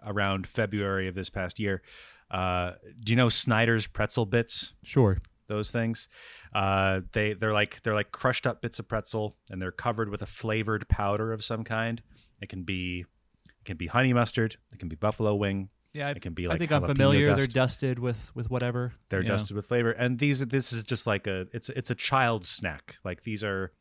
around 0.04 0.47
February 0.47 1.08
of 1.08 1.15
this 1.15 1.30
past 1.30 1.60
year. 1.60 1.82
Uh, 2.30 2.73
do 3.04 3.12
you 3.12 3.15
know 3.15 3.30
Snyder's 3.30 3.88
pretzel 3.88 4.26
bits? 4.26 4.73
sure. 4.84 5.19
Those 5.48 5.72
things. 5.72 6.08
Uh, 6.54 7.02
they 7.14 7.34
they're 7.34 7.54
like 7.54 7.82
they're 7.84 7.94
like 7.94 8.12
crushed 8.12 8.46
up 8.46 8.62
bits 8.62 8.80
of 8.80 8.88
pretzel, 8.88 9.36
and 9.50 9.62
they're 9.62 9.72
covered 9.72 10.10
with 10.10 10.22
a 10.22 10.26
flavored 10.26 10.88
powder 10.88 11.32
of 11.32 11.44
some 11.44 11.64
kind. 11.64 12.02
It 12.42 12.50
can 12.50 12.64
be 12.64 13.06
it 13.48 13.66
can 13.66 13.78
be 13.78 13.88
honey 13.88 14.14
mustard. 14.14 14.58
It 14.74 14.80
can 14.80 14.90
be 14.90 14.96
buffalo 14.96 15.36
wing. 15.36 15.70
Yeah, 15.94 16.10
I, 16.10 16.12
It 16.12 16.22
can 16.22 16.34
be 16.34 16.48
Like 16.48 16.56
I 16.56 16.60
think 16.60 16.72
I'm 16.72 16.86
familiar. 16.86 17.34
They're 17.36 17.48
dusted 17.48 17.98
with 17.98 18.32
with 18.36 18.50
whatever. 18.50 18.94
They're 19.10 19.24
dusted 19.24 19.56
with 19.56 19.68
flavor, 19.68 19.92
and 19.92 20.20
these 20.20 20.40
this 20.40 20.72
is 20.72 20.84
just 20.84 21.08
like 21.08 21.28
a 21.28 21.48
it's 21.54 21.70
it's 21.70 21.90
a 21.90 21.96
child's 21.96 22.48
snack. 22.48 22.98
Like 23.04 23.24
these 23.24 23.44
are 23.44 23.72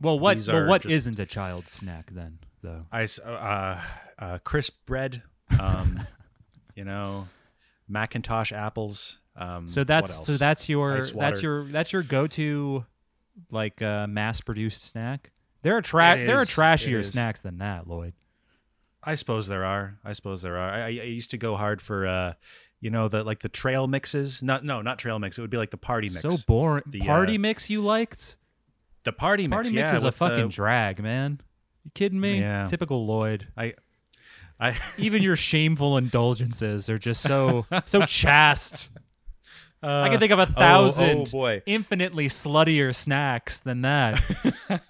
Well, 0.00 0.18
what 0.18 0.38
well 0.46 0.66
what 0.66 0.84
not 0.84 1.20
a 1.20 1.26
child's 1.26 1.72
snack 1.72 2.10
then 2.12 2.40
though? 2.62 2.86
I 2.92 3.06
uh, 3.24 3.80
uh, 4.18 4.38
crisp 4.38 4.74
bread. 4.86 5.22
Um, 5.58 6.02
you 6.74 6.84
know, 6.84 7.26
McIntosh 7.90 8.52
apples. 8.52 9.18
Um, 9.38 9.68
So 9.68 9.84
that's 9.84 10.26
so 10.26 10.32
that's 10.36 10.68
your 10.68 11.00
that's 11.00 11.42
your 11.42 11.64
that's 11.64 11.92
your 11.92 12.02
go-to 12.02 12.84
like 13.50 13.80
uh, 13.80 14.06
mass-produced 14.08 14.82
snack. 14.82 15.30
There 15.62 15.76
are 15.76 15.82
tra- 15.82 16.16
there 16.26 16.38
are 16.38 16.44
trashier 16.44 17.04
snacks 17.04 17.40
than 17.40 17.58
that, 17.58 17.86
Lloyd. 17.88 18.14
I 19.02 19.14
suppose 19.14 19.46
there 19.46 19.64
are. 19.64 19.98
I 20.04 20.12
suppose 20.12 20.42
there 20.42 20.56
are. 20.56 20.70
I, 20.70 20.80
I 20.80 20.86
I 20.86 20.88
used 20.88 21.30
to 21.30 21.38
go 21.38 21.56
hard 21.56 21.80
for, 21.80 22.06
uh, 22.06 22.32
you 22.80 22.90
know, 22.90 23.08
the 23.08 23.22
like 23.22 23.38
the 23.40 23.48
trail 23.48 23.86
mixes. 23.86 24.42
Not 24.42 24.64
no, 24.64 24.82
not 24.82 24.98
trail 24.98 25.18
mix. 25.20 25.38
It 25.38 25.40
would 25.40 25.50
be 25.50 25.56
like 25.56 25.70
the 25.70 25.76
party 25.76 26.08
mix. 26.08 26.20
So 26.22 26.30
boring. 26.46 26.82
The, 26.86 27.00
Party 27.00 27.36
uh, 27.36 27.40
mix 27.40 27.70
you 27.70 27.80
liked? 27.80 28.36
the 29.04 29.12
party 29.12 29.46
mix. 29.46 29.54
Party 29.56 29.72
mix 29.72 29.90
yeah, 29.90 29.96
is 29.96 30.04
a 30.04 30.12
fucking 30.12 30.48
the- 30.48 30.52
drag, 30.52 31.02
man. 31.02 31.40
You 31.84 31.90
kidding 31.94 32.20
me? 32.20 32.40
Yeah. 32.40 32.66
Typical 32.66 33.06
Lloyd. 33.06 33.48
I, 33.56 33.74
I 34.60 34.76
Even 34.98 35.22
your 35.22 35.36
shameful 35.36 35.96
indulgences 35.96 36.90
are 36.90 36.98
just 36.98 37.22
so 37.22 37.66
so 37.86 38.02
chaste. 38.06 38.90
I 39.82 40.08
can 40.08 40.18
think 40.18 40.32
of 40.32 40.38
a 40.38 40.46
thousand 40.46 41.28
oh 41.28 41.30
boy. 41.30 41.62
infinitely 41.66 42.28
sluttier 42.28 42.94
snacks 42.94 43.60
than 43.60 43.82
that. 43.82 44.22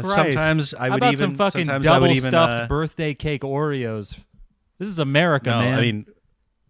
Sometimes 0.00 0.74
I 0.74 0.86
How 0.88 0.90
would 0.94 0.96
about 0.98 1.12
even. 1.12 1.18
some 1.30 1.34
fucking 1.36 1.66
sometimes 1.66 1.86
I 1.86 1.98
would 1.98 2.06
double 2.06 2.16
even, 2.16 2.30
stuffed 2.30 2.62
uh, 2.62 2.66
birthday 2.66 3.14
cake 3.14 3.42
Oreos? 3.42 4.18
This 4.78 4.88
is 4.88 4.98
America, 4.98 5.50
no, 5.50 5.60
man. 5.60 5.78
I 5.78 5.80
mean, 5.80 6.06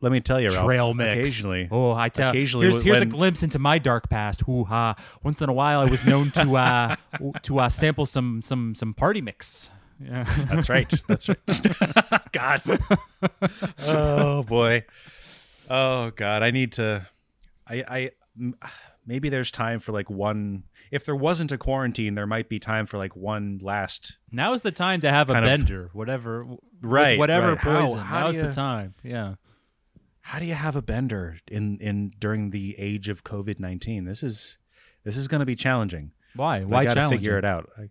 let 0.01 0.13
me 0.13 0.21
tell 0.21 0.39
you, 0.41 0.51
Ralph, 0.51 0.67
Trail 0.67 0.95
mix. 0.95 1.15
Occasionally, 1.15 1.69
Oh, 1.71 1.93
I 1.93 2.11
tell. 2.11 2.31
occasionally 2.31 2.71
here's, 2.71 2.83
here's 2.83 3.01
a 3.01 3.07
glimpse 3.07 3.43
into 3.43 3.59
my 3.59 3.79
dark 3.79 4.11
past. 4.11 4.43
Hoo 4.43 4.65
ha! 4.65 4.95
Once 5.23 5.41
in 5.41 5.49
a 5.49 5.53
while, 5.53 5.81
I 5.81 5.85
was 5.87 6.05
known 6.05 6.31
to 6.33 6.57
uh, 6.57 6.97
to 7.43 7.61
uh, 7.61 7.69
sample 7.71 8.05
some 8.05 8.43
some 8.43 8.75
some 8.75 8.93
party 8.93 9.23
mix. 9.23 9.71
Yeah. 9.99 10.25
That's 10.51 10.69
right. 10.69 10.93
That's 11.09 11.29
right. 11.29 11.39
God. 12.33 12.63
Oh 13.87 14.43
boy. 14.43 14.85
Oh 15.71 16.11
God. 16.11 16.43
I 16.43 16.51
need 16.51 16.73
to. 16.73 17.07
I. 17.69 17.85
I. 17.89 18.11
Maybe 19.07 19.29
there's 19.29 19.51
time 19.51 19.81
for 19.81 19.93
like 19.93 20.09
one. 20.09 20.63
If 20.91 21.05
there 21.05 21.15
wasn't 21.15 21.53
a 21.53 21.59
quarantine, 21.59 22.15
there 22.15 22.27
might 22.27 22.49
be 22.49 22.59
time 22.59 22.87
for 22.87 22.97
like 22.97 23.15
one 23.15 23.59
last. 23.63 24.17
Now's 24.33 24.63
the 24.63 24.73
time 24.73 25.01
to 25.01 25.11
have 25.11 25.29
a 25.29 25.35
Kind 25.35 25.45
of- 25.45 25.51
bender, 25.51 25.91
whatever, 25.93 26.47
Right, 26.81 27.19
Whatever 27.19 27.51
right. 27.51 27.59
Poison. 27.59 27.99
how 27.99 28.21
do 28.21 28.25
Now's 28.25 28.37
the 28.37 28.47
you- 28.47 28.53
time. 28.53 28.95
Yeah. 29.03 29.35
How 30.23 30.39
do 30.39 30.47
you 30.47 30.55
have 30.55 30.75
a 30.75 30.81
bender 30.81 31.37
in 31.51 31.77
in 31.81 32.13
during 32.19 32.49
the 32.49 32.75
age 32.79 33.11
of 33.11 33.25
COVID 33.25 33.61
nineteen? 33.61 34.07
This 34.07 34.23
is 34.23 34.57
this 35.05 35.19
is 35.19 35.29
going 35.29 35.41
to 35.41 35.47
be 35.47 35.55
challenging. 35.55 36.13
Why? 36.35 36.61
But 36.61 36.69
Why 36.69 36.81
I 36.81 36.85
gotta 36.87 37.09
figure 37.11 37.37
it 37.37 37.45
out. 37.45 37.69
I, 37.79 37.91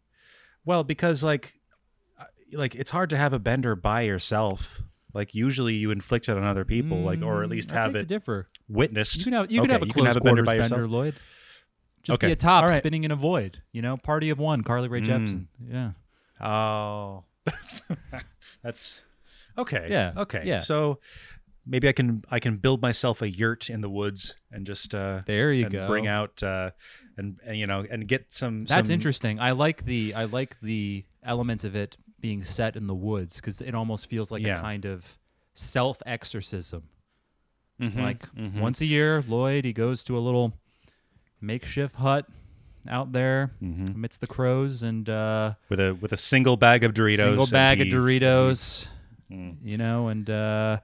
well, 0.65 0.83
because 0.83 1.23
like, 1.23 1.59
like 2.51 2.73
it's 2.73 2.89
hard 2.89 3.11
to 3.11 3.17
have 3.17 3.33
a 3.33 3.39
bender 3.39 3.75
by 3.75 4.01
yourself. 4.01 4.81
Like 5.13 5.35
usually 5.35 5.75
you 5.75 5.91
inflict 5.91 6.27
it 6.29 6.35
on 6.37 6.43
other 6.43 6.65
people, 6.65 6.99
like 7.01 7.21
or 7.21 7.43
at 7.43 7.49
least 7.49 7.69
Mm, 7.69 7.73
have 7.73 7.95
it 7.95 8.07
differ. 8.07 8.47
witnessed. 8.67 9.17
You 9.17 9.23
can 9.25 9.33
have 9.33 9.51
you 9.51 9.59
okay, 9.61 9.67
can 9.67 9.81
have 9.81 9.89
a 9.89 9.93
close 9.93 10.07
have 10.07 10.17
a 10.17 10.21
bender 10.21 10.41
quarters 10.41 10.45
by 10.45 10.53
yourself. 10.55 10.71
bender, 10.71 10.87
Lloyd. 10.87 11.15
Just 12.01 12.17
Okay. 12.17 12.27
be 12.27 12.33
a 12.33 12.35
top 12.35 12.65
right. 12.67 12.75
spinning 12.77 13.03
in 13.03 13.11
a 13.11 13.15
void. 13.15 13.61
You 13.71 13.81
know, 13.81 13.95
party 13.97 14.29
of 14.29 14.37
one, 14.39 14.61
Carly 14.63 14.87
Rae 14.89 15.01
Jepsen. 15.01 15.45
Yeah. 15.65 15.91
Oh, 16.41 17.23
that's 18.63 19.01
okay. 19.57 19.87
Yeah, 19.89 20.13
Okay. 20.17 20.41
yeah. 20.45 20.59
So 20.59 20.99
maybe 21.65 21.87
I 21.87 21.91
can 21.91 22.23
I 22.29 22.39
can 22.39 22.57
build 22.57 22.81
myself 22.81 23.21
a 23.21 23.29
yurt 23.29 23.69
in 23.69 23.81
the 23.81 23.89
woods 23.89 24.35
and 24.51 24.65
just 24.65 24.93
uh 24.95 25.21
There 25.25 25.53
you 25.53 25.63
and 25.65 25.71
go. 25.71 25.87
bring 25.87 26.07
out 26.07 26.41
uh 26.43 26.71
and, 27.17 27.39
and 27.45 27.57
you 27.57 27.67
know 27.67 27.85
and 27.89 28.07
get 28.07 28.33
some. 28.33 28.65
That's 28.65 28.87
some- 28.89 28.93
interesting. 28.93 29.39
I 29.39 29.51
like 29.51 29.85
the 29.85 30.13
I 30.15 30.25
like 30.25 30.57
the 30.61 31.05
element 31.23 31.63
of 31.63 31.75
it 31.75 31.95
being 32.23 32.43
set 32.45 32.75
in 32.77 32.87
the 32.87 32.95
woods 32.95 33.35
because 33.41 33.59
it 33.61 33.75
almost 33.75 34.09
feels 34.09 34.31
like 34.31 34.41
Yeah. 34.41 34.57
a 34.59 34.61
kind 34.61 34.85
of 34.85 35.19
self 35.53 35.97
exorcism. 36.05 36.83
Mhm, 37.81 37.97
Like 38.01 38.33
mhm. 38.33 38.59
once 38.61 38.79
a 38.81 38.85
year, 38.85 39.21
Lloyd 39.27 39.65
he 39.65 39.73
goes 39.73 40.03
to 40.05 40.17
a 40.17 40.21
little 40.27 40.53
makeshift 41.41 41.97
hut 41.97 42.25
out 42.87 43.11
there 43.11 43.51
Mhm. 43.61 43.95
amidst 43.95 44.21
the 44.21 44.27
crows 44.27 44.83
and 44.83 45.09
uh, 45.09 45.55
with 45.69 45.79
a 45.81 45.93
with 45.95 46.13
a 46.13 46.17
single 46.17 46.55
bag 46.57 46.83
of 46.85 46.93
Doritos. 46.93 47.17
single 47.27 47.47
bag 47.47 47.81
of 47.81 47.87
he- 47.87 47.93
Doritos. 47.93 48.87
Mm. 49.29 49.57
You 49.63 49.77
know, 49.77 50.07
and 50.07 50.29
uh, 50.29 50.79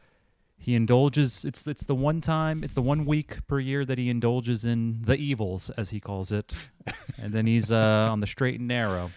he 0.57 0.75
indulges. 0.75 1.45
It's 1.45 1.67
it's 1.67 1.85
the 1.85 1.95
one 1.95 2.19
time. 2.19 2.63
It's 2.65 2.73
the 2.73 2.81
one 2.81 3.05
week 3.05 3.47
per 3.47 3.59
year 3.59 3.85
that 3.85 3.97
he 3.97 4.09
indulges 4.09 4.65
in 4.65 5.03
the 5.03 5.15
evils, 5.15 5.69
as 5.77 5.91
he 5.91 5.99
calls 6.01 6.31
it, 6.33 6.53
and 7.21 7.31
then 7.33 7.45
he's 7.47 7.71
uh, 7.71 8.09
on 8.11 8.19
the 8.19 8.27
straight 8.27 8.59
and 8.59 8.67
narrow 8.67 9.11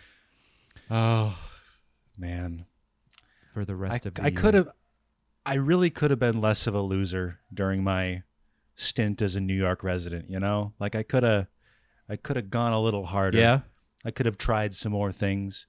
Oh 0.91 1.37
man, 2.23 2.65
for 3.53 3.65
the 3.65 3.73
I, 3.73 3.77
rest 3.77 4.07
of 4.07 4.15
the 4.15 4.23
I 4.23 4.31
could 4.31 4.55
have, 4.55 4.71
I 5.45 5.55
really 5.55 5.91
could 5.91 6.11
have 6.11 6.21
been 6.21 6.41
less 6.41 6.67
of 6.67 6.75
a 6.75 6.81
loser 6.81 7.41
during 7.53 7.83
my 7.83 8.23
stint 8.77 9.21
as 9.21 9.37
a 9.37 9.41
New 9.41 9.55
York 9.55 9.83
resident. 9.83 10.31
You 10.31 10.41
know, 10.41 10.73
like 10.79 10.95
I 10.95 11.03
could 11.03 11.25
have, 11.25 11.49
I 12.09 12.17
could 12.17 12.37
have 12.37 12.49
gone 12.49 12.73
a 12.73 12.81
little 12.81 13.07
harder. 13.07 13.39
Yeah. 13.39 13.61
I 14.05 14.11
could 14.11 14.27
have 14.27 14.39
tried 14.39 14.75
some 14.75 14.93
more 14.93 15.13
things. 15.13 15.67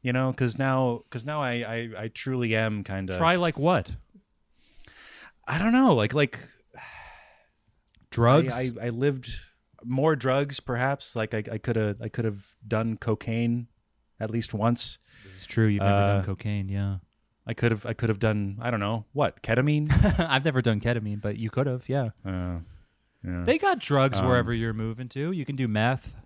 You 0.00 0.12
know, 0.12 0.30
because 0.30 0.56
now, 0.56 1.02
because 1.04 1.26
now 1.26 1.42
I, 1.42 1.52
I, 1.52 1.90
I 2.04 2.08
truly 2.08 2.54
am 2.54 2.84
kind 2.84 3.10
of. 3.10 3.18
Try 3.18 3.34
like 3.36 3.58
what? 3.58 3.90
I 5.48 5.58
don't 5.58 5.72
know, 5.72 5.94
like 5.94 6.14
like 6.14 6.38
Drugs. 8.10 8.54
I, 8.54 8.70
I, 8.80 8.86
I 8.86 8.88
lived 8.90 9.32
more 9.84 10.14
drugs, 10.14 10.60
perhaps. 10.60 11.16
Like 11.16 11.34
I, 11.34 11.42
I 11.50 11.58
could 11.58 11.74
have, 11.74 12.00
I 12.00 12.08
could 12.08 12.24
have 12.24 12.54
done 12.66 12.96
cocaine 12.98 13.66
at 14.20 14.30
least 14.30 14.54
once. 14.54 14.98
this 15.24 15.40
is 15.42 15.46
true. 15.46 15.66
You've 15.66 15.82
never 15.82 15.94
Uh, 15.94 16.06
done 16.06 16.24
cocaine. 16.24 16.68
Yeah. 16.68 16.96
I 17.46 17.54
could 17.54 17.70
have, 17.70 17.86
I 17.86 17.92
could 17.92 18.08
have 18.08 18.18
done, 18.18 18.58
I 18.60 18.70
don't 18.72 18.80
know, 18.80 19.04
what 19.12 19.40
ketamine. 19.42 19.88
I've 20.18 20.44
never 20.44 20.60
done 20.62 20.80
ketamine, 20.80 21.20
but 21.20 21.36
you 21.36 21.48
could 21.50 21.66
have. 21.68 21.88
Yeah. 21.88 22.10
uh, 22.24 22.58
yeah. 23.24 23.44
They 23.44 23.56
got 23.58 23.78
drugs 23.78 24.18
Um, 24.20 24.26
wherever 24.26 24.52
you're 24.52 24.72
moving 24.72 25.08
to. 25.10 25.30
You 25.32 25.44
can 25.44 25.54
do 25.56 25.68
meth. 25.68 26.16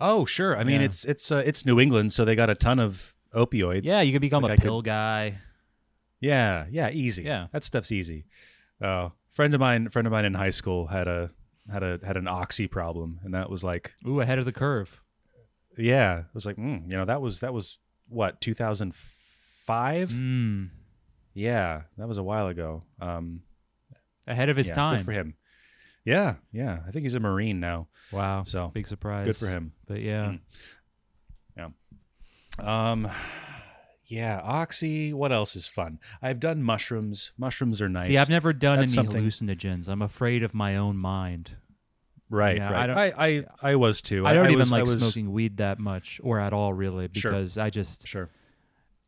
Oh, 0.00 0.24
sure. 0.24 0.56
I 0.58 0.64
mean, 0.64 0.80
Yeah. 0.80 0.86
it's 0.86 1.04
it's 1.04 1.32
uh, 1.32 1.42
it's 1.44 1.66
New 1.66 1.80
England, 1.80 2.12
so 2.12 2.24
they 2.24 2.36
got 2.36 2.48
a 2.50 2.54
ton 2.54 2.78
of 2.78 3.14
opioids. 3.34 3.82
Yeah, 3.86 4.02
you 4.02 4.12
can 4.12 4.20
become 4.20 4.42
Like 4.42 4.50
a 4.50 4.52
I 4.52 4.56
could- 4.56 4.62
pill 4.64 4.82
guy. 4.82 5.38
yeah, 6.20 6.66
yeah. 6.70 6.90
Easy. 6.90 7.22
Yeah. 7.24 7.48
that 7.52 7.64
stuff's 7.64 7.90
easy. 7.92 8.24
Uh, 8.80 9.08
friend 9.28 9.52
of 9.54 9.60
mine, 9.60 9.88
friend 9.88 10.06
of 10.06 10.12
mine 10.12 10.24
in 10.24 10.34
high 10.34 10.50
school 10.50 10.88
had 10.88 11.08
a 11.08 11.30
had 11.70 11.82
a 11.82 11.98
had 12.04 12.16
an 12.16 12.28
oxy 12.28 12.66
problem, 12.68 13.20
and 13.24 13.32
that 13.34 13.50
was 13.50 13.64
like, 13.64 13.94
Ooh, 14.06 14.20
ahead 14.20 14.38
of 14.38 14.44
the 14.44 14.52
curve. 14.52 15.00
Yeah, 15.78 16.20
it 16.20 16.24
was 16.34 16.46
like, 16.46 16.56
mm, 16.56 16.90
you 16.90 16.96
know, 16.96 17.04
that 17.04 17.20
was 17.20 17.40
that 17.40 17.52
was 17.54 17.78
what 18.08 18.40
2005. 18.40 20.08
Mm. 20.10 20.70
Yeah, 21.34 21.82
that 21.98 22.06
was 22.08 22.18
a 22.18 22.22
while 22.22 22.48
ago. 22.48 22.82
Um, 23.00 23.42
Ahead 24.26 24.48
of 24.48 24.56
his 24.56 24.68
yeah, 24.68 24.74
time. 24.74 24.96
Good 24.98 25.04
for 25.04 25.12
him. 25.12 25.34
Yeah, 26.04 26.34
yeah. 26.52 26.80
I 26.86 26.90
think 26.90 27.02
he's 27.02 27.14
a 27.14 27.20
Marine 27.20 27.60
now. 27.60 27.88
Wow. 28.12 28.44
So 28.44 28.68
Big 28.72 28.86
surprise. 28.86 29.26
good 29.26 29.36
for 29.36 29.48
him. 29.48 29.72
But 29.86 30.00
yeah. 30.00 30.34
Mm. 31.58 31.72
Um, 32.58 33.08
yeah, 34.06 34.40
oxy. 34.42 35.12
What 35.12 35.32
else 35.32 35.56
is 35.56 35.66
fun? 35.66 35.98
I've 36.22 36.38
done 36.40 36.62
mushrooms. 36.62 37.32
Mushrooms 37.36 37.80
are 37.80 37.88
nice. 37.88 38.06
See, 38.06 38.16
I've 38.18 38.28
never 38.28 38.52
done 38.52 38.78
That's 38.80 38.96
any 38.96 39.06
something- 39.06 39.24
hallucinogens. 39.24 39.88
I'm 39.88 40.02
afraid 40.02 40.42
of 40.42 40.54
my 40.54 40.76
own 40.76 40.96
mind. 40.96 41.56
Right, 42.30 42.56
yeah, 42.56 42.68
I 42.68 42.72
right. 42.72 42.86
don't- 42.86 42.98
I, 42.98 43.06
I, 43.26 43.44
I, 43.70 43.74
was 43.76 44.00
too. 44.02 44.26
I 44.26 44.32
don't 44.32 44.46
even 44.46 44.58
was, 44.58 44.72
like 44.72 44.84
was, 44.84 45.00
smoking 45.00 45.32
weed 45.32 45.58
that 45.58 45.78
much 45.78 46.20
or 46.22 46.38
at 46.40 46.52
all, 46.52 46.72
really, 46.72 47.08
Sure. 47.14 47.30
because 47.32 47.58
I 47.58 47.70
just, 47.70 48.06
Sure. 48.06 48.28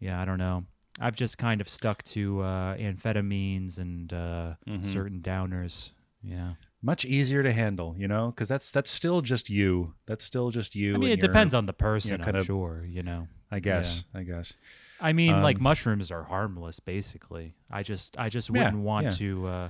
yeah, 0.00 0.20
I 0.20 0.24
don't 0.24 0.38
know. 0.38 0.64
I've 1.00 1.16
just 1.16 1.36
kind 1.38 1.60
of 1.60 1.68
stuck 1.68 2.02
to 2.04 2.40
uh, 2.40 2.76
amphetamines 2.76 3.78
and 3.78 4.12
uh, 4.12 4.54
Mhm. 4.66 4.84
certain 4.84 5.20
downers. 5.20 5.90
Yeah. 6.22 6.50
Much 6.82 7.04
easier 7.04 7.42
to 7.42 7.52
handle, 7.52 7.94
you 7.98 8.08
know, 8.08 8.28
because 8.30 8.48
that's 8.48 8.70
that's 8.72 8.90
still 8.90 9.20
just 9.20 9.50
you. 9.50 9.94
That's 10.06 10.24
still 10.24 10.50
just 10.50 10.74
you. 10.74 10.94
I 10.94 10.98
mean, 10.98 11.10
it 11.10 11.20
your- 11.22 11.28
depends 11.28 11.52
on 11.54 11.66
the 11.66 11.72
person, 11.72 12.18
kind 12.18 12.36
I'm 12.36 12.40
of- 12.40 12.46
sure, 12.46 12.84
you 12.88 13.02
know. 13.02 13.28
I 13.50 13.60
guess. 13.60 14.04
I 14.14 14.22
guess. 14.24 14.54
I 15.00 15.12
mean, 15.12 15.40
like 15.42 15.58
Um, 15.58 15.62
mushrooms 15.64 16.10
are 16.10 16.24
harmless, 16.24 16.80
basically. 16.80 17.54
I 17.70 17.82
just, 17.82 18.18
I 18.18 18.28
just 18.28 18.50
wouldn't 18.50 18.78
want 18.78 19.04
yeah. 19.04 19.10
to 19.10 19.46
uh, 19.46 19.68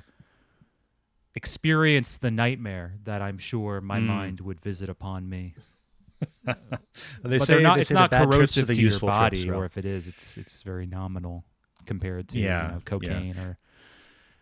experience 1.37 2.19
the 2.19 2.31
nightmare 2.31 2.95
that 3.05 3.23
I'm 3.23 3.39
sure 3.39 3.81
my 3.81 3.99
Mm. 4.01 4.07
mind 4.07 4.41
would 4.41 4.61
visit 4.61 4.89
upon 4.89 5.29
me. 5.29 5.55
They 7.23 7.39
but 7.39 7.47
say 7.47 7.63
not, 7.63 7.75
they 7.77 7.81
it's 7.83 7.91
say 7.91 7.95
not 7.95 8.11
to 8.11 8.17
corrosive 8.27 8.67
the 8.69 8.75
to 8.75 8.81
your 8.81 8.91
useful 8.91 9.09
body, 9.09 9.45
trips, 9.45 9.57
or 9.57 9.65
if 9.67 9.77
it 9.79 9.85
is, 9.85 10.09
it's 10.09 10.37
it's 10.39 10.63
very 10.63 10.87
nominal 10.87 11.45
compared 11.85 12.29
to 12.31 12.39
Yeah, 12.39 12.63
you 12.63 12.69
know, 12.69 12.75
yeah. 12.75 12.81
cocaine 12.85 13.39
or 13.39 13.59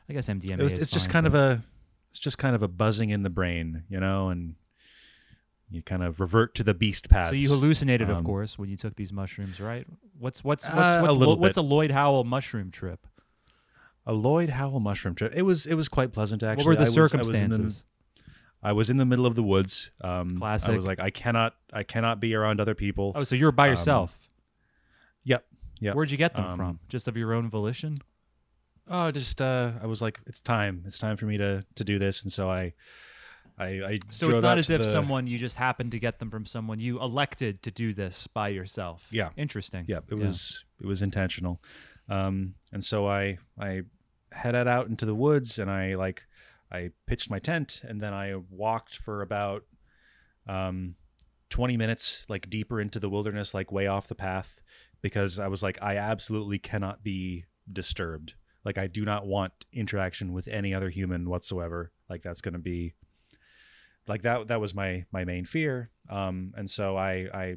I 0.09 0.13
guess 0.13 0.29
MDMA. 0.29 0.59
it 0.59 0.63
was, 0.63 0.73
it's 0.75 0.93
just 0.93 1.07
fine, 1.07 1.13
kind 1.13 1.27
of 1.27 1.35
a 1.35 1.65
it's 2.11 2.19
just 2.21 2.39
kind 2.39 2.55
of 2.55 2.63
a 2.63 2.69
buzzing 2.69 3.11
in 3.11 3.23
the 3.25 3.31
brain, 3.31 3.83
you 3.89 3.99
know, 3.99 4.29
and 4.29 4.55
you 5.71 5.83
kind 5.83 6.05
of 6.05 6.21
revert 6.21 6.55
to 6.57 6.63
the 6.63 6.75
beast 6.75 7.09
paths. 7.09 7.31
So 7.31 7.35
you 7.35 7.49
hallucinated, 7.49 8.09
of 8.09 8.19
Um, 8.19 8.25
course, 8.25 8.57
when 8.57 8.69
you 8.69 8.77
took 8.77 8.95
these 8.95 9.13
mushrooms, 9.13 9.61
right? 9.61 9.85
What's 10.19 10.45
what's 10.45 10.65
what's 10.67 10.77
Uh, 10.79 10.99
a 11.01 11.15
what's, 11.19 11.41
what's 11.41 11.57
a 11.57 11.63
Lloyd 11.63 11.91
Howell 11.91 12.23
mushroom 12.25 12.71
trip? 12.71 13.07
A 14.07 14.12
Lloyd 14.12 14.51
Howell 14.51 14.81
mushroom 14.81 15.14
trip. 15.14 15.33
It 15.35 15.43
was 15.43 15.67
it 15.67 15.75
was 15.75 15.88
quite 15.88 16.12
pleasant 16.12 16.43
actually. 16.43 16.64
what 16.64 16.67
were 16.69 16.75
the 16.77 16.81
I 16.83 16.85
was- 16.85 16.97
I 16.97 17.01
was 17.01 17.11
the- 17.12 17.19
circumstances? 17.35 17.85
I 18.62 18.73
was 18.73 18.88
in 18.88 18.97
the 18.97 19.05
middle 19.05 19.27
of 19.27 19.35
the 19.35 19.43
woods. 19.43 19.90
Um, 20.03 20.43
I 20.43 20.53
was 20.71 20.87
like, 20.87 20.99
I 20.99 21.11
cannot, 21.11 21.55
I 21.71 21.83
cannot 21.83 22.19
be 22.19 22.35
around 22.35 22.61
other 22.62 22.75
people. 22.75 23.12
oh, 23.14 23.23
so 23.23 23.35
you 23.35 23.45
were 23.45 23.53
by 23.53 23.67
um, 23.67 23.73
yourself. 23.73 24.19
Yep, 25.25 25.45
yep. 25.81 25.94
Where'd 25.94 26.11
you 26.11 26.17
get 26.17 26.35
them 26.35 26.46
Um, 26.46 26.57
from? 26.57 26.81
Just 26.88 27.07
of 27.07 27.15
your 27.15 27.35
own 27.35 27.50
volition? 27.50 27.98
Oh, 28.88 29.11
just 29.11 29.42
uh, 29.42 29.73
I 29.83 29.87
was 29.87 30.00
like, 30.00 30.19
it's 30.27 30.40
time. 30.40 30.83
It's 30.87 30.98
time 30.98 31.19
for 31.19 31.27
me 31.27 31.37
to 31.37 31.65
to 31.75 31.85
do 31.85 31.98
this, 31.98 32.23
and 32.23 32.33
so 32.33 32.48
I, 32.50 32.73
I, 33.59 33.67
I 33.67 33.98
So 34.09 34.31
it's 34.31 34.40
not 34.40 34.57
as 34.57 34.71
if 34.71 34.81
the- 34.81 34.87
someone 34.87 35.27
you 35.27 35.37
just 35.37 35.57
happened 35.57 35.90
to 35.92 35.98
get 35.98 36.19
them 36.19 36.31
from 36.31 36.46
someone 36.46 36.81
you 36.81 36.98
elected 37.00 37.63
to 37.65 37.71
do 37.71 37.92
this 37.92 38.27
by 38.29 38.48
yourself. 38.48 39.09
Yeah. 39.11 39.29
Interesting. 39.37 39.85
Yeah, 39.88 40.00
it 40.09 40.15
was 40.15 40.65
it 40.81 40.87
was 40.87 41.02
intentional, 41.02 41.61
um, 42.09 42.55
and 42.73 42.83
so 42.83 43.07
I 43.07 43.37
I 43.59 43.83
headed 44.35 44.69
out 44.69 44.89
into 44.89 45.07
the 45.07 45.15
woods, 45.15 45.59
and 45.59 45.71
I 45.71 45.95
like 45.95 46.25
I 46.71 46.91
pitched 47.07 47.31
my 47.31 47.39
tent, 47.39 47.83
and 47.85 48.01
then 48.01 48.13
I 48.13 48.35
walked 48.51 48.97
for 48.97 49.23
about 49.23 49.65
um, 50.47 50.97
twenty 51.49 51.77
minutes, 51.77 52.27
like 52.29 52.51
deeper 52.51 52.81
into 52.81 52.99
the 52.99 53.09
wilderness, 53.09 53.55
like 53.55 53.73
way 53.73 53.87
off 53.87 54.09
the 54.09 54.15
path, 54.15 54.61
because 55.03 55.39
I 55.39 55.49
was 55.49 55.63
like, 55.63 55.79
I 55.83 55.97
absolutely 55.97 56.59
cannot 56.59 57.03
be 57.03 57.45
disturbed. 57.71 58.35
Like 58.65 58.79
I 58.79 58.87
do 58.87 59.05
not 59.05 59.27
want 59.27 59.53
interaction 59.73 60.33
with 60.33 60.49
any 60.49 60.75
other 60.75 60.89
human 60.89 61.29
whatsoever. 61.29 61.93
Like 62.09 62.23
that's 62.23 62.41
going 62.41 62.55
to 62.55 62.59
be 62.59 62.95
like 64.07 64.23
that. 64.23 64.49
That 64.49 64.61
was 64.61 64.75
my 64.75 65.05
my 65.13 65.25
main 65.25 65.45
fear. 65.45 65.91
Um, 66.09 66.53
and 66.57 66.69
so 66.69 66.97
I 66.97 67.29
I 67.33 67.57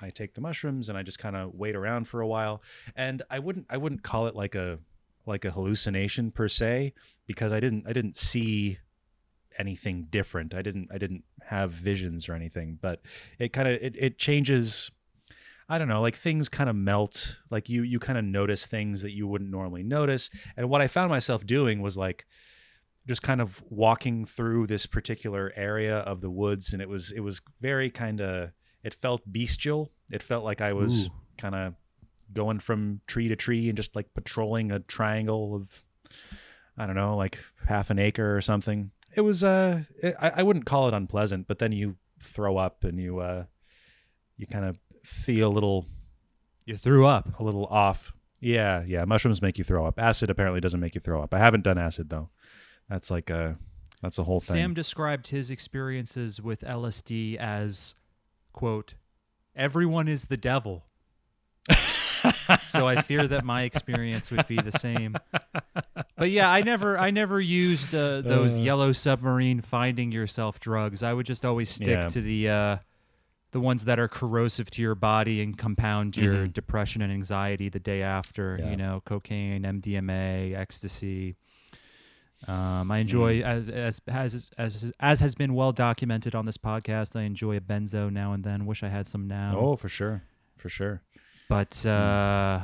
I 0.00 0.10
take 0.10 0.34
the 0.34 0.40
mushrooms 0.40 0.88
and 0.88 0.98
I 0.98 1.02
just 1.02 1.18
kind 1.18 1.36
of 1.36 1.54
wait 1.54 1.76
around 1.76 2.08
for 2.08 2.20
a 2.20 2.26
while. 2.26 2.62
And 2.94 3.22
I 3.30 3.38
wouldn't 3.38 3.66
I 3.70 3.76
wouldn't 3.76 4.02
call 4.02 4.26
it 4.26 4.34
like 4.34 4.54
a 4.54 4.78
like 5.26 5.44
a 5.44 5.50
hallucination 5.50 6.30
per 6.30 6.48
se 6.48 6.92
because 7.26 7.52
I 7.52 7.60
didn't 7.60 7.86
I 7.86 7.92
didn't 7.92 8.16
see 8.16 8.78
anything 9.58 10.06
different. 10.10 10.54
I 10.54 10.62
didn't 10.62 10.88
I 10.92 10.98
didn't 10.98 11.24
have 11.46 11.72
visions 11.72 12.28
or 12.28 12.34
anything, 12.34 12.78
but 12.80 13.00
it 13.38 13.52
kind 13.52 13.68
of 13.68 13.74
it, 13.80 13.96
it 13.98 14.18
changes 14.18 14.90
I 15.68 15.78
don't 15.78 15.88
know, 15.88 16.00
like 16.00 16.14
things 16.14 16.48
kind 16.48 16.70
of 16.70 16.76
melt. 16.76 17.40
Like 17.50 17.68
you 17.68 17.82
you 17.82 17.98
kind 17.98 18.18
of 18.18 18.24
notice 18.24 18.66
things 18.66 19.02
that 19.02 19.12
you 19.12 19.26
wouldn't 19.26 19.50
normally 19.50 19.82
notice. 19.82 20.30
And 20.56 20.68
what 20.68 20.80
I 20.80 20.86
found 20.86 21.10
myself 21.10 21.44
doing 21.44 21.82
was 21.82 21.96
like 21.96 22.24
just 23.06 23.22
kind 23.22 23.40
of 23.40 23.62
walking 23.68 24.24
through 24.24 24.66
this 24.66 24.86
particular 24.86 25.52
area 25.54 25.98
of 25.98 26.20
the 26.20 26.30
woods 26.30 26.72
and 26.72 26.82
it 26.82 26.88
was 26.88 27.12
it 27.12 27.20
was 27.20 27.40
very 27.60 27.90
kind 27.90 28.20
of 28.20 28.52
it 28.84 28.94
felt 28.94 29.22
bestial. 29.30 29.90
It 30.12 30.22
felt 30.22 30.44
like 30.44 30.60
I 30.60 30.72
was 30.72 31.10
kind 31.36 31.54
of 31.56 31.74
going 32.32 32.58
from 32.58 33.00
tree 33.06 33.28
to 33.28 33.36
tree 33.36 33.68
and 33.68 33.76
just 33.76 33.94
like 33.96 34.12
patrolling 34.14 34.70
a 34.72 34.80
triangle 34.80 35.54
of 35.54 35.82
I 36.78 36.86
don't 36.86 36.96
know, 36.96 37.16
like 37.16 37.38
half 37.66 37.90
an 37.90 37.98
acre 37.98 38.36
or 38.36 38.40
something. 38.40 38.90
It 39.14 39.22
was 39.22 39.42
uh 39.44 39.82
I, 40.20 40.30
I 40.36 40.42
wouldn't 40.42 40.66
call 40.66 40.88
it 40.88 40.94
unpleasant, 40.94 41.46
but 41.46 41.58
then 41.58 41.72
you 41.72 41.96
throw 42.22 42.56
up 42.56 42.84
and 42.84 42.98
you 42.98 43.18
uh 43.20 43.44
you 44.36 44.46
kind 44.46 44.64
of 44.64 44.78
feel 45.04 45.48
a 45.48 45.52
little 45.54 45.86
You 46.66 46.76
threw 46.76 47.06
up. 47.06 47.38
a 47.40 47.44
little 47.44 47.66
off. 47.66 48.12
Yeah, 48.40 48.82
yeah. 48.86 49.04
Mushrooms 49.06 49.40
make 49.40 49.56
you 49.56 49.64
throw 49.64 49.86
up. 49.86 49.98
Acid 49.98 50.28
apparently 50.28 50.60
doesn't 50.60 50.80
make 50.80 50.94
you 50.94 51.00
throw 51.00 51.22
up. 51.22 51.32
I 51.32 51.38
haven't 51.38 51.64
done 51.64 51.78
acid 51.78 52.10
though. 52.10 52.28
That's 52.88 53.10
like 53.10 53.30
a 53.30 53.58
that's 54.02 54.18
a 54.18 54.24
whole 54.24 54.40
thing. 54.40 54.54
Sam 54.54 54.74
described 54.74 55.28
his 55.28 55.50
experiences 55.50 56.38
with 56.42 56.60
LSD 56.60 57.36
as, 57.36 57.94
quote, 58.52 58.92
everyone 59.56 60.06
is 60.06 60.26
the 60.26 60.36
devil. 60.36 60.84
So 62.60 62.86
I 62.88 63.02
fear 63.02 63.26
that 63.28 63.44
my 63.44 63.62
experience 63.62 64.30
would 64.30 64.46
be 64.46 64.56
the 64.56 64.72
same. 64.72 65.16
But 66.16 66.30
yeah, 66.30 66.50
I 66.50 66.62
never, 66.62 66.98
I 66.98 67.10
never 67.10 67.40
used 67.40 67.94
uh, 67.94 68.20
those 68.22 68.56
Uh. 68.56 68.60
yellow 68.60 68.92
submarine 68.92 69.60
finding 69.60 70.12
yourself 70.12 70.58
drugs. 70.60 71.02
I 71.02 71.12
would 71.12 71.26
just 71.26 71.44
always 71.44 71.68
stick 71.70 71.88
Yeah. 71.88 72.08
to 72.08 72.20
the, 72.20 72.48
uh, 72.48 72.76
the 73.52 73.60
ones 73.60 73.84
that 73.84 73.98
are 73.98 74.08
corrosive 74.08 74.70
to 74.72 74.82
your 74.82 74.94
body 74.94 75.40
and 75.42 75.56
compound 75.56 76.16
your 76.16 76.46
Mhm. 76.46 76.52
depression 76.52 77.00
and 77.02 77.12
anxiety 77.12 77.68
the 77.68 77.78
day 77.78 78.02
after. 78.02 78.58
Yeah. 78.60 78.70
You 78.70 78.76
know, 78.76 79.02
cocaine, 79.04 79.64
MDMA, 79.64 80.54
ecstasy. 80.54 81.36
Um, 82.46 82.90
I 82.90 82.98
enjoy 82.98 83.40
Mm. 83.40 83.70
as, 83.70 84.00
as 84.06 84.34
as 84.34 84.50
as 84.84 84.92
as 85.00 85.20
has 85.20 85.34
been 85.34 85.54
well 85.54 85.72
documented 85.72 86.34
on 86.34 86.44
this 86.44 86.58
podcast. 86.58 87.18
I 87.18 87.22
enjoy 87.22 87.56
a 87.56 87.60
benzo 87.62 88.12
now 88.12 88.34
and 88.34 88.44
then. 88.44 88.66
Wish 88.66 88.82
I 88.82 88.88
had 88.88 89.06
some 89.06 89.26
now. 89.26 89.56
oh, 89.56 89.74
for 89.76 89.88
sure. 89.88 90.22
For 90.54 90.68
sure. 90.68 91.00
But 91.48 91.84
uh, 91.86 92.60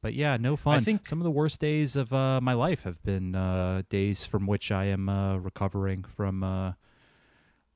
but 0.00 0.14
yeah, 0.14 0.36
no 0.36 0.56
fun. 0.56 0.76
I 0.78 0.80
think- 0.80 1.06
some 1.06 1.18
of 1.20 1.24
the 1.24 1.30
worst 1.30 1.60
days 1.60 1.96
of 1.96 2.12
uh, 2.12 2.40
my 2.40 2.52
life 2.54 2.82
have 2.84 3.02
been 3.02 3.34
uh, 3.34 3.82
days 3.88 4.24
from 4.26 4.46
which 4.46 4.70
I 4.72 4.86
am 4.86 5.08
uh, 5.08 5.36
recovering 5.38 6.04
from 6.04 6.42
uh, 6.42 6.72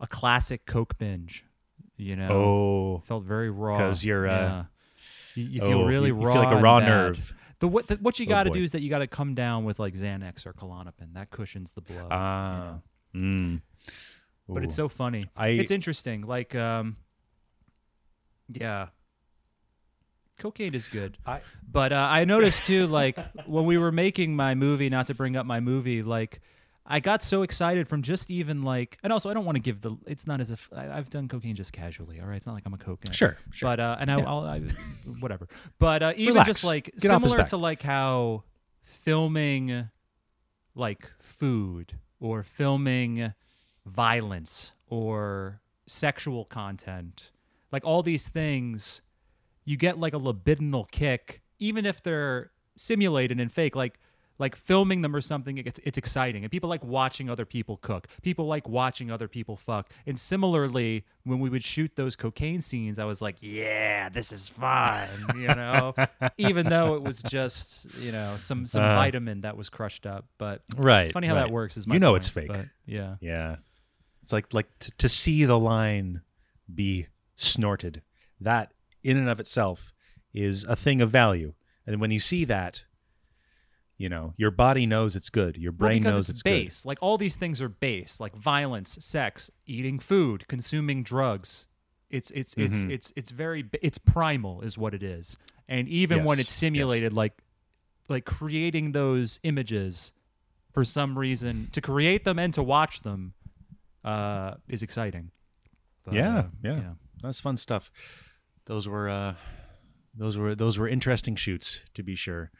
a 0.01 0.07
classic 0.09 0.67
coke 0.67 0.99
binge. 0.99 1.45
You 1.97 2.15
know, 2.17 2.29
Oh, 2.31 3.03
felt 3.07 3.25
very 3.25 3.49
raw 3.51 3.77
because 3.79 4.05
you're, 4.05 4.29
uh, 4.29 4.39
yeah. 4.41 4.65
you, 5.35 5.45
you 5.45 5.61
feel 5.63 5.79
oh, 5.81 5.87
really 5.87 6.09
you, 6.09 6.19
you 6.21 6.27
raw. 6.27 6.33
feel 6.35 6.43
like 6.43 6.53
a 6.53 6.61
raw 6.61 6.79
nerve. 6.81 7.33
The 7.61 7.69
what 7.69 7.87
the, 7.87 7.95
what 7.97 8.19
you 8.19 8.27
Oh, 8.27 8.29
got 8.29 8.43
to 8.43 8.51
boy. 8.51 8.55
do 8.57 8.63
is 8.65 8.73
that 8.73 8.83
you 8.83 8.91
got 8.91 8.99
to 8.99 9.07
come 9.07 9.35
down 9.35 9.65
with 9.65 9.79
like 9.79 9.95
Xanax 9.95 10.45
or 10.45 10.53
Klonopin. 10.53 11.15
That 11.15 11.31
cushions 11.31 11.73
the 11.73 11.81
blow. 11.81 11.97
you 11.97 12.07
Ah. 12.11 12.75
know? 13.15 13.21
Mm. 13.21 13.61
but 14.47 14.63
it's 14.63 14.75
so 14.75 14.89
funny. 14.91 15.25
I 15.35 15.49
it's 15.49 15.71
interesting. 15.71 16.21
Like, 16.21 16.55
um, 16.55 16.97
yeah, 18.53 18.89
cocaine 20.39 20.75
is 20.75 20.87
good. 20.89 21.19
I- 21.27 21.41
but 21.71 21.93
uh, 21.93 22.09
I 22.11 22.25
noticed 22.25 22.65
too, 22.67 22.87
like 22.87 23.19
when 23.47 23.65
we 23.67 23.77
were 23.79 23.93
making 23.93 24.35
my 24.37 24.55
movie, 24.55 24.89
not 24.89 25.07
to 25.09 25.15
bring 25.15 25.37
up 25.37 25.45
my 25.47 25.61
movie, 25.61 26.03
like 26.03 26.41
I 26.87 27.01
got 27.01 27.23
so 27.23 27.43
excited 27.43 27.89
from 27.89 28.03
just 28.03 28.31
even 28.31 28.63
like, 28.63 28.97
and 29.03 29.13
also 29.13 29.29
I 29.29 29.35
don't 29.35 29.45
want 29.45 29.57
to 29.57 29.61
give 29.61 29.81
the. 29.83 29.97
It's 30.07 30.27
not 30.27 30.41
as 30.41 30.51
if 30.53 30.71
I, 30.75 30.89
I've 30.89 31.11
done 31.11 31.27
cocaine 31.29 31.57
just 31.57 31.73
casually. 31.73 32.21
All 32.21 32.27
right, 32.27 32.37
it's 32.37 32.47
not 32.47 32.53
like 32.55 32.63
I'm 32.65 32.75
a 32.75 32.79
coke. 32.79 33.03
Sure, 33.11 33.37
sure. 33.51 33.67
But 33.69 33.81
uh, 33.81 33.97
and 33.99 34.11
I, 34.11 34.19
Yeah. 34.19 34.25
I'll, 34.29 34.41
I, 34.47 34.61
whatever. 35.21 35.49
But 35.81 36.03
uh, 36.03 36.13
even 36.17 36.35
Relax. 36.35 36.47
just 36.49 36.65
like 36.65 36.93
Get 36.99 37.11
similar 37.11 37.43
to 37.45 37.57
like 37.57 37.83
how 37.83 38.45
filming 38.85 39.89
like 40.75 41.11
food 41.19 41.95
or 42.21 42.43
filming 42.43 43.33
violence 43.85 44.73
or 44.89 45.61
sexual 45.87 46.45
content, 46.45 47.31
like 47.73 47.85
all 47.85 48.03
these 48.03 48.29
things, 48.29 49.03
you 49.67 49.77
get 49.77 49.99
like 49.99 50.15
a 50.15 50.19
libidinal 50.19 50.91
kick, 50.91 51.43
even 51.59 51.85
if 51.85 52.03
they're 52.03 52.51
simulated 52.77 53.39
and 53.39 53.53
fake. 53.53 53.77
Like 53.77 53.99
like 54.39 54.55
filming 54.55 55.01
them 55.01 55.17
or 55.17 55.23
something, 55.23 55.57
it's 55.57 55.81
it's 55.83 55.97
exciting, 55.97 56.45
and 56.45 56.51
people 56.53 56.69
like 56.69 56.85
watching 56.85 57.31
other 57.31 57.47
people 57.47 57.79
cook. 57.79 58.07
People 58.21 58.47
like 58.47 58.69
watching 58.69 59.11
other 59.11 59.29
people 59.29 59.57
fuck. 59.57 59.91
And 60.07 60.21
similarly, 60.21 61.05
when 61.25 61.39
we 61.41 61.49
would 61.49 61.65
shoot 61.65 61.93
those 61.97 62.17
cocaine 62.17 62.61
scenes, 62.61 62.99
I 62.99 63.05
was 63.07 63.23
like, 63.23 63.37
yeah, 63.41 64.11
this 64.11 64.33
is 64.33 64.49
fun, 64.51 65.09
you 65.37 65.47
know, 65.63 65.95
even 66.37 66.67
though 66.69 66.97
it 66.97 67.03
was 67.03 67.23
just 67.23 67.87
you 68.01 68.13
know 68.13 68.35
some 68.39 68.67
some 68.67 68.85
Uh. 68.85 68.95
vitamin 68.95 69.41
that 69.41 69.57
was 69.57 69.71
crushed 69.71 70.05
up. 70.07 70.27
But 70.37 70.61
right. 70.77 71.03
it's 71.05 71.13
funny 71.13 71.29
how 71.29 71.35
that 71.37 71.51
works. 71.51 71.79
Is 71.79 71.87
my 71.87 71.95
You 71.95 72.01
know 72.01 72.11
point, 72.13 72.23
it's 72.25 72.29
fake. 72.31 72.51
yeah. 72.85 73.17
Yeah. 73.23 73.57
It's 74.21 74.35
like 74.35 74.53
like 74.53 74.69
t- 74.81 74.93
to 74.99 75.09
see 75.09 75.47
the 75.47 75.59
line 75.59 76.21
be 76.73 77.07
snorted. 77.37 78.03
That 78.41 78.73
in 79.07 79.17
and 79.17 79.29
of 79.29 79.41
itself 79.41 79.93
is 80.35 80.65
a 80.65 80.77
thing 80.77 81.01
of 81.01 81.11
value. 81.11 81.55
And 81.87 82.01
when 82.01 82.11
you 82.11 82.19
see 82.21 82.45
that, 82.45 82.85
you 83.97 84.09
know, 84.09 84.35
your 84.37 84.51
body 84.51 84.85
knows 84.87 85.17
it's 85.17 85.31
good. 85.31 85.57
Your 85.57 85.73
brain 85.73 86.03
because 86.03 86.17
knows 86.17 86.21
it's, 86.29 86.39
it's, 86.41 86.43
base. 86.43 86.85
Like 86.85 86.99
all 87.01 87.17
these 87.17 87.37
things 87.37 87.63
are 87.63 87.69
base, 87.69 88.21
like 88.21 88.35
violence, 88.37 88.99
sex, 89.01 89.51
eating 89.65 89.99
food, 89.99 90.47
consuming 90.49 91.03
drugs. 91.03 91.67
It's 92.11 92.31
it's 92.33 92.55
it's 92.57 92.79
Mhm. 92.85 92.91
it's 92.91 93.13
it's 93.17 93.31
very 93.31 93.65
it's 93.83 93.99
primal 93.99 94.61
is 94.63 94.77
what 94.77 94.93
it 94.95 95.03
is. 95.03 95.39
And 95.69 95.89
even 95.89 96.19
when 96.25 96.39
Yes, 96.39 96.47
it's 96.47 96.51
yes. 96.55 96.59
simulated 96.59 97.13
like 97.13 97.35
like 98.09 98.25
creating 98.25 98.93
those 98.93 99.41
images 99.43 100.13
for 100.73 100.85
some 100.85 101.19
reason 101.19 101.69
to 101.73 101.81
create 101.81 102.25
them 102.25 102.39
and 102.39 102.53
to 102.55 102.63
watch 102.63 103.01
them 103.03 103.33
uh 104.05 104.55
is 104.69 104.83
exciting. 104.83 105.31
But, 106.05 106.15
Yeah, 106.15 106.39
uh, 106.39 106.45
yeah. 106.63 106.93
That's 107.23 107.41
fun 107.41 107.57
stuff. 107.57 107.91
Those 108.67 108.89
were 108.89 109.09
uh 109.09 109.35
those 110.15 110.39
were 110.39 110.55
those 110.55 110.79
were 110.79 110.89
interesting 110.89 111.37
shoots 111.37 111.83
to 111.95 112.03
be 112.03 112.15
sure. 112.15 112.51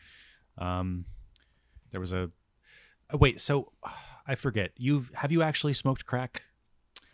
Um 0.59 1.05
there 1.91 2.01
was 2.01 2.13
a 2.13 2.31
oh, 3.13 3.17
wait, 3.19 3.41
so 3.41 3.73
I 4.27 4.35
forget. 4.35 4.73
You've 4.77 5.11
have 5.15 5.33
you 5.33 5.43
actually 5.43 5.73
smoked 5.73 6.07
crack? 6.07 6.43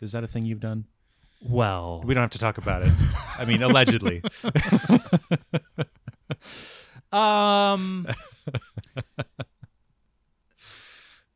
Is 0.01 0.11
that 0.13 0.23
a 0.23 0.27
thing 0.27 0.45
you've 0.45 0.59
done? 0.59 0.85
Well, 1.45 2.01
We 2.05 2.13
don't 2.13 2.21
have 2.21 2.29
to 2.31 2.39
talk 2.39 2.57
about 2.57 2.83
it. 2.83 2.91
I 3.37 3.45
mean, 3.45 3.61
allegedly. 3.63 4.21
um 7.11 8.07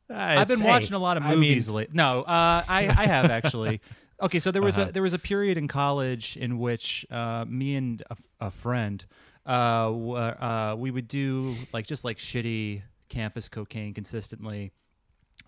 I've 0.10 0.48
been 0.48 0.64
watching 0.64 0.94
a 0.94 1.00
lot 1.00 1.18
of 1.18 1.24
I 1.24 1.32
mean- 1.32 1.40
movies 1.40 1.70
lately. 1.70 1.96
No, 1.96 2.22
uh, 2.22 2.64
I 2.68 2.88
I 2.88 3.06
have 3.08 3.30
actually. 3.30 3.82
Okay, 4.22 4.40
so 4.40 4.52
there 4.52 4.62
was 4.64 4.78
Uh-huh. 4.80 4.90
a 4.90 4.92
there 4.92 5.04
was 5.04 5.14
a 5.14 5.20
period 5.20 5.58
in 5.58 5.68
college 5.68 6.38
in 6.38 6.58
which 6.58 7.06
uh, 7.12 7.46
me 7.48 7.76
and 7.76 8.02
a, 8.10 8.14
f- 8.14 8.30
a 8.40 8.50
friend 8.52 9.06
uh, 9.46 9.50
uh, 9.92 10.76
we 10.78 10.90
would 10.92 11.08
do 11.08 11.56
like 11.72 11.86
just 11.86 12.04
like 12.04 12.18
shitty 12.18 12.82
campus 13.10 13.48
cocaine 13.48 13.94
consistently. 13.94 14.72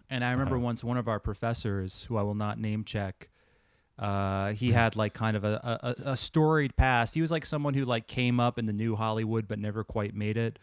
And 0.10 0.24
I 0.24 0.32
remember 0.32 0.56
Uh-huh. 0.56 0.66
once 0.66 0.84
one 0.84 0.98
of 0.98 1.08
our 1.08 1.20
professors, 1.20 2.04
who 2.04 2.18
I 2.18 2.22
will 2.22 2.36
not 2.36 2.60
name 2.60 2.84
check, 2.84 3.30
uh, 3.98 4.54
he 4.54 4.72
had 4.72 4.96
like 4.96 5.14
kind 5.14 5.36
of 5.36 5.44
a, 5.44 5.96
a, 6.06 6.12
a 6.12 6.18
storied 6.18 6.76
past. 6.78 7.16
He 7.16 7.22
was 7.22 7.32
like 7.32 7.46
someone 7.46 7.74
who 7.74 7.86
like 7.86 8.08
came 8.08 8.40
up 8.40 8.58
in 8.60 8.66
the 8.66 8.74
new 8.74 8.96
Hollywood 8.96 9.48
but 9.48 9.60
never 9.60 9.84
quite 9.84 10.14
made 10.16 10.38
it. 10.38 10.60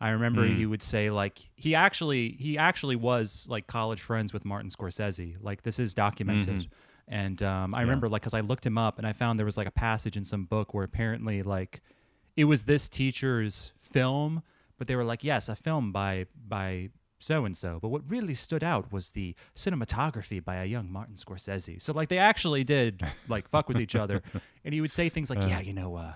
I 0.00 0.10
remember 0.10 0.48
Mm. 0.48 0.56
he 0.56 0.64
would 0.66 0.82
say 0.82 1.10
like 1.10 1.50
he 1.56 1.74
actually 1.74 2.30
he 2.40 2.56
actually 2.56 2.96
was 2.96 3.46
like 3.50 3.66
college 3.66 4.00
friends 4.00 4.32
with 4.32 4.44
Martin 4.46 4.70
Scorsese. 4.70 5.36
Like 5.42 5.62
this 5.62 5.78
is 5.78 5.92
documented. 5.94 6.60
Mhm. 6.60 6.68
And 7.08 7.42
um, 7.42 7.74
I 7.74 7.78
Yeah. 7.78 7.82
remember 7.82 8.08
like 8.08 8.22
because 8.22 8.34
I 8.34 8.40
looked 8.40 8.64
him 8.66 8.78
up 8.78 8.98
and 8.98 9.06
I 9.06 9.12
found 9.12 9.38
there 9.38 9.46
was 9.46 9.56
like 9.56 9.66
a 9.66 9.72
passage 9.72 10.16
in 10.16 10.24
some 10.24 10.44
book 10.44 10.72
where 10.74 10.84
apparently 10.84 11.42
like 11.42 11.80
it 12.36 12.44
was 12.44 12.64
this 12.64 12.88
teacher's 12.88 13.72
film, 13.78 14.42
but 14.78 14.86
they 14.86 14.96
were 14.96 15.04
like, 15.04 15.24
yes, 15.24 15.48
a 15.48 15.56
film 15.56 15.92
by 15.92 16.26
by 16.48 16.90
so 17.18 17.44
and 17.44 17.56
so. 17.56 17.78
But 17.82 17.88
what 17.88 18.08
really 18.10 18.34
stood 18.34 18.64
out 18.64 18.92
was 18.92 19.12
the 19.12 19.34
cinematography 19.54 20.42
by 20.42 20.56
a 20.56 20.64
young 20.64 20.90
Martin 20.90 21.16
Scorsese. 21.16 21.80
So 21.82 21.92
like 21.92 22.08
they 22.08 22.18
actually 22.18 22.64
did 22.64 23.02
like 23.28 23.48
fuck 23.48 23.68
with 23.68 23.78
each 23.80 23.94
other, 23.96 24.22
and 24.64 24.72
he 24.72 24.80
would 24.80 24.92
say 24.92 25.08
things 25.08 25.28
like, 25.30 25.46
yeah, 25.46 25.60
you 25.60 25.72
know, 25.74 25.96
uh, 25.96 26.14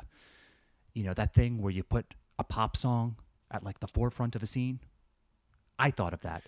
you 0.95 1.05
know 1.05 1.15
that 1.15 1.35
thing 1.35 1.61
where 1.61 1.73
you 1.73 1.83
put 1.83 2.15
a 2.39 2.45
pop 2.45 2.77
song 2.77 3.17
at 3.51 3.63
like 3.63 3.81
the 3.81 3.89
forefront 3.89 4.35
of 4.37 4.43
a 4.43 4.47
scene. 4.47 4.81
I 5.79 5.91
thought 5.91 6.15
of 6.15 6.23
that, 6.23 6.45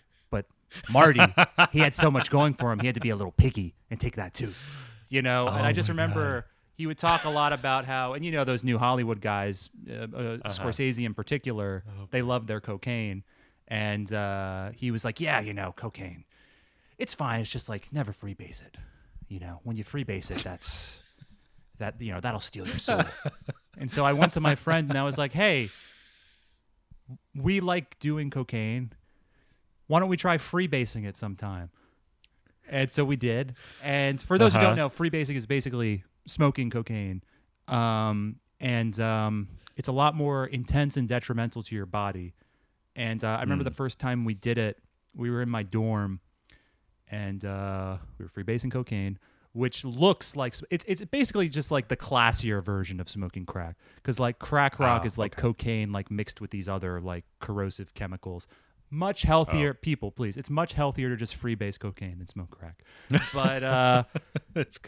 Marty, 0.91 1.21
he 1.73 1.79
had 1.81 1.95
so 1.95 2.11
much 2.11 2.31
going 2.31 2.55
for 2.55 2.73
him, 2.73 2.79
he 2.81 2.87
had 2.87 2.95
to 2.97 3.01
be 3.01 3.11
a 3.11 3.17
little 3.17 3.33
picky 3.33 3.75
and 3.91 4.01
take 4.01 4.17
that 4.17 4.35
too, 4.35 4.53
you 5.09 5.23
know. 5.23 5.47
and 5.49 5.65
I 5.67 5.71
Oh 5.71 5.73
just 5.73 5.89
remember 5.89 6.47
he 6.77 6.87
would 6.87 6.99
talk 6.99 7.25
a 7.25 7.31
lot 7.31 7.53
about 7.55 7.85
how, 7.87 8.13
and 8.13 8.25
you 8.25 8.31
know, 8.33 8.45
those 8.45 8.63
new 8.65 8.77
Hollywood 8.79 9.21
guys, 9.21 9.71
uh, 9.89 9.93
uh, 9.93 9.97
Uh-huh. 9.97 10.49
Scorsese 10.49 11.05
in 11.07 11.15
particular, 11.15 11.85
Oh. 11.89 12.09
they 12.11 12.21
love 12.23 12.47
their 12.47 12.61
cocaine. 12.61 13.23
and 13.69 14.13
uh, 14.13 14.71
he 14.73 14.91
was 14.93 15.05
like, 15.05 15.19
"Yeah, 15.21 15.41
you 15.41 15.53
know, 15.55 15.73
cocaine, 15.73 16.25
it's 16.99 17.15
fine. 17.15 17.41
It's 17.41 17.51
just 17.51 17.69
like 17.69 17.93
never 17.93 18.13
freebase 18.13 18.61
it. 18.65 18.77
You 19.29 19.41
know, 19.41 19.61
when 19.65 19.77
you 19.77 19.83
freebase 19.85 20.31
it, 20.31 20.45
that's 20.45 21.01
that 21.79 22.01
you 22.01 22.13
know 22.13 22.21
that'll 22.21 22.39
steal 22.41 22.65
your 22.67 22.79
soul." 22.79 23.03
and 23.79 23.91
so 23.91 24.05
I 24.05 24.13
went 24.13 24.33
to 24.35 24.41
my 24.41 24.55
friend 24.55 24.89
and 24.91 24.97
I 24.99 25.03
was 25.03 25.19
like, 25.19 25.33
"Hey, 25.33 25.69
we 27.35 27.61
like 27.61 27.99
doing 27.99 28.31
cocaine. 28.31 28.93
Why 29.87 30.01
don't 30.01 30.09
we 30.09 30.17
try 30.17 30.37
freebasing 30.39 31.07
it 31.07 31.17
sometime?" 31.17 31.71
And 32.69 32.91
so 32.91 33.05
we 33.05 33.17
did. 33.17 33.55
And 33.83 34.21
for 34.21 34.39
those 34.39 34.53
who 34.53 34.59
Uh-huh. 34.59 34.69
don't 34.69 34.77
know, 34.77 34.89
freebasing 34.89 35.37
is 35.37 35.47
basically 35.47 36.03
smoking 36.27 36.69
cocaine. 36.71 37.23
Um, 37.69 38.37
and 38.61 38.99
um, 39.01 39.49
it's 39.77 39.89
a 39.89 39.93
lot 39.93 40.15
more 40.17 40.47
intense 40.47 40.97
and 40.97 41.07
detrimental 41.07 41.63
to 41.63 41.75
your 41.77 41.87
body. 41.87 42.35
And 42.97 43.23
uh, 43.23 43.29
I 43.29 43.41
remember 43.43 43.63
the 43.63 43.71
first 43.71 43.99
time 44.01 44.25
we 44.25 44.35
did 44.35 44.59
it, 44.59 44.79
we 45.15 45.31
were 45.31 45.43
in 45.43 45.49
my 45.51 45.63
dorm 45.63 46.21
and 47.09 47.45
uh, 47.45 47.99
we 48.19 48.25
were 48.25 48.31
freebasing 48.31 48.71
cocaine, 48.73 49.19
which 49.53 49.85
looks 49.85 50.35
like 50.35 50.55
it's, 50.71 50.85
it's 50.89 51.05
basically 51.05 51.49
just 51.49 51.71
like 51.71 51.89
the 51.89 51.97
classier 51.97 52.65
version 52.65 52.99
of 53.01 53.09
smoking 53.09 53.47
crack. 53.47 53.77
Because 53.97 54.19
like 54.19 54.39
crack 54.41 54.79
rock 54.81 55.03
Oh, 55.05 55.07
is 55.07 55.17
like 55.19 55.37
cocaine, 55.37 55.93
like 55.93 56.11
mixed 56.11 56.41
with 56.41 56.51
these 56.51 56.69
other 56.69 57.01
like 57.01 57.25
corrosive 57.39 57.95
chemicals. 57.95 58.49
Much 58.91 59.23
healthier, 59.23 59.75
people, 59.75 60.11
please. 60.11 60.37
It's 60.37 60.49
much 60.51 60.73
healthier 60.75 61.09
to 61.09 61.17
just 61.17 61.41
freebase 61.41 61.79
cocaine 61.79 62.19
than 62.19 62.29
smoke 62.29 62.51
crack. 62.51 62.83
But 63.35 63.63
uh, 63.63 64.05
It's 64.55 64.79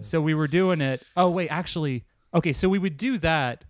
so 0.00 0.20
we 0.20 0.34
were 0.34 0.48
doing 0.48 0.80
it. 0.80 1.02
Oh 1.16 1.30
wait, 1.30 1.48
actually, 1.48 2.04
okay. 2.34 2.52
So 2.52 2.68
we 2.68 2.78
would 2.78 2.96
do 2.98 3.16
that, 3.18 3.64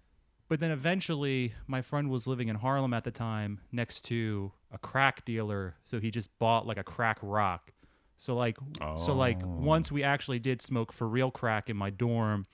but 0.49 0.59
then 0.59 0.71
eventually, 0.73 1.55
my 1.69 1.83
friend 1.83 2.11
was 2.11 2.27
living 2.27 2.49
in 2.49 2.57
Harlem 2.57 2.93
at 2.93 3.05
the 3.05 3.13
time, 3.13 3.61
next 3.71 4.01
to 4.07 4.51
a 4.73 4.79
crack 4.79 5.25
dealer. 5.25 5.77
So 5.85 6.01
he 6.01 6.11
just 6.11 6.37
bought 6.41 6.67
like 6.67 6.79
a 6.79 6.83
crack 6.85 7.19
rock. 7.23 7.73
So 8.17 8.35
like, 8.35 8.59
so 8.97 9.15
like, 9.15 9.41
Oh. 9.43 9.47
once 9.47 9.91
we 9.93 10.03
actually 10.03 10.41
did 10.41 10.61
smoke 10.61 10.93
for 10.93 11.09
real 11.09 11.31
crack 11.31 11.71
in 11.71 11.77
my 11.77 11.91
dorm, 11.91 12.47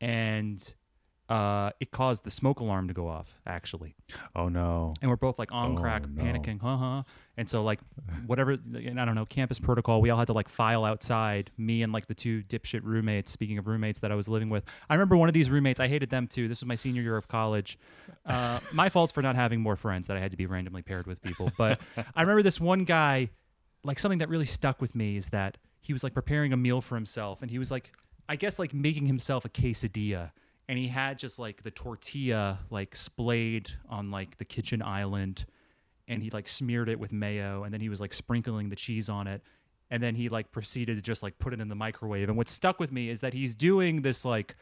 and 0.00 0.72
uh, 1.28 1.70
it 1.80 1.90
caused 1.90 2.24
the 2.24 2.30
smoke 2.30 2.60
alarm 2.60 2.88
to 2.88 2.94
go 2.94 3.06
off. 3.08 3.34
Actually, 3.46 3.94
oh 4.34 4.48
no. 4.48 4.94
and 5.02 5.10
we're 5.10 5.16
both 5.16 5.38
like 5.38 5.52
on 5.52 5.72
Oh, 5.76 5.80
crack, 5.80 6.08
no. 6.08 6.22
panicking, 6.22 6.60
huh, 6.60 6.76
huh. 6.76 7.02
And 7.36 7.48
so 7.48 7.62
like 7.62 7.80
whatever, 8.26 8.52
and 8.52 9.00
I 9.00 9.04
don't 9.04 9.14
know, 9.14 9.26
campus 9.26 9.58
protocol. 9.58 10.00
We 10.00 10.10
all 10.10 10.18
had 10.18 10.26
to 10.28 10.32
like 10.32 10.48
file 10.48 10.84
outside. 10.84 11.50
Me 11.58 11.82
and 11.82 11.92
like 11.92 12.06
the 12.06 12.14
two 12.14 12.42
dipshit 12.44 12.80
roommates. 12.82 13.30
Speaking 13.30 13.58
of 13.58 13.66
roommates 13.66 14.00
that 14.00 14.10
I 14.10 14.14
was 14.14 14.28
living 14.28 14.48
with, 14.50 14.64
I 14.88 14.94
remember 14.94 15.16
one 15.16 15.28
of 15.28 15.34
these 15.34 15.50
roommates. 15.50 15.78
I 15.80 15.88
hated 15.88 16.10
them 16.10 16.26
too. 16.26 16.48
This 16.48 16.60
was 16.60 16.66
my 16.66 16.74
senior 16.74 17.02
year 17.02 17.16
of 17.16 17.28
college. 17.28 17.78
Uh, 18.26 18.58
my 18.72 18.88
fault 18.88 19.12
for 19.12 19.22
not 19.22 19.36
having 19.36 19.60
more 19.60 19.76
friends 19.76 20.06
that 20.08 20.16
I 20.16 20.20
had 20.20 20.30
to 20.32 20.36
be 20.36 20.46
randomly 20.46 20.82
paired 20.82 21.06
with 21.06 21.22
people. 21.22 21.52
But 21.58 21.80
I 22.16 22.22
remember 22.22 22.42
this 22.42 22.60
one 22.60 22.84
guy. 22.84 23.30
Like 23.84 23.98
something 24.00 24.18
that 24.18 24.28
really 24.28 24.44
stuck 24.44 24.80
with 24.80 24.94
me 24.96 25.16
is 25.16 25.28
that 25.30 25.56
he 25.80 25.92
was 25.92 26.02
like 26.02 26.12
preparing 26.12 26.52
a 26.52 26.56
meal 26.56 26.80
for 26.80 26.96
himself, 26.96 27.40
and 27.42 27.50
he 27.50 27.58
was 27.60 27.70
like, 27.70 27.92
I 28.28 28.34
guess 28.34 28.58
like 28.58 28.74
making 28.74 29.06
himself 29.06 29.44
a 29.44 29.48
quesadilla 29.48 30.32
and 30.68 30.78
he 30.78 30.88
had 30.88 31.18
just 31.18 31.38
like 31.38 31.62
the 31.62 31.70
tortilla 31.70 32.60
like 32.70 32.94
splayed 32.94 33.70
on 33.88 34.10
like 34.10 34.36
the 34.36 34.44
kitchen 34.44 34.82
island 34.82 35.46
and 36.06 36.22
he 36.22 36.30
like 36.30 36.46
smeared 36.46 36.88
it 36.88 37.00
with 37.00 37.12
mayo 37.12 37.64
and 37.64 37.72
then 37.72 37.80
he 37.80 37.88
was 37.88 38.00
like 38.00 38.12
sprinkling 38.12 38.68
the 38.68 38.76
cheese 38.76 39.08
on 39.08 39.26
it. 39.26 39.42
And 39.90 40.02
then 40.02 40.14
he 40.14 40.28
like 40.28 40.52
proceeded 40.52 40.96
to 40.96 41.02
just 41.02 41.22
like 41.22 41.38
put 41.38 41.54
it 41.54 41.60
in 41.60 41.68
the 41.68 41.74
microwave. 41.74 42.28
And 42.28 42.36
what 42.36 42.48
stuck 42.48 42.78
with 42.78 42.92
me 42.92 43.08
is 43.08 43.20
that 43.20 43.32
he's 43.32 43.54
doing 43.54 44.02
this 44.02 44.24
like 44.24 44.54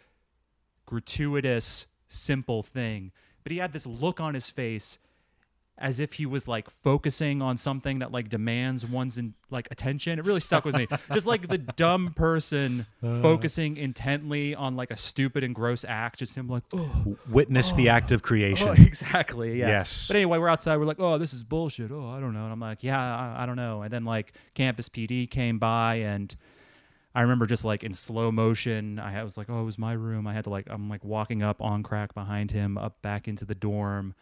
gratuitous 0.87 1.87
simple 2.07 2.63
thing. 2.63 3.11
But 3.43 3.51
he 3.51 3.59
had 3.59 3.73
this 3.73 3.87
look 3.87 4.21
on 4.21 4.35
his 4.35 4.49
face 4.51 5.01
as 5.79 6.01
if 6.01 6.15
he 6.15 6.25
was 6.25 6.49
like 6.49 6.71
focusing 6.71 7.43
on 7.43 7.57
something 7.57 7.99
that 7.99 8.11
like 8.11 8.31
demands 8.31 8.87
one's 8.87 9.19
in, 9.19 9.35
like 9.51 9.69
attention. 9.71 10.19
It 10.19 10.25
really 10.25 10.41
stuck 10.41 10.65
with 10.65 10.75
me. 10.75 10.87
Just 11.13 11.27
like 11.27 11.49
the 11.49 11.59
dumb 11.59 12.15
person 12.15 12.87
uh. 13.03 13.21
focusing 13.21 13.77
intently 13.77 14.55
on 14.55 14.75
like 14.75 14.91
a 14.91 14.97
stupid 14.97 15.45
and 15.45 15.55
gross 15.55 15.85
act. 15.87 16.19
Just 16.21 16.35
him 16.35 16.49
like, 16.49 16.63
oh, 16.73 17.17
Witness 17.29 17.75
the 17.75 17.91
act 17.91 18.11
of 18.11 18.23
creation. 18.23 18.69
oh, 18.69 18.73
exactly, 18.79 19.59
yeah. 19.59 19.69
Yes. 19.69 20.09
But 20.09 20.17
anyway, 20.17 20.39
we're 20.39 20.49
outside. 20.49 20.79
We're 20.79 20.87
like, 20.87 21.01
oh, 21.01 21.19
this 21.19 21.35
is 21.35 21.43
bullshit. 21.43 21.91
Oh, 21.91 22.09
I 22.09 22.21
don't 22.21 22.33
know. 22.33 22.45
And 22.45 22.53
I'm 22.53 22.61
like, 22.61 22.83
yeah, 22.83 22.99
I, 22.99 23.43
I 23.43 23.47
don't 23.47 23.57
know. 23.57 23.83
And 23.83 23.93
then 23.93 24.05
like 24.05 24.33
campus 24.55 24.89
PD 24.89 25.31
came 25.31 25.59
by 25.59 25.97
and. 25.97 26.35
I 27.15 27.23
remember 27.23 27.47
just 27.47 27.65
like 27.65 27.83
in 27.83 27.95
slow 27.95 28.31
motion, 28.31 28.99
I 28.99 29.25
was 29.25 29.39
like, 29.39 29.49
"Oh, 29.49 29.63
it 29.63 29.65
was 29.65 29.79
my 29.79 29.95
room." 29.95 30.27
I 30.27 30.35
had 30.35 30.45
to 30.45 30.51
like, 30.51 30.67
I'm 30.69 30.91
like 30.91 31.03
walking 31.03 31.43
up 31.43 31.63
on 31.63 31.83
crack 31.83 32.13
behind 32.13 32.51
him, 32.51 32.77
up 32.77 33.01
back 33.01 33.27
into 33.27 33.47
the 33.47 33.55
dorm, 33.55 34.15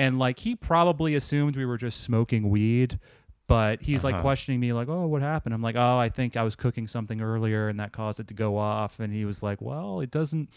and 0.00 0.18
like 0.18 0.38
he 0.38 0.56
probably 0.56 1.14
assumed 1.14 1.56
we 1.56 1.66
were 1.66 1.76
just 1.76 2.00
smoking 2.00 2.48
weed, 2.48 2.98
but 3.46 3.82
he's 3.82 4.02
like 4.02 4.14
Uh-huh. 4.14 4.22
questioning 4.22 4.58
me, 4.60 4.72
like, 4.72 4.88
"Oh, 4.88 5.06
what 5.06 5.20
happened?" 5.20 5.54
I'm 5.54 5.60
like, 5.62 5.76
"Oh, 5.76 5.98
I 5.98 6.08
think 6.08 6.36
I 6.36 6.42
was 6.42 6.56
cooking 6.56 6.86
something 6.86 7.20
earlier, 7.20 7.68
and 7.68 7.78
that 7.80 7.92
caused 7.92 8.18
it 8.18 8.28
to 8.28 8.34
go 8.34 8.56
off." 8.56 8.98
And 8.98 9.12
he 9.12 9.24
was 9.26 9.42
like, 9.42 9.60
"Well, 9.60 10.00
it 10.00 10.10
doesn't. 10.10 10.48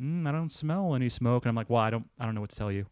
Mm, 0.00 0.26
I 0.28 0.32
don't 0.32 0.50
smell 0.52 0.94
any 0.96 1.08
smoke." 1.08 1.44
And 1.44 1.50
I'm 1.50 1.54
like, 1.56 1.70
"Well, 1.70 1.80
I 1.80 1.90
don't. 1.90 2.08
I 2.18 2.24
don't 2.24 2.34
know 2.34 2.40
what 2.40 2.50
to 2.50 2.56
tell 2.56 2.72
you." 2.72 2.86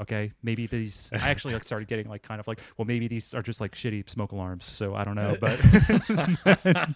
Okay, 0.00 0.32
maybe 0.42 0.66
these. 0.66 1.10
I 1.22 1.28
actually 1.28 1.54
like 1.54 1.62
started 1.64 1.86
getting 1.86 2.08
like 2.08 2.22
kind 2.22 2.40
of 2.40 2.48
like, 2.48 2.58
well, 2.76 2.86
maybe 2.86 3.06
these 3.06 3.34
are 3.34 3.42
just 3.42 3.60
like 3.60 3.72
shitty 3.74 4.10
smoke 4.10 4.32
alarms. 4.32 4.64
So 4.64 4.96
I 4.96 5.04
don't 5.04 5.14
know, 5.14 5.36
but 5.38 5.60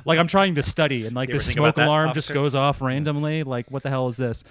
like 0.04 0.18
I'm 0.18 0.26
trying 0.26 0.54
to 0.56 0.62
study, 0.62 1.06
and 1.06 1.14
like 1.14 1.30
this 1.30 1.46
smoke 1.52 1.76
that, 1.76 1.86
alarm 1.86 2.12
just 2.14 2.32
goes 2.32 2.54
off 2.54 2.80
randomly. 2.80 3.42
Like, 3.44 3.70
what 3.70 3.82
the 3.82 3.90
hell 3.90 4.08
is 4.08 4.16
this? 4.16 4.42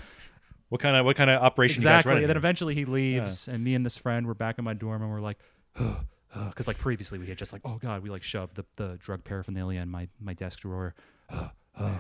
What 0.70 0.82
kind 0.82 0.96
of 0.96 1.06
what 1.06 1.16
kind 1.16 1.30
of 1.30 1.42
operation 1.42 1.78
exactly. 1.78 2.14
you 2.14 2.18
And 2.18 2.30
then 2.30 2.38
eventually 2.38 2.76
he 2.76 2.86
leaves, 2.86 3.48
and 3.48 3.64
me 3.64 3.76
and 3.76 3.86
this 3.86 3.98
friend 3.98 4.26
were 4.28 4.36
back 4.36 4.58
in 4.60 4.66
my 4.66 4.74
dorm, 4.74 5.02
and 5.02 5.12
we're 5.12 5.20
like, 5.20 5.38
because 5.76 6.68
like 6.68 6.78
previously 6.78 7.18
we 7.18 7.26
had 7.26 7.38
just 7.38 7.52
like, 7.52 7.62
oh 7.66 7.78
god, 7.82 8.04
we 8.04 8.10
like 8.10 8.24
shoved 8.24 8.56
the, 8.56 8.66
the 8.76 8.98
drug 9.00 9.24
paraphernalia 9.24 9.82
in 9.82 9.90
my 9.90 10.08
my 10.20 10.34
desk 10.34 10.60
drawer, 10.60 10.94
and 11.78 12.00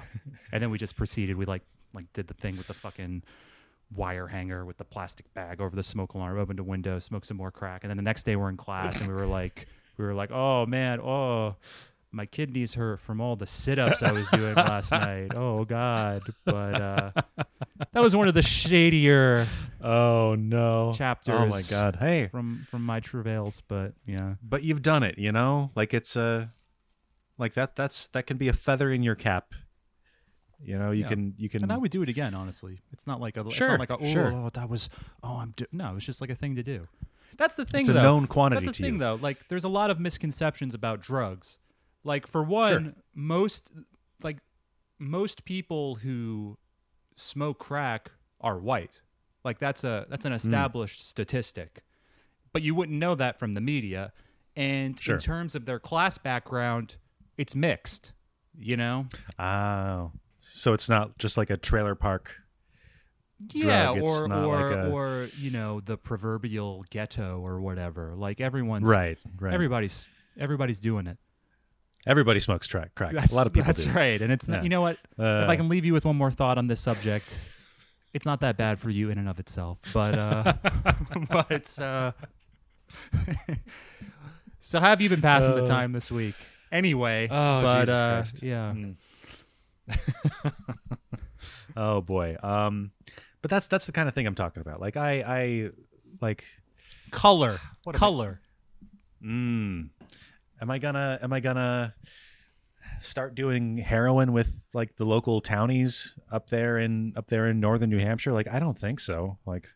then 0.52 0.70
we 0.70 0.78
just 0.78 0.96
proceeded. 0.96 1.36
We 1.36 1.46
like 1.46 1.64
like 1.94 2.12
did 2.14 2.28
the 2.28 2.36
thing 2.36 2.58
with 2.58 2.68
the 2.68 2.74
fucking 2.74 3.24
wire 3.96 4.28
hanger 4.28 4.66
with 4.66 4.78
the 4.78 4.84
plastic 4.84 5.34
bag 5.34 5.60
over 5.60 5.76
the 5.76 5.84
smoke 5.84 6.14
alarm, 6.14 6.38
opened 6.38 6.60
a 6.60 6.64
window, 6.64 7.00
smoked 7.00 7.26
some 7.26 7.38
more 7.38 7.52
crack, 7.52 7.84
and 7.84 7.90
then 7.90 7.98
the 7.98 8.04
next 8.04 8.24
day 8.24 8.36
we're 8.36 8.50
in 8.50 8.58
class, 8.58 9.00
and 9.00 9.10
we 9.10 9.16
were 9.16 9.26
like, 9.26 9.68
we 9.98 10.06
were 10.06 10.14
like, 10.14 10.32
oh 10.32 10.66
man, 10.66 11.00
oh. 11.02 11.56
My 12.12 12.26
kidneys 12.26 12.74
hurt 12.74 13.00
from 13.00 13.22
all 13.22 13.36
the 13.36 13.46
sit-ups 13.46 14.02
I 14.02 14.12
was 14.12 14.28
doing 14.30 14.56
last 14.56 14.92
night. 14.92 15.32
Oh 15.36 15.64
God! 15.64 16.24
But 16.44 16.82
uh, 16.82 17.12
that 17.94 18.02
was 18.02 18.16
one 18.16 18.28
of 18.28 18.34
the 18.34 18.42
shadier 18.42 19.46
oh 19.82 20.36
no. 20.36 20.92
chapters 20.94 21.36
Oh 21.38 21.46
my 21.46 21.62
god. 21.70 21.98
Hey, 21.98 22.28
from 22.30 22.66
from 22.70 22.84
my 22.84 23.00
travails 23.00 23.62
but 23.68 23.94
yeah 24.08 24.34
but 24.42 24.64
you've 24.64 24.82
done 24.82 25.04
it, 25.04 25.20
you 25.20 25.32
know? 25.32 25.70
Like 25.76 25.94
it's 25.94 26.16
a 26.16 26.50
like 27.38 27.54
that 27.54 27.76
that's 27.76 28.08
that 28.10 28.26
can 28.26 28.38
be 28.38 28.48
a 28.48 28.54
feather 28.54 28.92
in 28.92 29.04
your 29.04 29.16
cap. 29.16 29.54
You 30.62 30.78
know, 30.80 30.92
you 30.92 31.04
Yeah. 31.04 31.10
can 31.10 31.34
you 31.38 31.48
can 31.48 31.62
and 31.64 31.72
i 31.72 31.78
would 31.78 31.92
do 31.92 32.02
it 32.02 32.10
again 32.10 32.34
honestly 32.34 32.82
it's 32.92 33.08
not 33.08 33.22
like 33.22 33.38
a 33.38 33.42
it's 33.42 33.54
Sure, 33.56 33.70
not 33.70 33.80
like 33.80 33.90
a 33.92 33.98
oh, 33.98 34.12
sure. 34.12 34.34
oh, 34.34 34.50
that 34.56 34.68
was 34.70 34.90
oh 35.24 35.38
i'm 35.38 35.54
do-. 35.56 35.68
no 35.72 35.96
it's 35.96 36.06
just 36.06 36.20
like 36.20 36.30
a 36.30 36.36
thing 36.36 36.56
to 36.58 36.64
do 36.64 36.86
that's 37.38 37.56
the 37.56 37.64
thing 37.64 37.82
It's 37.82 37.90
a 37.90 37.94
though 37.94 38.02
known 38.02 38.28
quantity 38.28 38.66
that's 38.66 38.78
the 38.78 38.84
thing 38.84 38.94
you. 38.96 39.00
though 39.00 39.16
like 39.22 39.48
there's 39.48 39.64
a 39.64 39.70
lot 39.70 39.90
of 39.90 40.02
misconceptions 40.02 40.74
about 40.74 41.00
drugs 41.00 41.60
like 42.04 42.26
for 42.28 42.44
one 42.44 42.96
most 43.14 43.72
like 44.24 44.38
most 44.98 45.46
people 45.46 45.96
who 45.96 46.58
smoke 47.16 47.60
crack 47.60 48.12
are 48.42 48.58
white 48.58 49.02
like 49.44 49.60
that's 49.60 49.84
a 49.84 50.06
that's 50.10 50.24
Hmm. 50.26 50.32
an 50.32 50.34
established 50.34 51.08
statistic 51.08 51.84
but 52.54 52.62
you 52.62 52.74
wouldn't 52.76 52.98
know 52.98 53.16
that 53.16 53.38
from 53.40 53.54
the 53.54 53.62
media 53.62 54.12
and 54.56 55.00
Sure. 55.00 55.16
in 55.16 55.22
terms 55.22 55.56
of 55.56 55.66
their 55.66 55.80
class 55.80 56.18
background 56.18 56.96
it's 57.38 57.56
mixed 57.56 58.14
you 58.58 58.76
know 58.78 59.08
Oh. 59.38 60.12
So 60.42 60.74
it's 60.74 60.88
not 60.90 61.18
just 61.18 61.36
like 61.38 61.50
a 61.50 61.58
trailer 61.58 61.96
park. 61.96 62.34
yeah 63.54 63.90
or 63.90 64.24
or 64.26 64.28
like 64.28 64.76
a- 64.76 64.90
or 64.90 65.28
you 65.38 65.50
know 65.52 65.80
the 65.82 65.98
proverbial 65.98 66.84
ghetto 66.90 67.40
or 67.40 67.62
whatever 67.62 68.14
like 68.16 68.42
everyone's 68.42 68.88
Right, 68.90 69.18
right. 69.40 69.54
everybody's 69.54 70.08
everybody's 70.38 70.80
doing 70.82 71.08
it 71.08 71.18
Everybody 72.08 72.40
smokes 72.40 72.68
track 72.68 72.96
crack. 72.96 73.14
that's 73.14 73.34
a 73.34 73.36
lot 73.36 73.46
of 73.48 73.54
people 73.54 73.66
do. 73.66 73.74
that's 73.74 73.84
do. 73.86 73.92
right 73.92 74.22
and 74.22 74.32
it's 74.32 74.48
not 74.48 74.58
Yeah. 74.58 74.64
you 74.64 74.70
know 74.70 74.82
what 74.82 74.98
Uh, 75.20 75.44
if 75.44 75.50
i 75.50 75.56
can 75.56 75.68
leave 75.70 75.86
you 75.86 75.94
with 75.94 76.06
one 76.06 76.16
more 76.16 76.32
thought 76.32 76.58
on 76.58 76.68
this 76.68 76.80
subject 76.82 77.40
it's 78.14 78.26
not 78.26 78.40
that 78.42 78.58
bad 78.58 78.80
for 78.80 78.90
you 78.90 79.10
in 79.12 79.18
and 79.18 79.28
of 79.30 79.40
itself 79.40 79.80
but 79.94 80.18
uh 80.18 80.54
but 81.30 81.80
uh 81.80 82.12
so 84.60 84.80
how 84.80 84.88
have 84.90 85.02
you 85.02 85.10
been 85.10 85.22
passing 85.22 85.54
the 85.56 85.64
Uh, 85.64 85.68
time 85.68 85.92
this 85.92 86.10
week 86.12 86.36
anyway 86.72 87.28
Oh, 87.30 87.62
but 87.62 87.80
Jesus 87.86 88.02
uh 88.02 88.12
Christ. 88.22 88.44
yeah 88.44 88.74
Mm. 88.74 88.96
oh 91.78 92.02
boy. 92.02 92.36
Um 92.44 92.92
but 93.42 93.50
that's 93.50 93.68
that's 93.68 93.86
the 93.86 93.92
kind 93.92 94.08
of 94.08 94.14
thing 94.16 94.28
I'm 94.28 94.36
talking 94.36 94.62
about. 94.62 94.80
Like 94.82 94.98
I 94.98 95.12
I 95.22 95.70
like 96.22 96.44
color 97.12 97.60
What 97.84 97.96
color 97.96 98.40
mm, 99.24 99.90
am 100.62 100.72
I 100.72 100.80
gonna 100.80 101.20
am 101.22 101.34
I 101.34 101.40
gonna 101.40 101.94
start 103.00 103.36
doing 103.36 103.78
heroin 103.78 104.34
with 104.34 104.66
like 104.74 104.96
the 104.98 105.06
local 105.06 105.42
townies 105.42 106.16
up 106.32 106.50
there 106.50 106.78
in 106.78 107.14
up 107.16 107.28
there 107.28 107.48
in 107.48 107.60
northern 107.60 107.90
New 107.90 108.00
Hampshire? 108.00 108.32
Like 108.32 108.48
I 108.48 108.60
don't 108.60 108.78
think 108.78 109.00
so. 109.00 109.38
Like 109.46 109.68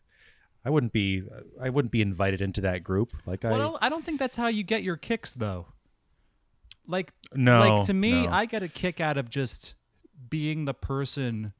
I 0.64 0.70
wouldn't 0.70 0.92
be 0.92 1.22
I 1.60 1.68
wouldn't 1.68 1.92
be 1.92 2.00
invited 2.00 2.40
into 2.40 2.60
that 2.62 2.82
group. 2.82 3.12
Like 3.26 3.44
Well, 3.44 3.54
I 3.54 3.58
don't, 3.58 3.78
I 3.82 3.88
don't 3.88 4.04
think 4.04 4.18
that's 4.18 4.36
how 4.36 4.48
you 4.48 4.62
get 4.62 4.82
your 4.82 4.96
kicks, 4.96 5.34
though. 5.34 5.66
Like, 6.86 7.12
no 7.32 7.60
like 7.60 7.86
to 7.86 7.94
me, 7.94 8.26
no. 8.26 8.32
I 8.32 8.46
get 8.46 8.62
a 8.62 8.68
kick 8.68 9.00
out 9.00 9.16
of 9.16 9.30
just 9.30 9.74
being 10.28 10.64
the 10.64 10.74
person 10.74 11.52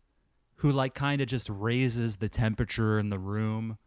who, 0.56 0.70
like, 0.70 0.94
kind 0.94 1.20
of 1.20 1.28
just 1.28 1.48
raises 1.48 2.16
the 2.16 2.28
temperature 2.28 2.98
in 2.98 3.08
the 3.08 3.18
room 3.18 3.78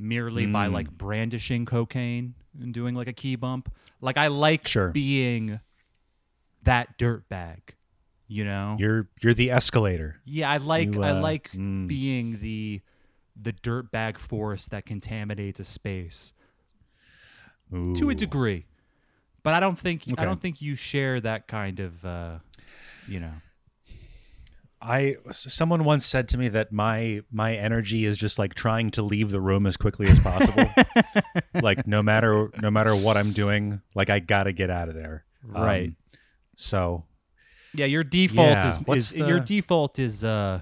merely 0.00 0.46
by 0.46 0.68
Mm. 0.68 0.72
like 0.72 0.90
brandishing 0.90 1.66
cocaine 1.66 2.34
and 2.58 2.72
doing 2.74 2.94
like 2.94 3.08
a 3.08 3.12
key 3.12 3.36
bump. 3.36 3.72
Like, 4.00 4.16
I 4.16 4.28
like 4.28 4.66
Sure. 4.66 4.90
being 4.90 5.60
that 6.62 6.98
dirt 6.98 7.28
bag, 7.28 7.74
you 8.28 8.44
know? 8.44 8.76
you're 8.78 9.08
you're 9.22 9.34
the 9.34 9.50
escalator. 9.50 10.20
Yeah, 10.24 10.50
I 10.50 10.56
like 10.58 10.94
You, 10.94 11.02
I 11.02 11.10
uh, 11.10 11.20
like 11.20 11.52
mm. 11.52 11.86
being 11.86 12.40
the 12.40 12.80
the 13.40 13.52
dirt 13.52 13.90
bag 13.90 14.18
force 14.18 14.66
that 14.66 14.84
contaminates 14.84 15.60
a 15.60 15.64
space 15.64 16.32
to 17.94 18.10
a 18.10 18.14
degree. 18.14 18.66
But 19.42 19.54
I 19.54 19.60
don't 19.60 19.78
think 19.78 20.04
I 20.18 20.24
don't 20.24 20.40
think 20.40 20.60
you 20.60 20.74
share 20.74 21.20
that 21.20 21.46
kind 21.48 21.80
of 21.80 22.04
uh, 22.04 22.38
you 23.08 23.20
know. 23.20 23.32
I 24.82 25.16
someone 25.30 25.84
once 25.84 26.06
said 26.06 26.28
to 26.28 26.38
me 26.38 26.48
that 26.48 26.72
my 26.72 27.20
my 27.30 27.54
energy 27.54 28.04
is 28.06 28.16
just 28.16 28.38
like 28.38 28.54
trying 28.54 28.90
to 28.92 29.02
leave 29.02 29.30
the 29.30 29.40
room 29.40 29.66
as 29.66 29.76
quickly 29.76 30.06
as 30.08 30.18
possible. 30.18 30.64
like 31.60 31.86
no 31.86 32.02
matter 32.02 32.50
no 32.62 32.70
matter 32.70 32.96
what 32.96 33.16
I'm 33.16 33.32
doing, 33.32 33.82
like 33.94 34.08
I 34.08 34.20
got 34.20 34.44
to 34.44 34.52
get 34.52 34.70
out 34.70 34.88
of 34.88 34.94
there. 34.94 35.24
Um, 35.54 35.62
Right. 35.62 35.92
so 36.56 37.04
Yeah, 37.74 37.86
your 37.86 38.04
default 38.04 38.48
Yeah, 38.48 38.68
is, 38.68 38.78
what's 38.84 39.12
is 39.12 39.16
your 39.18 39.40
default 39.40 39.98
is 39.98 40.24
uh 40.24 40.60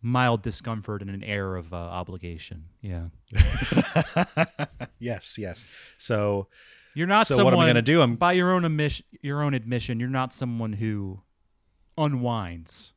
mild 0.00 0.40
discomfort 0.42 1.02
and 1.02 1.10
an 1.10 1.24
air 1.24 1.56
of 1.56 1.72
uh, 1.74 1.76
obligation. 1.76 2.64
Yeah. 2.80 3.08
yes, 4.98 5.36
yes. 5.36 5.64
So 5.98 6.46
You're 6.94 7.06
not 7.06 7.26
So 7.26 7.36
someone 7.36 7.54
what 7.54 7.60
am 7.60 7.66
I 7.66 7.68
gonna 7.68 7.82
do? 7.82 8.00
I'm- 8.00 8.14
by 8.16 8.32
your 8.32 8.52
own 8.52 8.64
admission 8.64 9.04
your 9.20 9.42
own 9.42 9.52
admission, 9.54 10.00
you're 10.00 10.08
not 10.08 10.32
someone 10.32 10.72
who 10.74 11.20
unwinds. 11.98 12.94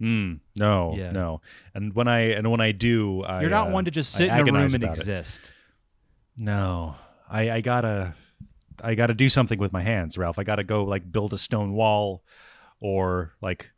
Mm, 0.00 0.40
no, 0.56 0.94
Yeah. 0.96 1.12
no. 1.12 1.40
And 1.74 1.94
when 1.94 2.08
I 2.08 2.32
and 2.32 2.50
when 2.50 2.60
I 2.60 2.72
do, 2.72 3.22
I, 3.22 3.40
You're 3.42 3.50
not 3.50 3.68
uh, 3.68 3.72
one 3.72 3.84
to 3.84 3.90
just 3.90 4.14
I 4.16 4.18
sit 4.18 4.28
in 4.30 4.38
a 4.48 4.52
room 4.52 4.74
and 4.74 4.82
about 4.84 4.96
it. 4.96 5.00
exist. 5.00 5.50
No, 6.38 6.94
I, 7.28 7.50
I 7.50 7.60
gotta, 7.60 8.14
I 8.82 8.94
gotta 8.94 9.14
do 9.14 9.28
something 9.28 9.58
with 9.58 9.72
my 9.72 9.82
hands, 9.82 10.16
Ralph. 10.16 10.38
I 10.38 10.44
gotta 10.44 10.64
go 10.64 10.84
like 10.84 11.10
build 11.10 11.32
a 11.32 11.38
stone 11.38 11.72
wall, 11.72 12.22
or 12.80 13.32
like, 13.42 13.70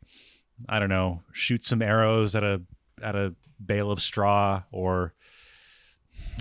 I 0.69 0.79
don't 0.79 0.89
know, 0.89 1.21
shoot 1.33 1.63
some 1.65 1.81
arrows 1.81 2.35
at 2.35 2.43
a 2.43 2.61
at 3.01 3.15
a 3.15 3.35
bale 3.63 3.91
of 3.91 4.01
straw, 4.01 4.63
or 4.71 5.13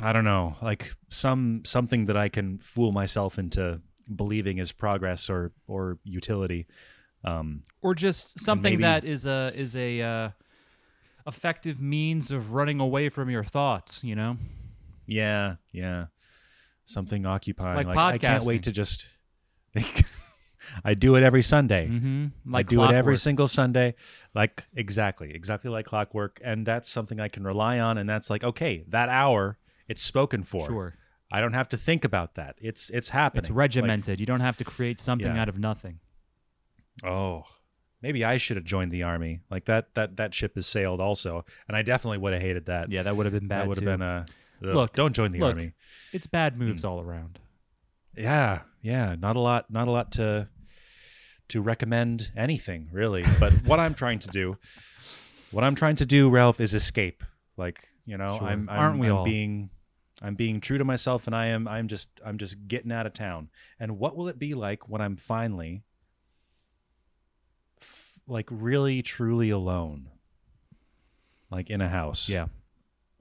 I 0.02 0.12
don't 0.12 0.24
know, 0.24 0.56
like 0.62 0.94
some 1.08 1.62
something 1.64 2.04
that 2.06 2.16
I 2.16 2.28
can 2.28 2.58
fool 2.58 2.92
myself 2.92 3.38
into 3.38 3.80
believing 4.14 4.58
is 4.58 4.70
progress 4.72 5.28
or 5.28 5.52
or 5.66 5.98
utility. 6.04 6.66
Um, 7.24 7.62
or 7.82 7.94
just 7.94 8.40
something 8.40 8.74
maybe- 8.74 8.82
that 8.82 9.04
is 9.04 9.26
a 9.26 9.52
is 9.54 9.76
a 9.76 10.00
uh, 10.00 10.30
effective 11.26 11.80
means 11.80 12.30
of 12.30 12.52
running 12.54 12.80
away 12.80 13.08
from 13.08 13.30
your 13.30 13.44
thoughts. 13.44 14.02
You 14.02 14.16
know, 14.16 14.36
yeah, 15.06 15.56
yeah, 15.72 16.06
something 16.84 17.26
occupying. 17.26 17.86
Like 17.86 17.96
I 17.96 18.18
can't 18.18 18.44
wait 18.44 18.64
to 18.64 18.72
just. 18.72 19.08
I 20.84 20.94
do 20.94 21.16
it 21.16 21.22
every 21.22 21.42
Sunday. 21.42 21.88
mm-hmm. 21.88 22.52
like 22.52 22.66
I 22.66 22.68
do 22.68 22.84
it 22.84 22.92
every 22.92 23.16
single 23.16 23.48
Sunday, 23.48 23.94
like 24.34 24.64
exactly, 24.74 25.34
exactly 25.34 25.70
like 25.70 25.86
clockwork, 25.86 26.40
and 26.42 26.64
that's 26.64 26.88
something 26.88 27.20
I 27.20 27.28
can 27.28 27.44
rely 27.44 27.78
on. 27.80 27.98
And 27.98 28.08
that's 28.08 28.30
like, 28.30 28.44
okay, 28.44 28.84
that 28.88 29.08
hour, 29.08 29.58
it's 29.88 30.02
spoken 30.02 30.44
for. 30.44 30.66
Sure, 30.66 30.94
I 31.32 31.40
don't 31.40 31.54
have 31.54 31.68
to 31.70 31.76
think 31.76 32.04
about 32.04 32.34
that. 32.34 32.56
It's 32.60 32.90
it's 32.90 33.08
happening. 33.08 33.44
it's 33.44 33.50
regimented. 33.50 34.20
you 34.20 34.26
don't 34.26 34.40
have 34.40 34.56
to 34.58 34.64
create 34.64 35.00
something 35.00 35.34
Yeah. 35.34 35.42
out 35.42 35.48
of 35.48 35.58
nothing. 35.58 35.98
Oh, 37.04 37.44
maybe 38.00 38.24
I 38.24 38.36
should 38.36 38.56
have 38.56 38.64
joined 38.64 38.92
the 38.92 39.02
army. 39.02 39.40
Like 39.50 39.64
that 39.66 39.94
that 39.94 40.16
that 40.16 40.34
ship 40.34 40.54
has 40.54 40.66
sailed 40.66 41.00
also, 41.00 41.44
and 41.68 41.76
I 41.76 41.82
definitely 41.82 42.18
would 42.18 42.32
have 42.32 42.42
hated 42.42 42.66
that. 42.66 42.90
Yeah, 42.90 43.02
that 43.02 43.16
would 43.16 43.26
have 43.26 43.32
been 43.32 43.48
bad 43.48 43.62
that 43.62 43.68
would 43.68 43.76
have 43.78 43.84
been 43.84 44.02
a 44.02 44.26
ugh, 44.64 44.74
Look, 44.74 44.92
Don't 44.94 45.12
join 45.14 45.32
the 45.32 45.40
look. 45.40 45.54
army. 45.56 45.72
it's 46.12 46.26
bad 46.26 46.54
Hmm. 46.54 46.60
moves 46.60 46.84
all 46.84 47.00
around. 47.00 47.38
Yeah, 48.16 48.62
yeah, 48.82 49.16
not 49.18 49.36
a 49.36 49.40
lot, 49.40 49.70
not 49.70 49.88
a 49.88 49.90
lot 49.90 50.12
to 50.12 50.48
to 51.48 51.60
recommend 51.60 52.30
anything 52.36 52.88
really. 52.92 53.24
But 53.40 53.52
what 53.64 53.80
I'm 53.80 53.94
trying 53.94 54.18
to 54.20 54.28
do, 54.28 54.58
what 55.50 55.64
I'm 55.64 55.74
trying 55.74 55.96
to 55.96 56.06
do, 56.06 56.28
Ralph, 56.30 56.60
is 56.60 56.74
escape. 56.74 57.24
Like 57.56 57.88
you 58.06 58.16
know, 58.18 58.38
Sure. 58.38 58.48
I'm, 58.48 58.68
I'm 58.68 58.78
Aren't 58.78 58.98
we 58.98 59.08
I'm 59.08 59.16
all? 59.18 59.24
being 59.24 59.70
I'm 60.20 60.34
being 60.36 60.60
true 60.60 60.78
to 60.78 60.84
myself, 60.84 61.26
and 61.26 61.34
I 61.34 61.46
am 61.46 61.66
I'm 61.66 61.88
just 61.88 62.08
I'm 62.24 62.38
just 62.38 62.68
getting 62.68 62.92
out 62.92 63.06
of 63.06 63.12
town. 63.12 63.48
And 63.80 63.98
what 63.98 64.16
will 64.16 64.28
it 64.28 64.38
be 64.38 64.54
like 64.54 64.88
when 64.88 65.00
I'm 65.00 65.16
finally 65.16 65.82
like 68.26 68.48
really 68.50 69.02
truly 69.02 69.50
alone, 69.50 70.08
like 71.50 71.70
in 71.70 71.80
a 71.80 71.88
house? 71.88 72.28
Yeah. 72.28 72.46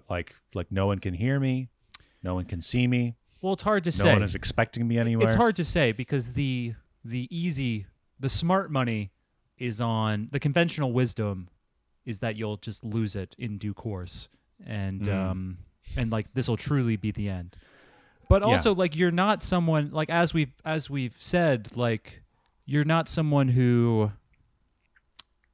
like 0.10 0.36
like 0.54 0.72
no 0.72 0.88
one 0.88 0.99
can 0.99 1.14
hear 1.14 1.39
me, 1.39 1.70
no 2.24 2.34
one 2.36 2.45
can 2.45 2.62
see 2.62 2.88
me, 2.88 3.16
Well, 3.41 3.54
it's 3.54 3.64
hard 3.64 3.84
to 3.86 3.91
say. 3.91 4.04
no 4.04 4.10
say. 4.10 4.14
one 4.14 4.24
is 4.24 4.36
expecting 4.36 4.88
me 4.88 4.97
anywhere. 4.97 5.26
It's 5.28 5.36
hard 5.36 5.56
to 5.58 5.64
say 5.64 5.91
because 5.91 6.34
the 6.34 6.74
the 7.04 7.28
easy, 7.36 7.86
the 8.20 8.30
smart 8.30 8.72
money 8.72 9.12
is 9.58 9.80
on 9.82 10.28
the 10.32 10.39
conventional 10.39 10.91
wisdom 10.91 11.49
is 12.06 12.20
that 12.20 12.36
you'll 12.36 12.58
just 12.58 12.84
lose 12.84 13.16
it 13.16 13.36
in 13.38 13.58
due 13.58 13.74
course, 13.74 14.28
and 14.66 15.02
Mm. 15.02 15.14
um 15.32 15.58
and 15.97 16.12
like 16.12 16.34
this 16.34 16.47
will 16.47 16.58
truly 16.58 16.95
be 16.95 17.12
the 17.12 17.30
end. 17.30 17.56
But 18.30 18.43
also, 18.43 18.74
like 18.74 18.95
you're 18.95 19.12
not 19.12 19.43
someone 19.43 19.91
like 19.91 20.10
as 20.10 20.34
we've 20.34 20.54
as 20.64 20.89
we've 20.89 21.16
said, 21.20 21.76
like 21.76 22.22
you're 22.66 22.86
not 22.86 23.10
someone 23.10 23.49
who. 23.49 24.12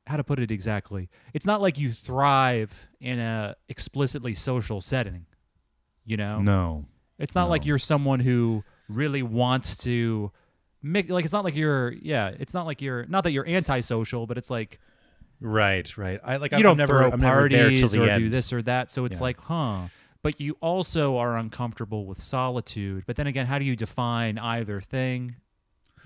How 0.08 0.18
to 0.18 0.24
put 0.24 0.40
it 0.40 0.52
exactly? 0.52 1.10
It's 1.34 1.46
not 1.46 1.62
like 1.62 1.78
you 1.78 1.92
thrive 1.92 2.90
in 3.00 3.20
a 3.20 3.56
explicitly 3.70 4.34
social 4.34 4.82
setting. 4.82 5.26
You 6.06 6.18
know, 6.18 6.42
No. 6.42 6.86
it's 7.20 7.36
not 7.36 7.50
like 7.50 7.66
you're 7.66 7.78
someone 7.80 8.20
who 8.22 8.64
really 8.88 9.22
wants 9.22 9.78
to 9.84 10.32
make 10.82 11.10
like 11.10 11.26
it's 11.26 11.34
not 11.34 11.44
like 11.44 11.56
you're 11.56 11.92
yeah, 11.92 12.32
it's 12.40 12.54
not 12.54 12.66
like 12.66 12.82
you're 12.82 13.06
not 13.08 13.24
that 13.26 13.32
you're 13.32 13.48
antisocial, 13.48 14.26
but 14.26 14.38
it's 14.38 14.50
like 14.50 14.80
Right, 15.40 15.96
right. 15.98 16.20
I 16.24 16.38
like 16.38 16.52
you 16.52 16.58
I'm 16.58 16.64
don't 16.64 16.78
never, 16.78 16.94
throw 17.00 17.12
I'm 17.12 17.20
never 17.20 17.42
parties 17.42 17.92
the 17.92 18.02
or 18.02 18.10
end. 18.10 18.24
do 18.24 18.30
this 18.30 18.52
or 18.54 18.62
that. 18.64 18.90
So 18.90 19.06
it's 19.06 19.18
Yeah. 19.18 19.24
like, 19.24 19.40
huh. 19.42 19.88
But 20.24 20.40
you 20.42 20.58
also 20.62 21.18
are 21.18 21.38
uncomfortable 21.38 22.06
with 22.08 22.20
solitude. 22.22 23.04
But 23.06 23.18
then 23.18 23.28
again, 23.28 23.46
how 23.46 23.60
do 23.60 23.66
you 23.66 23.76
define 23.76 24.40
either 24.40 24.82
thing 24.82 25.36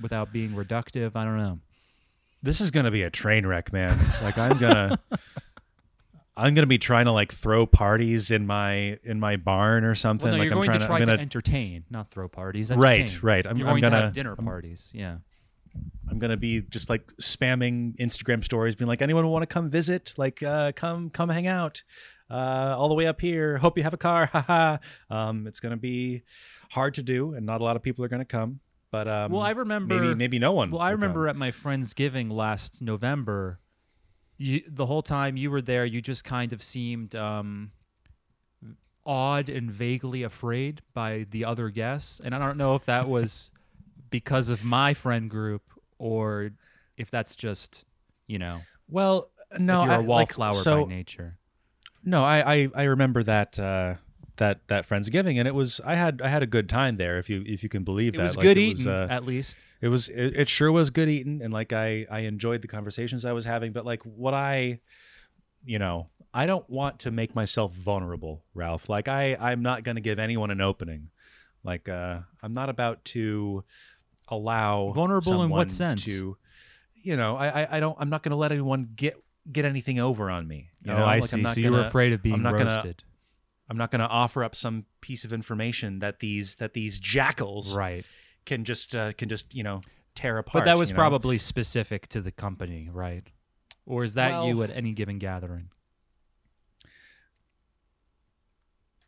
without 0.01 0.33
being 0.33 0.51
reductive? 0.51 1.15
I 1.15 1.23
don't 1.23 1.37
know. 1.37 1.59
This 2.43 2.61
is 2.61 2.71
gonna 2.71 2.91
be 2.91 3.03
a 3.03 3.09
train 3.09 3.45
wreck, 3.45 3.71
man. 3.71 3.99
Like 4.23 4.37
I'm 4.37 4.57
gonna 4.57 4.99
I'm 6.37 6.53
gonna 6.55 6.67
be 6.67 6.77
trying 6.77 7.05
to 7.05 7.11
like 7.11 7.31
throw 7.31 7.65
parties 7.65 8.31
in 8.31 8.47
my 8.47 8.97
in 9.03 9.19
my 9.19 9.35
barn 9.37 9.83
or 9.83 9.95
something. 9.95 10.29
Well, 10.29 10.37
no, 10.37 10.39
like 10.43 10.45
you're 10.49 10.53
I'm 10.57 10.63
going 10.63 10.69
trying 10.69 10.79
to 10.79 10.85
try 10.87 10.99
to 10.99 11.05
gonna 11.05 11.21
entertain, 11.21 11.83
not 11.89 12.09
throw 12.09 12.27
parties. 12.27 12.71
Right, 12.71 13.01
Entertain. 13.01 13.19
right. 13.21 13.45
I'm- 13.47 13.57
you're 13.57 13.67
I'm 13.67 13.73
going 13.73 13.83
to 13.83 13.89
gonna- 13.89 14.03
have 14.05 14.13
dinner 14.13 14.31
I'm- 14.37 14.45
parties. 14.45 14.91
Yeah. 14.95 15.17
I'm 16.09 16.19
gonna 16.19 16.35
be 16.35 16.61
just 16.61 16.89
like 16.89 17.07
spamming 17.21 17.95
Instagram 17.97 18.43
stories, 18.43 18.75
being 18.75 18.89
like, 18.89 19.01
anyone 19.01 19.25
want 19.29 19.43
to 19.43 19.47
come 19.47 19.69
visit? 19.69 20.13
Like, 20.17 20.43
uh, 20.43 20.73
come 20.73 21.09
come 21.09 21.29
hang 21.29 21.47
out. 21.47 21.83
Uh, 22.29 22.75
all 22.77 22.89
the 22.89 22.95
way 22.95 23.07
up 23.07 23.21
here. 23.21 23.57
Hope 23.57 23.77
you 23.77 23.83
have 23.83 23.93
a 23.93 23.97
car. 23.97 24.25
Haha. 24.33 24.77
um, 25.09 25.47
it's 25.47 25.59
gonna 25.61 25.77
be 25.77 26.23
hard 26.71 26.95
to 26.95 27.03
do, 27.03 27.33
and 27.35 27.45
not 27.45 27.61
a 27.61 27.63
lot 27.63 27.75
of 27.77 27.81
people 27.83 28.03
are 28.03 28.09
gonna 28.09 28.25
come. 28.25 28.59
But 28.91 29.07
um, 29.07 29.31
Well, 29.31 29.41
I 29.41 29.51
remember- 29.51 29.95
maybe 29.99 30.15
maybe 30.15 30.39
no 30.39 30.51
one. 30.51 30.69
Well, 30.71 30.81
I 30.81 30.89
will 30.89 30.97
come. 30.97 31.01
remember 31.01 31.27
at 31.29 31.35
my 31.35 31.51
friend's 31.51 31.93
giving 31.93 32.29
last 32.29 32.81
November, 32.81 33.59
you, 34.37 34.61
the 34.67 34.85
whole 34.85 35.01
time 35.01 35.37
you 35.37 35.49
were 35.49 35.61
there, 35.61 35.85
you 35.85 36.01
just 36.01 36.23
kind 36.25 36.51
of 36.51 36.61
seemed 36.61 37.15
um, 37.15 37.71
odd 39.05 39.49
and 39.49 39.71
vaguely 39.71 40.23
afraid 40.23 40.81
by 40.93 41.25
the 41.29 41.45
other 41.45 41.69
guests, 41.69 42.19
and 42.23 42.35
I 42.35 42.39
don't 42.39 42.57
know 42.57 42.75
if 42.75 42.85
that 42.85 43.07
was 43.07 43.49
because 44.09 44.49
of 44.49 44.63
my 44.63 44.93
friend 44.93 45.29
group 45.29 45.63
or 45.97 46.51
if 46.97 47.09
that's 47.09 47.35
just 47.35 47.85
you 48.27 48.37
know 48.39 48.59
Well, 48.89 49.31
no, 49.57 49.83
you're 49.83 49.91
I- 49.93 49.95
a 49.95 49.99
like, 49.99 50.07
wallflower 50.37 50.53
so, 50.53 50.85
by 50.85 50.89
nature. 50.93 51.37
No, 52.03 52.23
I, 52.23 52.53
I 52.55 52.69
I 52.75 52.83
remember 52.83 53.21
that 53.23 53.59
uh, 53.59 53.95
that 54.41 54.67
that 54.69 54.89
friendsgiving, 54.89 55.37
and 55.37 55.47
it 55.47 55.53
was 55.53 55.79
I 55.85 55.93
had 55.95 56.19
I 56.23 56.27
had 56.27 56.41
a 56.41 56.47
good 56.47 56.67
time 56.67 56.95
there. 56.95 57.19
If 57.19 57.29
you 57.29 57.43
if 57.45 57.61
you 57.61 57.69
can 57.69 57.83
believe 57.83 58.15
It 58.15 58.17
that, 58.17 58.23
was 58.23 58.35
Like, 58.37 58.43
good 58.43 58.57
it 58.57 58.61
eating, 58.61 58.77
Was, 58.77 58.87
uh, 58.87 59.07
at 59.09 59.23
least. 59.23 59.55
it 59.81 59.89
was 59.89 60.09
it, 60.09 60.35
it 60.35 60.47
sure 60.49 60.71
was 60.71 60.89
good 60.89 61.07
eating, 61.09 61.41
and 61.43 61.53
like 61.53 61.71
I 61.71 62.07
I 62.09 62.19
enjoyed 62.21 62.63
the 62.63 62.67
conversations 62.67 63.23
I 63.23 63.33
was 63.33 63.45
having. 63.45 63.71
But 63.71 63.85
like 63.85 64.01
what 64.03 64.33
I, 64.33 64.79
you 65.63 65.77
know, 65.77 66.09
I 66.33 66.47
don't 66.47 66.67
want 66.69 66.99
to 67.01 67.11
make 67.11 67.35
myself 67.35 67.71
vulnerable, 67.73 68.43
Ralph. 68.55 68.89
Like 68.89 69.07
I 69.07 69.37
I'm 69.39 69.61
not 69.61 69.83
going 69.83 69.95
to 69.95 70.01
give 70.01 70.17
anyone 70.17 70.49
an 70.49 70.59
opening. 70.59 71.09
Like 71.63 71.87
uh, 71.87 72.21
I'm 72.41 72.53
not 72.53 72.69
about 72.69 73.05
to 73.13 73.63
allow 74.27 74.91
Vulnerable 74.93 75.43
in 75.43 75.51
what 75.51 75.69
sense? 75.69 76.05
To, 76.05 76.35
you 76.95 77.15
know, 77.15 77.35
I 77.37 77.47
I, 77.63 77.77
I 77.77 77.79
don't 77.79 77.95
I'm 77.99 78.09
not 78.09 78.23
going 78.23 78.31
to 78.31 78.37
let 78.37 78.51
anyone 78.51 78.89
get 78.95 79.15
get 79.51 79.65
anything 79.65 79.99
over 79.99 80.31
on 80.31 80.47
me. 80.47 80.69
You 80.83 80.93
oh, 80.93 80.97
know? 80.97 81.03
I 81.05 81.15
Like, 81.19 81.23
I'm 81.23 81.27
see. 81.27 81.41
not 81.41 81.53
So 81.53 81.59
you 81.59 81.69
were 81.71 81.77
gonna- 81.77 81.89
afraid 81.89 82.13
of 82.13 82.23
being 82.23 82.41
not 82.41 82.53
gonna- 82.53 82.65
roasted. 82.75 83.03
I'm 83.71 83.77
not 83.77 83.89
going 83.89 84.01
to 84.01 84.07
offer 84.09 84.43
up 84.43 84.53
some 84.53 84.83
piece 84.99 85.23
of 85.23 85.31
information 85.31 85.99
that 85.99 86.19
these 86.19 86.57
that 86.57 86.73
these 86.73 86.99
jackals 86.99 87.73
Right. 87.73 88.05
can 88.45 88.65
just 88.65 88.93
uh, 88.97 89.13
can 89.13 89.29
just 89.29 89.55
you 89.55 89.63
know 89.63 89.79
tear 90.13 90.37
apart. 90.37 90.65
But 90.65 90.65
that 90.65 90.77
was 90.77 90.89
you 90.89 90.95
know? 90.95 90.99
probably 90.99 91.37
specific 91.37 92.07
to 92.09 92.19
the 92.19 92.33
company, 92.33 92.89
right? 92.91 93.25
Or 93.85 94.03
is 94.03 94.15
that 94.15 94.43
you 94.45 94.61
at 94.63 94.71
any 94.71 94.91
given 94.91 95.19
gathering? 95.19 95.69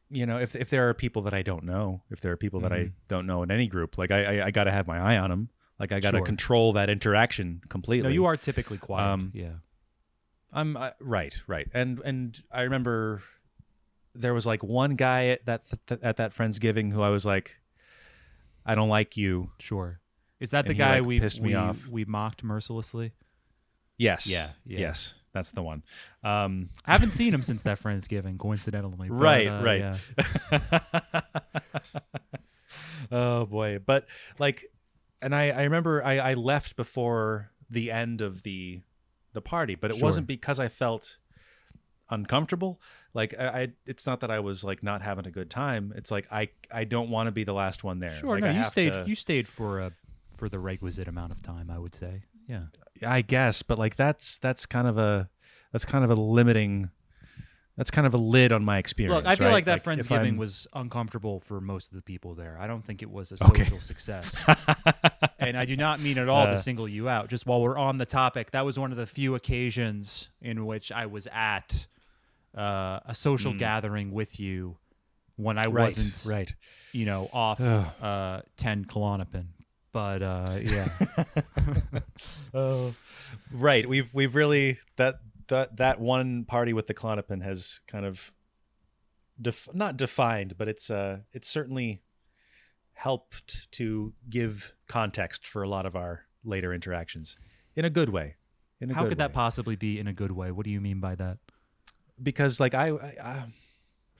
you 0.09 0.25
know 0.25 0.39
if 0.39 0.55
if 0.55 0.69
there 0.69 0.87
are 0.87 0.93
people 0.93 1.23
that 1.23 1.33
I 1.33 1.41
don't 1.41 1.63
know, 1.65 2.03
if 2.09 2.21
there 2.21 2.31
are 2.31 2.37
people 2.37 2.59
that 2.61 2.71
I 2.71 2.83
Mhm. 2.85 2.91
don't 3.09 3.25
know 3.27 3.43
in 3.43 3.51
any 3.51 3.67
group, 3.67 3.97
like 3.97 4.11
I 4.11 4.37
I, 4.39 4.45
I 4.45 4.51
got 4.51 4.63
to 4.65 4.71
have 4.71 4.87
my 4.87 4.97
eye 4.99 5.17
on 5.17 5.29
them. 5.29 5.49
Like 5.79 5.91
I 5.91 5.99
got 5.99 6.11
to 6.11 6.17
Sure. 6.19 6.25
control 6.25 6.71
that 6.73 6.89
interaction 6.89 7.61
completely. 7.67 8.07
No, 8.09 8.13
you 8.13 8.25
are 8.25 8.37
typically 8.37 8.77
quiet. 8.77 9.11
Um, 9.11 9.31
yeah. 9.33 9.55
I'm 10.53 10.77
uh, 10.77 10.91
right, 11.01 11.35
right, 11.47 11.67
and 11.73 11.99
and 12.05 12.41
I 12.51 12.61
remember 12.61 13.23
there 14.15 14.33
was 14.33 14.45
like 14.45 14.63
one 14.63 14.95
guy 14.95 15.27
at 15.27 15.45
that 15.45 15.61
th- 15.87 16.01
at 16.03 16.17
that 16.17 16.33
friendsgiving 16.35 16.91
who 16.91 17.01
I 17.01 17.09
was 17.09 17.25
like, 17.25 17.57
I 18.65 18.75
don't 18.75 18.89
like 18.89 19.17
you. 19.17 19.49
Sure. 19.59 19.99
Is 20.39 20.51
that 20.51 20.65
the 20.65 20.71
and 20.71 20.77
he, 20.77 20.83
guy 20.83 20.99
like, 20.99 21.07
we 21.07 21.19
pissed 21.19 21.41
me 21.41 21.49
we, 21.49 21.55
off. 21.55 21.87
we 21.87 22.05
mocked 22.05 22.43
mercilessly? 22.43 23.13
Yes, 23.97 24.27
Yeah, 24.27 24.49
yeah. 24.65 24.79
yes, 24.79 25.15
that's 25.33 25.51
the 25.51 25.61
one. 25.63 25.83
Um, 26.23 26.69
I 26.85 26.91
haven't 26.93 27.11
seen 27.11 27.33
him 27.33 27.43
since 27.43 27.61
that 27.61 27.79
Friendsgiving, 27.81 28.37
coincidentally. 28.39 29.07
but, 29.07 29.15
Right, 29.15 29.47
uh, 29.47 29.61
right. 29.63 29.95
yeah. 30.51 31.21
oh 33.11 33.45
boy, 33.45 33.79
but 33.85 34.07
like, 34.39 34.65
and 35.21 35.33
I 35.35 35.49
I 35.51 35.63
remember 35.63 36.03
I 36.03 36.17
I 36.19 36.33
left 36.33 36.75
before 36.75 37.51
the 37.69 37.91
end 37.91 38.21
of 38.21 38.43
the 38.43 38.81
the 39.33 39.41
party, 39.41 39.75
but 39.75 39.91
it 39.91 39.97
Sure. 39.97 40.03
wasn't 40.07 40.27
because 40.27 40.59
I 40.59 40.67
felt 40.67 41.17
uncomfortable 42.09 42.81
like 43.13 43.33
I, 43.37 43.45
I 43.47 43.67
it's 43.85 44.05
not 44.07 44.19
that 44.21 44.31
i 44.31 44.39
was 44.39 44.63
like 44.63 44.81
not 44.83 45.01
having 45.01 45.27
a 45.27 45.31
good 45.31 45.49
time 45.49 45.93
it's 45.95 46.09
like 46.11 46.27
i 46.31 46.49
i 46.71 46.83
don't 46.83 47.09
want 47.09 47.27
to 47.27 47.31
be 47.31 47.43
the 47.43 47.53
last 47.53 47.83
one 47.83 47.99
there 47.99 48.13
Sure. 48.13 48.31
Like, 48.39 48.43
no, 48.43 48.49
I 48.49 48.53
you 48.57 48.63
stayed. 48.63 48.93
to- 48.93 49.05
You 49.07 49.15
stayed 49.15 49.47
for 49.47 49.79
a 49.79 49.91
for 50.37 50.49
the 50.49 50.59
requisite 50.59 51.07
amount 51.07 51.31
of 51.31 51.41
time. 51.41 51.69
I 51.69 51.77
would 51.79 51.93
say. 51.95 52.23
Yeah. 52.47 52.63
I 53.05 53.21
guess, 53.21 53.61
but 53.63 53.77
like 53.79 53.95
that's 53.95 54.37
that's 54.39 54.65
kind 54.65 54.87
of 54.87 54.97
a 54.97 55.29
that's 55.71 55.85
kind 55.85 56.03
of 56.03 56.09
a 56.11 56.15
limiting 56.15 56.89
that's 57.77 57.89
kind 57.91 58.05
of 58.05 58.13
a 58.13 58.17
lid 58.17 58.51
on 58.51 58.63
my 58.63 58.77
experience. 58.77 59.15
Look, 59.15 59.25
I 59.25 59.35
feel 59.35 59.47
right? 59.47 59.53
like 59.53 59.65
that 59.65 59.77
if 59.79 59.83
Friendsgiving 59.85 60.37
was 60.37 60.67
uncomfortable 60.73 61.39
for 61.39 61.59
most 61.61 61.89
of 61.89 61.95
the 61.95 62.01
people 62.03 62.35
there. 62.35 62.57
I 62.59 62.67
don't 62.67 62.83
think 62.85 63.01
it 63.01 63.09
was 63.09 63.31
a 63.31 63.43
Okay. 63.45 63.63
social 63.63 63.79
success. 63.79 64.43
and 65.39 65.57
I 65.57 65.65
do 65.65 65.75
not 65.75 65.99
mean 66.01 66.17
at 66.17 66.29
all 66.29 66.43
Uh. 66.47 66.51
to 66.51 66.57
single 66.57 66.87
you 66.87 67.09
out. 67.09 67.29
Just 67.29 67.45
while 67.47 67.61
we're 67.61 67.77
on 67.77 67.97
the 67.97 68.05
topic, 68.05 68.51
that 68.51 68.63
was 68.65 68.77
one 68.77 68.91
of 68.91 68.97
the 68.97 69.07
few 69.07 69.33
occasions 69.35 70.29
in 70.41 70.65
which 70.65 70.91
I 70.91 71.05
was 71.07 71.27
at 71.33 71.87
uh, 72.57 72.99
a 73.05 73.13
social 73.13 73.53
gathering 73.53 74.11
with 74.11 74.39
you 74.39 74.77
when 75.35 75.57
I 75.57 75.63
right, 75.63 75.83
wasn't, 75.83 76.23
right. 76.31 76.53
you 76.91 77.05
know, 77.05 77.29
off 77.33 77.59
uh, 77.59 78.41
10 78.57 78.85
Klonopin. 78.85 79.47
But 79.91 80.21
uh, 80.23 80.57
yeah. 80.61 80.89
Oh, 82.53 82.93
right. 83.51 83.87
We've 83.87 84.13
we've 84.13 84.35
really 84.35 84.77
that 84.97 85.15
that 85.47 85.77
that 85.77 85.99
one 85.99 86.45
party 86.45 86.71
with 86.71 86.85
the 86.85 86.93
Klonopin 86.93 87.43
has 87.43 87.79
kind 87.87 88.05
of 88.05 88.31
def- 89.41 89.73
not 89.73 89.97
defined, 89.97 90.55
but 90.57 90.67
it's 90.67 90.91
uh 90.91 91.19
it's 91.31 91.47
certainly 91.47 92.03
helped 92.93 93.71
to 93.71 94.13
give 94.29 94.73
context 94.87 95.47
for 95.47 95.63
a 95.63 95.67
lot 95.67 95.85
of 95.85 95.95
our 95.95 96.25
later 96.43 96.73
interactions 96.73 97.37
in 97.75 97.85
a 97.85 97.89
good 97.89 98.09
way. 98.09 98.35
In 98.79 98.91
a 98.91 98.93
How 98.93 99.03
good 99.03 99.09
could 99.09 99.17
that 99.17 99.33
possibly 99.33 99.75
be 99.75 99.97
in 99.99 100.07
a 100.07 100.13
good 100.13 100.31
way? 100.31 100.51
What 100.51 100.65
do 100.65 100.71
you 100.71 100.81
mean 100.81 100.99
by 100.99 101.15
that? 101.15 101.37
Because 102.21 102.59
like 102.59 102.73
I, 102.73 102.89
I, 102.89 103.15
I 103.23 103.43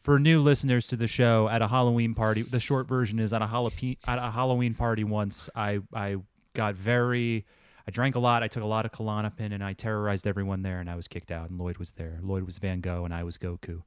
For 0.01 0.19
new 0.19 0.41
listeners 0.41 0.87
to 0.87 0.95
the 0.95 1.07
show, 1.07 1.47
at 1.49 1.61
a 1.61 1.67
Halloween 1.67 2.13
party, 2.13 2.41
the 2.43 2.59
short 2.59 2.87
version 2.87 3.19
is 3.19 3.31
at 3.33 3.41
a 3.41 3.47
Halloween 3.47 3.97
at 4.07 4.19
a 4.19 4.31
Halloween 4.31 4.73
party 4.75 5.03
once. 5.03 5.49
I 5.55 5.79
I 5.93 6.17
got 6.53 6.75
very, 6.75 7.45
I 7.87 7.91
drank 7.91 8.15
a 8.15 8.19
lot. 8.19 8.43
I 8.43 8.47
took 8.47 8.63
a 8.63 8.67
lot 8.67 8.85
of 8.85 8.91
Klonopin, 8.91 9.53
and 9.53 9.63
I 9.63 9.73
terrorized 9.73 10.27
everyone 10.27 10.61
there. 10.61 10.79
And 10.79 10.89
I 10.89 10.95
was 10.95 11.07
kicked 11.07 11.31
out. 11.31 11.49
And 11.49 11.57
Lloyd 11.59 11.77
was 11.77 11.93
there. 11.93 12.19
Lloyd 12.21 12.43
was 12.43 12.57
Van 12.59 12.79
Gogh, 12.81 13.05
and 13.05 13.13
I 13.13 13.23
was 13.23 13.37
Goku. 13.37 13.81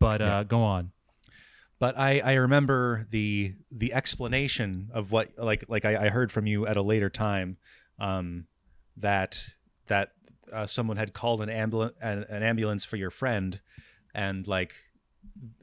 But 0.00 0.20
uh, 0.20 0.24
Yeah. 0.24 0.44
go 0.44 0.62
on. 0.62 0.90
but 1.78 1.96
I, 1.98 2.20
I 2.20 2.34
remember 2.34 3.06
the 3.10 3.54
the 3.70 3.92
explanation 3.92 4.90
of 4.92 5.12
what 5.12 5.38
like 5.38 5.64
like 5.68 5.84
I, 5.84 6.06
I 6.06 6.08
heard 6.08 6.32
from 6.32 6.46
you 6.46 6.66
at 6.66 6.76
a 6.76 6.82
later 6.82 7.10
time 7.10 7.58
um, 7.98 8.46
that 8.96 9.38
that 9.86 10.10
uh, 10.52 10.66
someone 10.66 10.96
had 10.96 11.12
called 11.12 11.40
an 11.40 11.48
ambulance 11.48 11.94
an, 12.00 12.24
an 12.28 12.42
ambulance 12.42 12.84
for 12.84 12.96
your 12.96 13.10
friend 13.10 13.60
and 14.14 14.46
like 14.46 14.74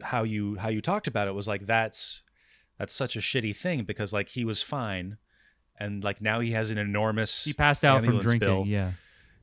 how 0.01 0.23
you 0.23 0.55
how 0.57 0.69
you 0.69 0.82
talked 0.82 1.07
about 1.07 1.27
it 1.27 1.34
was 1.34 1.47
like 1.47 1.65
that's 1.65 2.23
that's 2.77 2.93
such 2.93 3.15
a 3.15 3.19
shitty 3.19 3.55
thing 3.55 3.84
because 3.84 4.11
like 4.11 4.29
he 4.29 4.43
was 4.43 4.61
fine 4.63 5.17
and 5.79 6.03
like 6.03 6.21
now 6.21 6.39
he 6.39 6.51
has 6.51 6.69
an 6.71 6.77
enormous 6.77 7.43
He 7.45 7.53
passed 7.53 7.84
out 7.84 8.03
from 8.03 8.19
drinking. 8.19 8.39
bill. 8.39 8.63
Yeah. 8.65 8.91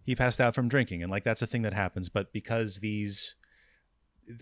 he 0.05 0.14
passed 0.16 0.41
out 0.41 0.55
from 0.55 0.68
drinking 0.68 1.03
and 1.03 1.11
like 1.11 1.24
that's 1.24 1.43
a 1.43 1.47
thing 1.47 1.62
that 1.62 1.74
happens 1.74 2.09
but 2.09 2.32
because 2.32 2.80
these 2.80 3.36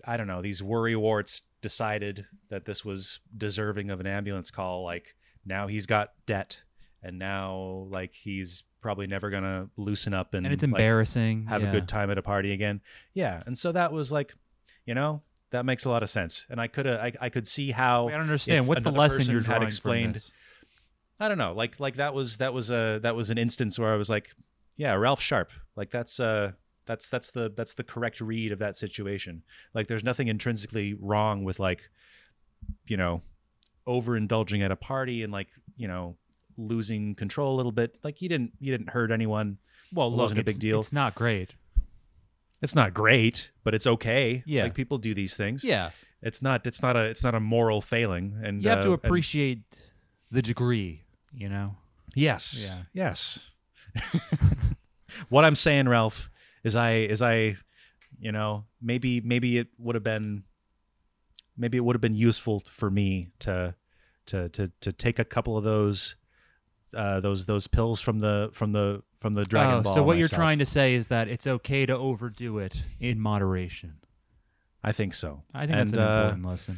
i 0.05 0.17
don't 0.17 0.27
know 0.27 0.41
these 0.41 0.61
worry 0.63 0.95
warts 0.95 1.43
decided 1.61 2.25
that 2.49 2.65
this 2.65 2.83
was 2.83 3.19
deserving 3.35 3.89
of 3.89 3.99
an 3.99 4.07
ambulance 4.07 4.51
call 4.51 4.83
like 4.83 5.15
now 5.45 5.67
he's 5.67 5.85
got 5.85 6.11
debt 6.25 6.63
and 7.01 7.17
now 7.19 7.87
like 7.89 8.13
he's 8.13 8.63
probably 8.87 9.05
never 9.05 9.29
gonna 9.29 9.67
loosen 9.75 10.13
up 10.13 10.33
and, 10.33 10.45
And 10.45 10.53
it's 10.53 10.63
like, 10.63 10.71
embarrassing. 10.71 11.47
have 11.47 11.61
yeah. 11.61 11.67
a 11.67 11.71
good 11.71 11.89
time 11.89 12.09
at 12.09 12.17
a 12.17 12.21
party 12.21 12.53
again 12.53 12.79
yeah 13.13 13.43
and 13.45 13.57
so 13.57 13.73
that 13.73 13.91
was 13.91 14.13
like 14.13 14.33
you 14.85 14.95
know 14.95 15.23
that 15.49 15.65
makes 15.65 15.83
a 15.83 15.89
lot 15.89 16.03
of 16.03 16.09
sense 16.09 16.45
and 16.49 16.61
i 16.61 16.67
could 16.67 16.85
have 16.85 17.01
I, 17.01 17.11
I 17.19 17.29
could 17.29 17.45
see 17.45 17.71
how 17.71 18.07
I 18.07 18.11
don't 18.11 18.21
understand. 18.21 18.65
What's 18.65 18.83
the 18.83 18.91
lesson 18.91 19.29
you're 19.29 19.41
had 19.41 19.61
explained? 19.61 20.31
I 21.19 21.27
don't 21.27 21.37
know. 21.37 21.53
Like 21.53 21.79
like 21.79 21.95
that 21.95 22.13
was 22.13 22.37
that 22.37 22.53
was 22.53 22.69
a 22.69 22.99
that 23.03 23.13
was 23.13 23.29
an 23.29 23.37
instance 23.37 23.77
where 23.77 23.91
I 23.91 23.97
was 23.97 24.09
like, 24.09 24.33
yeah, 24.75 24.93
Ralph 24.93 25.21
Sharp. 25.21 25.51
Like 25.75 25.89
that's 25.89 26.19
uh 26.19 26.53
that's 26.85 27.09
that's 27.09 27.31
the 27.31 27.51
that's 27.55 27.73
the 27.73 27.83
correct 27.83 28.21
read 28.21 28.51
of 28.51 28.59
that 28.59 28.75
situation. 28.75 29.43
Like 29.73 29.87
there's 29.87 30.03
nothing 30.03 30.27
intrinsically 30.27 30.93
wrong 30.93 31.43
with 31.43 31.59
like 31.59 31.89
you 32.85 32.97
know 32.97 33.21
overindulging 33.87 34.63
at 34.63 34.71
a 34.71 34.75
party 34.75 35.23
and 35.23 35.31
like, 35.31 35.47
you 35.75 35.87
know, 35.87 36.17
losing 36.57 37.15
control 37.15 37.55
a 37.55 37.57
little 37.57 37.71
bit. 37.71 37.97
Like 38.03 38.21
you 38.21 38.29
didn't 38.29 38.53
you 38.59 38.71
didn't 38.71 38.89
hurt 38.89 39.11
anyone. 39.11 39.57
Well, 39.93 40.07
It 40.07 40.11
look, 40.11 40.19
wasn't 40.19 40.39
a 40.41 40.43
big 40.43 40.59
deal. 40.59 40.79
It's 40.79 40.91
not 40.93 41.15
great. 41.15 41.55
It's 42.61 42.73
not 42.75 42.93
great, 42.93 43.51
but 43.63 43.73
it's 43.75 43.85
okay. 43.85 44.43
Yeah. 44.45 44.63
Like 44.63 44.73
people 44.73 44.97
do 44.97 45.13
these 45.13 45.35
things. 45.35 45.63
Yeah. 45.63 45.91
It's 46.21 46.41
not 46.41 46.65
it's 46.65 46.81
not 46.81 46.95
a 46.97 47.03
it's 47.03 47.23
not 47.23 47.35
a 47.35 47.39
moral 47.39 47.81
failing 47.81 48.39
and 48.43 48.61
You 48.63 48.69
have 48.69 48.81
to 48.81 48.89
uh, 48.89 48.93
and- 48.93 49.03
appreciate 49.05 49.59
the 50.31 50.41
degree. 50.41 51.03
You 51.31 51.49
know. 51.49 51.75
Yes. 52.15 52.57
Yeah. 52.59 52.77
Yes. 52.93 53.51
what 55.29 55.45
I'm 55.45 55.55
saying, 55.55 55.87
Ralph, 55.87 56.29
is 56.63 56.75
I 56.75 56.93
is 56.95 57.21
I, 57.21 57.57
you 58.19 58.31
know, 58.31 58.65
maybe 58.81 59.21
maybe 59.21 59.57
it 59.57 59.67
would 59.77 59.95
have 59.95 60.03
been 60.03 60.43
maybe 61.55 61.77
it 61.77 61.81
would 61.81 61.95
have 61.95 62.01
been 62.01 62.15
useful 62.15 62.59
for 62.59 62.89
me 62.89 63.29
to 63.39 63.75
to 64.27 64.49
to 64.49 64.71
to 64.81 64.91
take 64.91 65.19
a 65.19 65.25
couple 65.25 65.57
of 65.57 65.63
those 65.63 66.15
uh 66.95 67.19
those 67.19 67.45
those 67.45 67.67
pills 67.67 67.99
from 67.99 68.19
the 68.19 68.49
from 68.53 68.71
the 68.71 69.03
from 69.19 69.33
the 69.33 69.43
Dragon 69.43 69.75
Oh, 69.75 69.81
Ball. 69.81 69.93
so 69.95 70.03
what 70.03 70.17
you're 70.17 70.27
trying 70.27 70.59
to 70.59 70.65
say 70.65 70.93
is 70.93 71.07
that 71.07 71.27
it's 71.27 71.47
okay 71.47 71.85
to 71.85 71.97
overdo 71.97 72.59
it 72.59 72.83
in 72.99 73.19
moderation. 73.19 73.95
I 74.83 74.91
think 74.91 75.13
so. 75.13 75.43
I 75.53 75.65
think 75.65 75.71
and, 75.77 75.89
that's 75.89 75.93
an 75.93 75.99
uh, 75.99 76.21
important 76.21 76.45
lesson. 76.45 76.77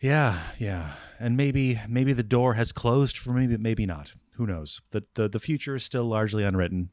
Yeah, 0.00 0.40
yeah. 0.58 0.92
And 1.18 1.36
maybe 1.36 1.80
maybe 1.88 2.12
the 2.12 2.22
door 2.22 2.54
has 2.54 2.70
closed 2.72 3.18
for 3.18 3.32
me, 3.32 3.46
but 3.46 3.60
maybe 3.60 3.86
not. 3.86 4.14
Who 4.36 4.46
knows? 4.46 4.80
The 4.90 5.04
the, 5.14 5.28
the 5.28 5.40
future 5.40 5.74
is 5.74 5.82
still 5.82 6.04
largely 6.04 6.44
unwritten. 6.44 6.90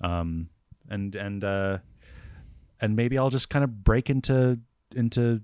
Um 0.00 0.48
and 0.88 1.14
and 1.14 1.44
uh 1.44 1.78
and 2.80 2.96
maybe 2.96 3.16
I'll 3.16 3.30
just 3.30 3.48
kind 3.48 3.64
of 3.64 3.84
break 3.84 4.10
into 4.10 4.58
into 4.94 5.42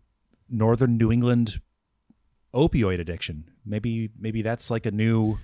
northern 0.48 0.98
New 0.98 1.12
England 1.12 1.60
opioid 2.52 3.00
addiction. 3.00 3.50
Maybe 3.64 4.10
maybe 4.18 4.42
that's 4.42 4.70
like 4.70 4.86
a 4.86 4.90
new 4.90 5.38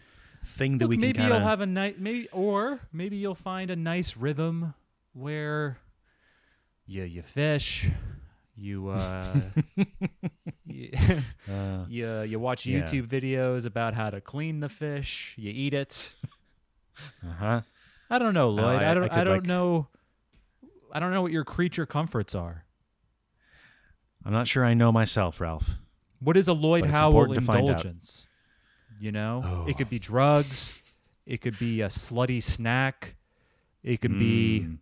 thing 0.47 0.78
that 0.78 0.84
Look, 0.84 0.90
we 0.90 0.97
can 0.97 1.01
maybe 1.03 1.18
kind 1.18 1.28
you'll 1.30 1.40
have 1.40 1.61
a 1.61 1.66
nice 1.66 1.94
maybe 1.99 2.28
or 2.32 2.80
maybe 2.92 3.16
you'll 3.16 3.34
find 3.34 3.70
a 3.70 3.76
nice 3.76 4.16
rhythm 4.16 4.74
where 5.12 5.78
you 6.86 7.03
you 7.03 7.22
fish, 7.22 7.88
you 8.57 8.88
uh 8.88 9.34
you, 10.64 10.90
uh, 11.51 11.84
you 11.88 12.20
you 12.22 12.38
watch 12.38 12.64
Yeah. 12.66 12.80
YouTube 12.82 13.07
videos 13.09 13.66
about 13.66 13.94
how 13.94 14.11
to 14.11 14.20
clean 14.20 14.61
the 14.61 14.68
fish, 14.68 15.34
you 15.36 15.51
eat 15.55 15.74
it. 15.74 16.14
uh-huh. 17.26 17.62
I 18.09 18.18
don't 18.18 18.34
know, 18.34 18.51
Lloyd. 18.51 18.82
I- 18.82 18.90
I, 18.92 18.94
don't 18.94 19.11
I 19.12 19.20
I, 19.20 19.24
don't 19.24 19.34
like- 19.38 19.47
know 19.47 19.88
I 20.92 21.01
don't 21.01 21.12
know 21.12 21.22
what 21.22 21.32
your 21.32 21.44
creature 21.44 21.84
comforts 21.86 22.34
are. 22.34 22.64
I'm 24.24 24.32
not 24.32 24.49
sure 24.49 24.64
I 24.64 24.74
know 24.74 24.90
myself, 24.92 25.40
Ralph. 25.40 25.76
What 26.20 26.36
is 26.36 26.49
a 26.49 26.53
Lloyd 26.53 26.86
Howell 26.86 27.11
important 27.11 27.38
to 27.40 27.44
find 27.44 27.59
out. 27.68 27.68
indulgence? 27.84 28.28
You 29.01 29.12
know, 29.12 29.42
Oh. 29.44 29.66
it 29.68 29.76
could 29.76 29.90
be 29.90 29.99
drugs, 29.99 30.80
it 31.26 31.40
could 31.40 31.59
be 31.59 31.80
a 31.82 31.86
slutty 31.88 32.42
snack, 32.42 33.14
it 33.82 34.01
could 34.01 34.18
be 34.18 34.61
Mm. 34.61 34.78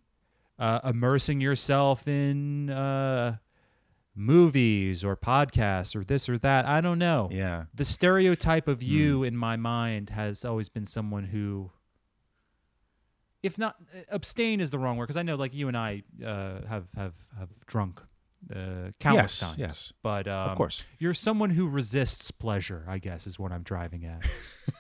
uh, 0.59 0.81
immersing 0.91 1.41
yourself 1.41 2.07
in 2.07 2.71
uh, 2.71 3.39
movies 4.15 5.05
or 5.05 5.17
podcasts 5.17 5.97
or 5.97 6.05
this 6.05 6.29
or 6.29 6.39
that. 6.39 6.65
I 6.67 6.81
don't 6.81 6.99
know. 6.99 7.29
Yeah. 7.33 7.65
The 7.75 7.85
stereotype 7.85 8.69
of 8.69 8.83
you 8.83 9.25
in 9.25 9.37
my 9.37 9.57
mind 9.57 10.11
has 10.11 10.45
always 10.45 10.69
been 10.69 10.87
someone 10.87 11.25
who, 11.25 11.73
if 13.43 13.59
not 13.59 13.77
abstain 14.11 14.61
is 14.61 14.71
the 14.71 14.79
wrong 14.79 14.97
word 14.97 15.07
because 15.07 15.17
I 15.17 15.23
know 15.23 15.35
like 15.35 15.55
you 15.55 15.69
and 15.69 15.77
I 15.77 16.03
uh, 16.25 16.61
have 16.69 16.87
have 16.95 17.15
have 17.39 17.49
drunk 17.67 18.01
uh, 18.55 18.91
countless 19.01 19.41
Yes, 19.41 19.41
times. 19.41 19.59
yes. 19.59 19.93
but 20.03 20.27
um, 20.29 20.49
of 20.51 20.57
course. 20.57 20.85
you're 20.99 21.15
someone 21.15 21.51
who 21.51 21.69
resists 21.69 22.31
pleasure. 22.31 22.85
I 22.89 22.99
guess 22.99 23.27
is 23.27 23.39
what 23.39 23.53
I'm 23.53 23.63
driving 23.63 24.05
at. 24.05 24.23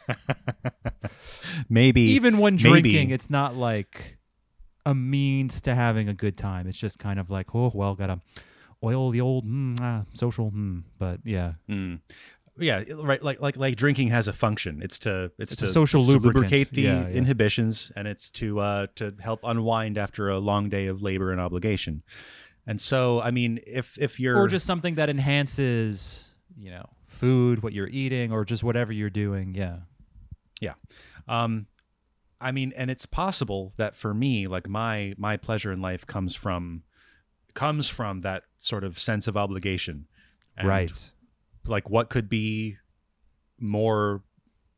Maybe 1.68 2.02
Even 2.02 2.38
when 2.38 2.54
maybe. 2.54 2.68
drinking, 2.90 3.10
it's 3.10 3.30
not 3.30 3.54
like 3.56 4.18
a 4.86 4.94
means 4.94 5.60
to 5.62 5.74
having 5.74 6.08
a 6.08 6.14
good 6.14 6.36
time. 6.36 6.66
It's 6.66 6.78
just 6.78 6.98
kind 6.98 7.18
of 7.18 7.30
like, 7.30 7.54
oh 7.54 7.70
well, 7.74 7.94
gotta 7.94 8.20
oil 8.82 9.10
the 9.10 9.20
old 9.20 9.46
mm, 9.46 9.78
ah, 9.80 10.04
social. 10.12 10.50
Mm. 10.50 10.84
But 10.98 11.20
yeah, 11.24 11.54
Mm. 11.68 12.00
Yeah, 12.56 12.84
right. 13.02 13.20
Like 13.22 13.40
like 13.40 13.56
like 13.56 13.74
drinking 13.76 14.08
has 14.08 14.28
a 14.28 14.32
function. 14.32 14.80
It's 14.82 14.98
to 15.00 15.32
it's, 15.38 15.54
It's 15.54 15.62
to 15.62 15.66
social 15.66 16.00
it's 16.00 16.08
to 16.10 16.18
lubricate 16.18 16.70
the 16.70 16.82
Yeah, 16.82 17.08
yeah. 17.08 17.14
inhibitions, 17.14 17.90
and 17.96 18.06
it's 18.06 18.30
to 18.32 18.60
uh 18.60 18.86
to 18.96 19.14
help 19.20 19.40
unwind 19.42 19.98
after 19.98 20.28
a 20.28 20.38
long 20.38 20.68
day 20.68 20.86
of 20.86 21.02
labor 21.02 21.32
and 21.32 21.40
obligation. 21.40 22.02
And 22.66 22.80
so, 22.80 23.20
I 23.20 23.30
mean, 23.30 23.60
if 23.66 23.98
if 23.98 24.18
you're 24.18 24.36
or 24.38 24.48
just 24.48 24.66
something 24.66 24.94
that 24.94 25.08
enhances, 25.10 26.34
you 26.56 26.70
know, 26.70 26.88
food, 27.06 27.62
what 27.62 27.72
you're 27.72 27.88
eating, 27.88 28.32
or 28.32 28.44
just 28.44 28.62
whatever 28.64 28.92
you're 28.92 29.10
doing. 29.10 29.54
Yeah. 29.54 29.78
Yeah. 30.60 30.74
Um 31.28 31.66
i 32.40 32.50
mean 32.50 32.72
and 32.76 32.90
it's 32.90 33.06
possible 33.06 33.72
that 33.76 33.94
for 33.94 34.12
me 34.12 34.48
like 34.48 34.68
my 34.68 35.14
my 35.16 35.36
pleasure 35.36 35.70
in 35.70 35.80
life 35.80 36.04
comes 36.04 36.34
from 36.34 36.82
comes 37.54 37.88
from 37.88 38.20
that 38.22 38.42
sort 38.58 38.82
of 38.82 38.98
sense 38.98 39.28
of 39.28 39.36
obligation 39.36 40.06
right. 40.62 41.10
like 41.66 41.88
what 41.88 42.10
could 42.10 42.28
be 42.28 42.76
more 43.60 44.24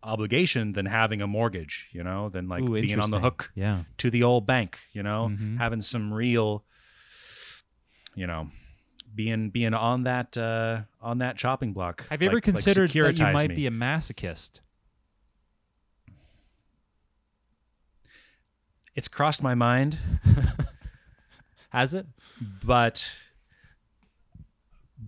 obligation 0.03 0.73
than 0.75 0.87
having 0.87 1.23
a 1.23 1.27
mortgage 1.27 1.89
you 1.93 2.05
know 2.05 2.29
than 2.29 2.47
like 2.47 2.63
Ooh, 2.63 2.75
being 2.81 3.01
on 3.01 3.11
the 3.11 3.21
hook 3.21 3.51
Yeah. 3.55 3.85
to 3.99 4.11
the 4.11 4.23
old 4.23 4.47
bank 4.47 4.79
you 4.93 5.03
know 5.03 5.31
Mhm. 5.33 5.57
having 5.59 5.81
some 5.81 6.13
real 6.13 6.63
you 8.17 8.27
know 8.27 8.49
being 9.15 9.51
being 9.51 9.73
on 9.75 10.03
that 10.03 10.37
uh 10.37 10.81
on 11.01 11.19
that 11.19 11.37
chopping 11.37 11.73
block 11.73 12.07
Have 12.09 12.21
you 12.23 12.27
ever 12.27 12.37
like- 12.39 12.47
like 12.47 12.55
considered 12.55 12.91
that 12.91 13.19
you 13.19 13.25
might 13.33 13.51
me. 13.51 13.55
be 13.55 13.67
a 13.67 13.71
masochist? 13.71 14.61
it's 18.95 19.09
crossed 19.09 19.43
my 19.43 19.55
mind 19.55 19.99
Has 21.71 21.93
it? 21.95 22.07
but 22.65 23.19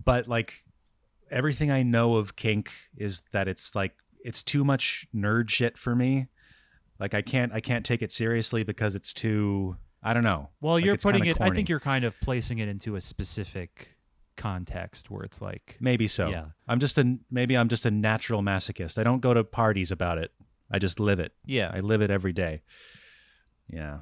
but 0.05 0.27
like 0.27 0.63
everything 1.31 1.71
I 1.71 1.81
know 1.83 2.15
of 2.15 2.35
kink 2.35 2.71
is 2.95 3.23
that 3.31 3.47
it's 3.47 3.73
like 3.75 3.93
it's 4.23 4.43
too 4.43 4.63
much 4.63 5.07
nerd 5.15 5.49
shit 5.49 5.77
for 5.77 5.95
me. 5.95 6.27
Like 6.99 7.13
I 7.15 7.21
can't 7.23 7.51
I 7.53 7.59
can't 7.61 7.83
take 7.85 8.01
it 8.03 8.11
seriously 8.11 8.63
because 8.63 8.93
it's 8.95 9.13
too 9.13 9.77
I 10.01 10.13
don't 10.13 10.23
know. 10.23 10.49
Well, 10.61 10.75
Like, 10.75 10.85
you're 10.85 10.97
putting 10.97 11.25
it. 11.25 11.41
I 11.41 11.49
think 11.49 11.67
you're 11.69 11.79
kind 11.79 12.05
of 12.05 12.19
placing 12.21 12.59
it 12.59 12.67
into 12.69 12.95
a 12.95 13.01
specific 13.01 13.95
context 14.37 15.11
where 15.11 15.23
it's 15.23 15.41
like, 15.41 15.75
maybe 15.81 16.07
so. 16.07 16.29
Yeah. 16.29 16.45
I'm 16.67 16.79
just 16.79 16.97
a 16.97 17.17
maybe 17.29 17.57
I'm 17.57 17.67
just 17.67 17.85
a 17.85 17.91
natural 17.91 18.41
masochist. 18.41 18.97
I 18.97 19.03
don't 19.03 19.19
go 19.21 19.33
to 19.33 19.43
parties 19.43 19.91
about 19.91 20.17
it. 20.17 20.31
I 20.71 20.79
just 20.79 20.99
live 20.99 21.19
it. 21.19 21.33
yeah, 21.45 21.71
I 21.73 21.79
live 21.81 22.01
it 22.01 22.11
every 22.11 22.31
day. 22.33 22.61
Yeah. 23.67 23.99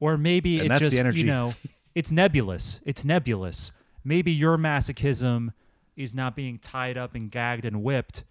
or 0.00 0.16
maybe 0.16 0.60
And 0.60 0.70
it's 0.70 0.80
just 0.80 0.96
energy. 0.96 1.20
you 1.20 1.26
know, 1.26 1.54
it's 1.94 2.10
nebulous. 2.10 2.80
It's 2.84 3.04
nebulous. 3.04 3.72
Maybe 4.02 4.32
your 4.32 4.58
masochism 4.58 5.52
is 5.96 6.14
not 6.14 6.34
being 6.36 6.58
tied 6.58 6.98
up 6.98 7.14
and 7.14 7.30
gagged 7.30 7.64
and 7.64 7.82
whipped. 7.82 8.24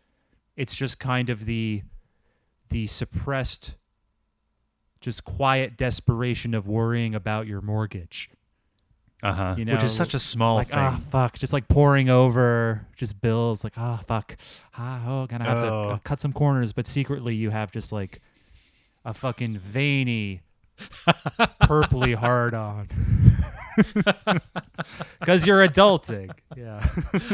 It's 0.56 0.76
just 0.76 1.00
kind 1.00 1.30
of 1.30 1.46
the 1.46 1.84
the 2.70 2.88
suppressed, 2.88 3.76
just 5.04 5.24
quiet 5.26 5.78
desperation 5.78 6.56
of 6.56 6.66
worrying 6.66 7.14
about 7.14 7.46
your 7.46 7.60
mortgage. 7.62 8.30
Uh-huh. 9.22 9.56
You 9.58 9.66
Which 9.66 9.84
is 9.84 9.94
such 9.96 10.14
a 10.14 10.20
small 10.20 10.56
like 10.56 10.68
thing. 10.70 10.80
ah 10.80 11.00
fuck, 11.12 11.38
just 11.38 11.54
like 11.54 11.68
pouring 11.68 12.10
over 12.10 12.88
just 12.98 13.22
bills. 13.22 13.64
Like 13.64 13.74
ah 13.78 14.02
fuck, 14.08 14.36
ah 14.78 15.02
oh 15.08 15.28
gonna 15.28 15.44
have 15.46 15.60
to 15.62 15.68
Oh. 15.72 15.82
uh, 15.92 15.98
cut 16.04 16.20
some 16.22 16.34
corners, 16.34 16.74
but 16.74 16.88
secretly 16.88 17.36
you 17.36 17.50
have 17.52 17.72
just 17.72 17.92
like 17.92 18.22
a 19.06 19.14
fucking 19.14 19.58
veiny, 19.60 20.42
purpley 21.64 22.16
hard 22.16 22.54
on. 22.54 22.88
Because 25.20 25.48
you're 25.48 25.66
adulting. 25.66 26.30
Yeah. 26.56 26.86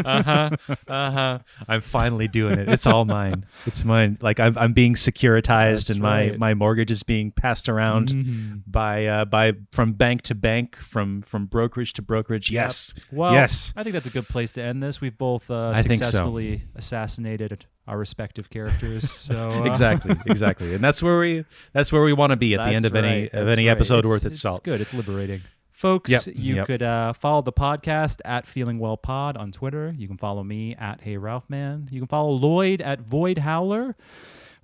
uh-huh 0.06 0.50
uh-huh 0.88 1.40
i'm 1.68 1.82
finally 1.82 2.30
doing 2.30 2.58
it 2.58 2.70
it's 2.70 2.88
all 2.88 3.04
mine 3.04 3.46
it's 3.66 3.84
mine 3.84 4.18
like 4.22 4.40
i'm, 4.40 4.58
I'm 4.58 4.72
being 4.72 4.94
securitized 4.94 5.76
That's 5.76 5.90
and 5.90 6.00
my 6.02 6.30
right. 6.30 6.40
my 6.40 6.54
mortgage 6.54 6.90
is 6.92 7.04
being 7.04 7.32
passed 7.32 7.68
around 7.68 8.10
Mhm. 8.10 8.64
by 8.66 9.06
uh 9.08 9.26
by 9.26 9.54
from 9.74 9.94
bank 9.94 10.22
to 10.24 10.36
bank 10.36 10.78
from 10.78 11.22
from 11.22 11.48
brokerage 11.48 11.92
to 11.94 12.02
brokerage 12.02 12.50
Yep. 12.52 12.64
yes 12.66 12.94
Well, 13.12 13.34
Yes. 13.34 13.74
I 13.76 13.84
think 13.84 13.94
that's 13.94 14.08
a 14.08 14.10
good 14.12 14.28
place 14.28 14.54
to 14.54 14.62
end 14.64 14.82
this. 14.82 15.02
We've 15.02 15.18
both 15.18 15.52
uh, 15.52 15.74
think 15.82 16.02
so. 16.02 16.06
successfully 16.06 16.64
assassinated 16.76 17.66
our 17.90 17.98
respective 17.98 18.50
characters. 18.50 19.04
So 19.30 19.50
uh, 19.50 19.64
exactly 19.66 20.16
exactly 20.28 20.74
and 20.74 20.84
that's 20.84 21.04
where 21.04 21.20
we 21.20 21.44
that's 21.74 21.92
where 21.92 22.02
we 22.04 22.14
want 22.14 22.32
to 22.32 22.38
be 22.38 22.54
at 22.56 22.64
the 22.66 22.74
end 22.74 22.86
of 22.86 22.96
any 22.96 23.30
of 23.30 23.48
any 23.48 23.66
right. 23.68 23.72
episode 23.72 24.00
It's- 24.00 24.10
worth 24.10 24.26
its 24.26 24.36
it's 24.36 24.42
salt 24.42 24.64
good. 24.64 24.80
It's 24.82 24.94
liberating. 24.94 25.42
Folks, 25.72 26.12
Yep, 26.12 26.36
you 26.36 26.56
yep. 26.56 26.68
could 26.68 26.84
uh, 26.84 27.14
follow 27.14 27.42
the 27.42 27.54
podcast 27.54 28.20
at 28.26 28.46
Feeling 28.46 28.80
Well 28.80 28.98
Pod 28.98 29.38
on 29.38 29.54
Twitter. 29.54 29.94
You 29.98 30.08
can 30.10 30.18
follow 30.18 30.44
me 30.44 30.76
at 30.76 31.00
Hey 31.02 31.16
Ralph 31.16 31.50
Man. 31.50 31.88
You 31.90 32.02
can 32.02 32.08
follow 32.08 32.32
Lloyd 32.32 32.82
at 32.82 33.00
Void 33.00 33.38
Howler. 33.38 33.96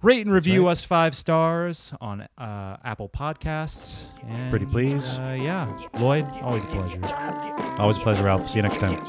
Rate 0.06 0.24
and 0.24 0.32
review 0.32 0.68
right. 0.68 0.74
us 0.74 0.84
five 0.84 1.18
stars 1.18 1.92
on 2.00 2.28
uh, 2.38 2.78
Apple 2.84 3.10
Podcasts. 3.10 4.10
And, 4.28 4.52
Pretty 4.52 4.68
please. 4.68 5.18
Uh, 5.18 5.36
yeah. 5.42 5.66
Lloyd, 5.98 6.28
always 6.44 6.64
a 6.64 6.68
pleasure. 6.68 7.00
Always 7.80 7.98
a 7.98 8.02
pleasure, 8.02 8.22
Ralph. 8.22 8.48
See 8.48 8.60
you 8.60 8.62
next 8.62 8.78
time. 8.78 9.04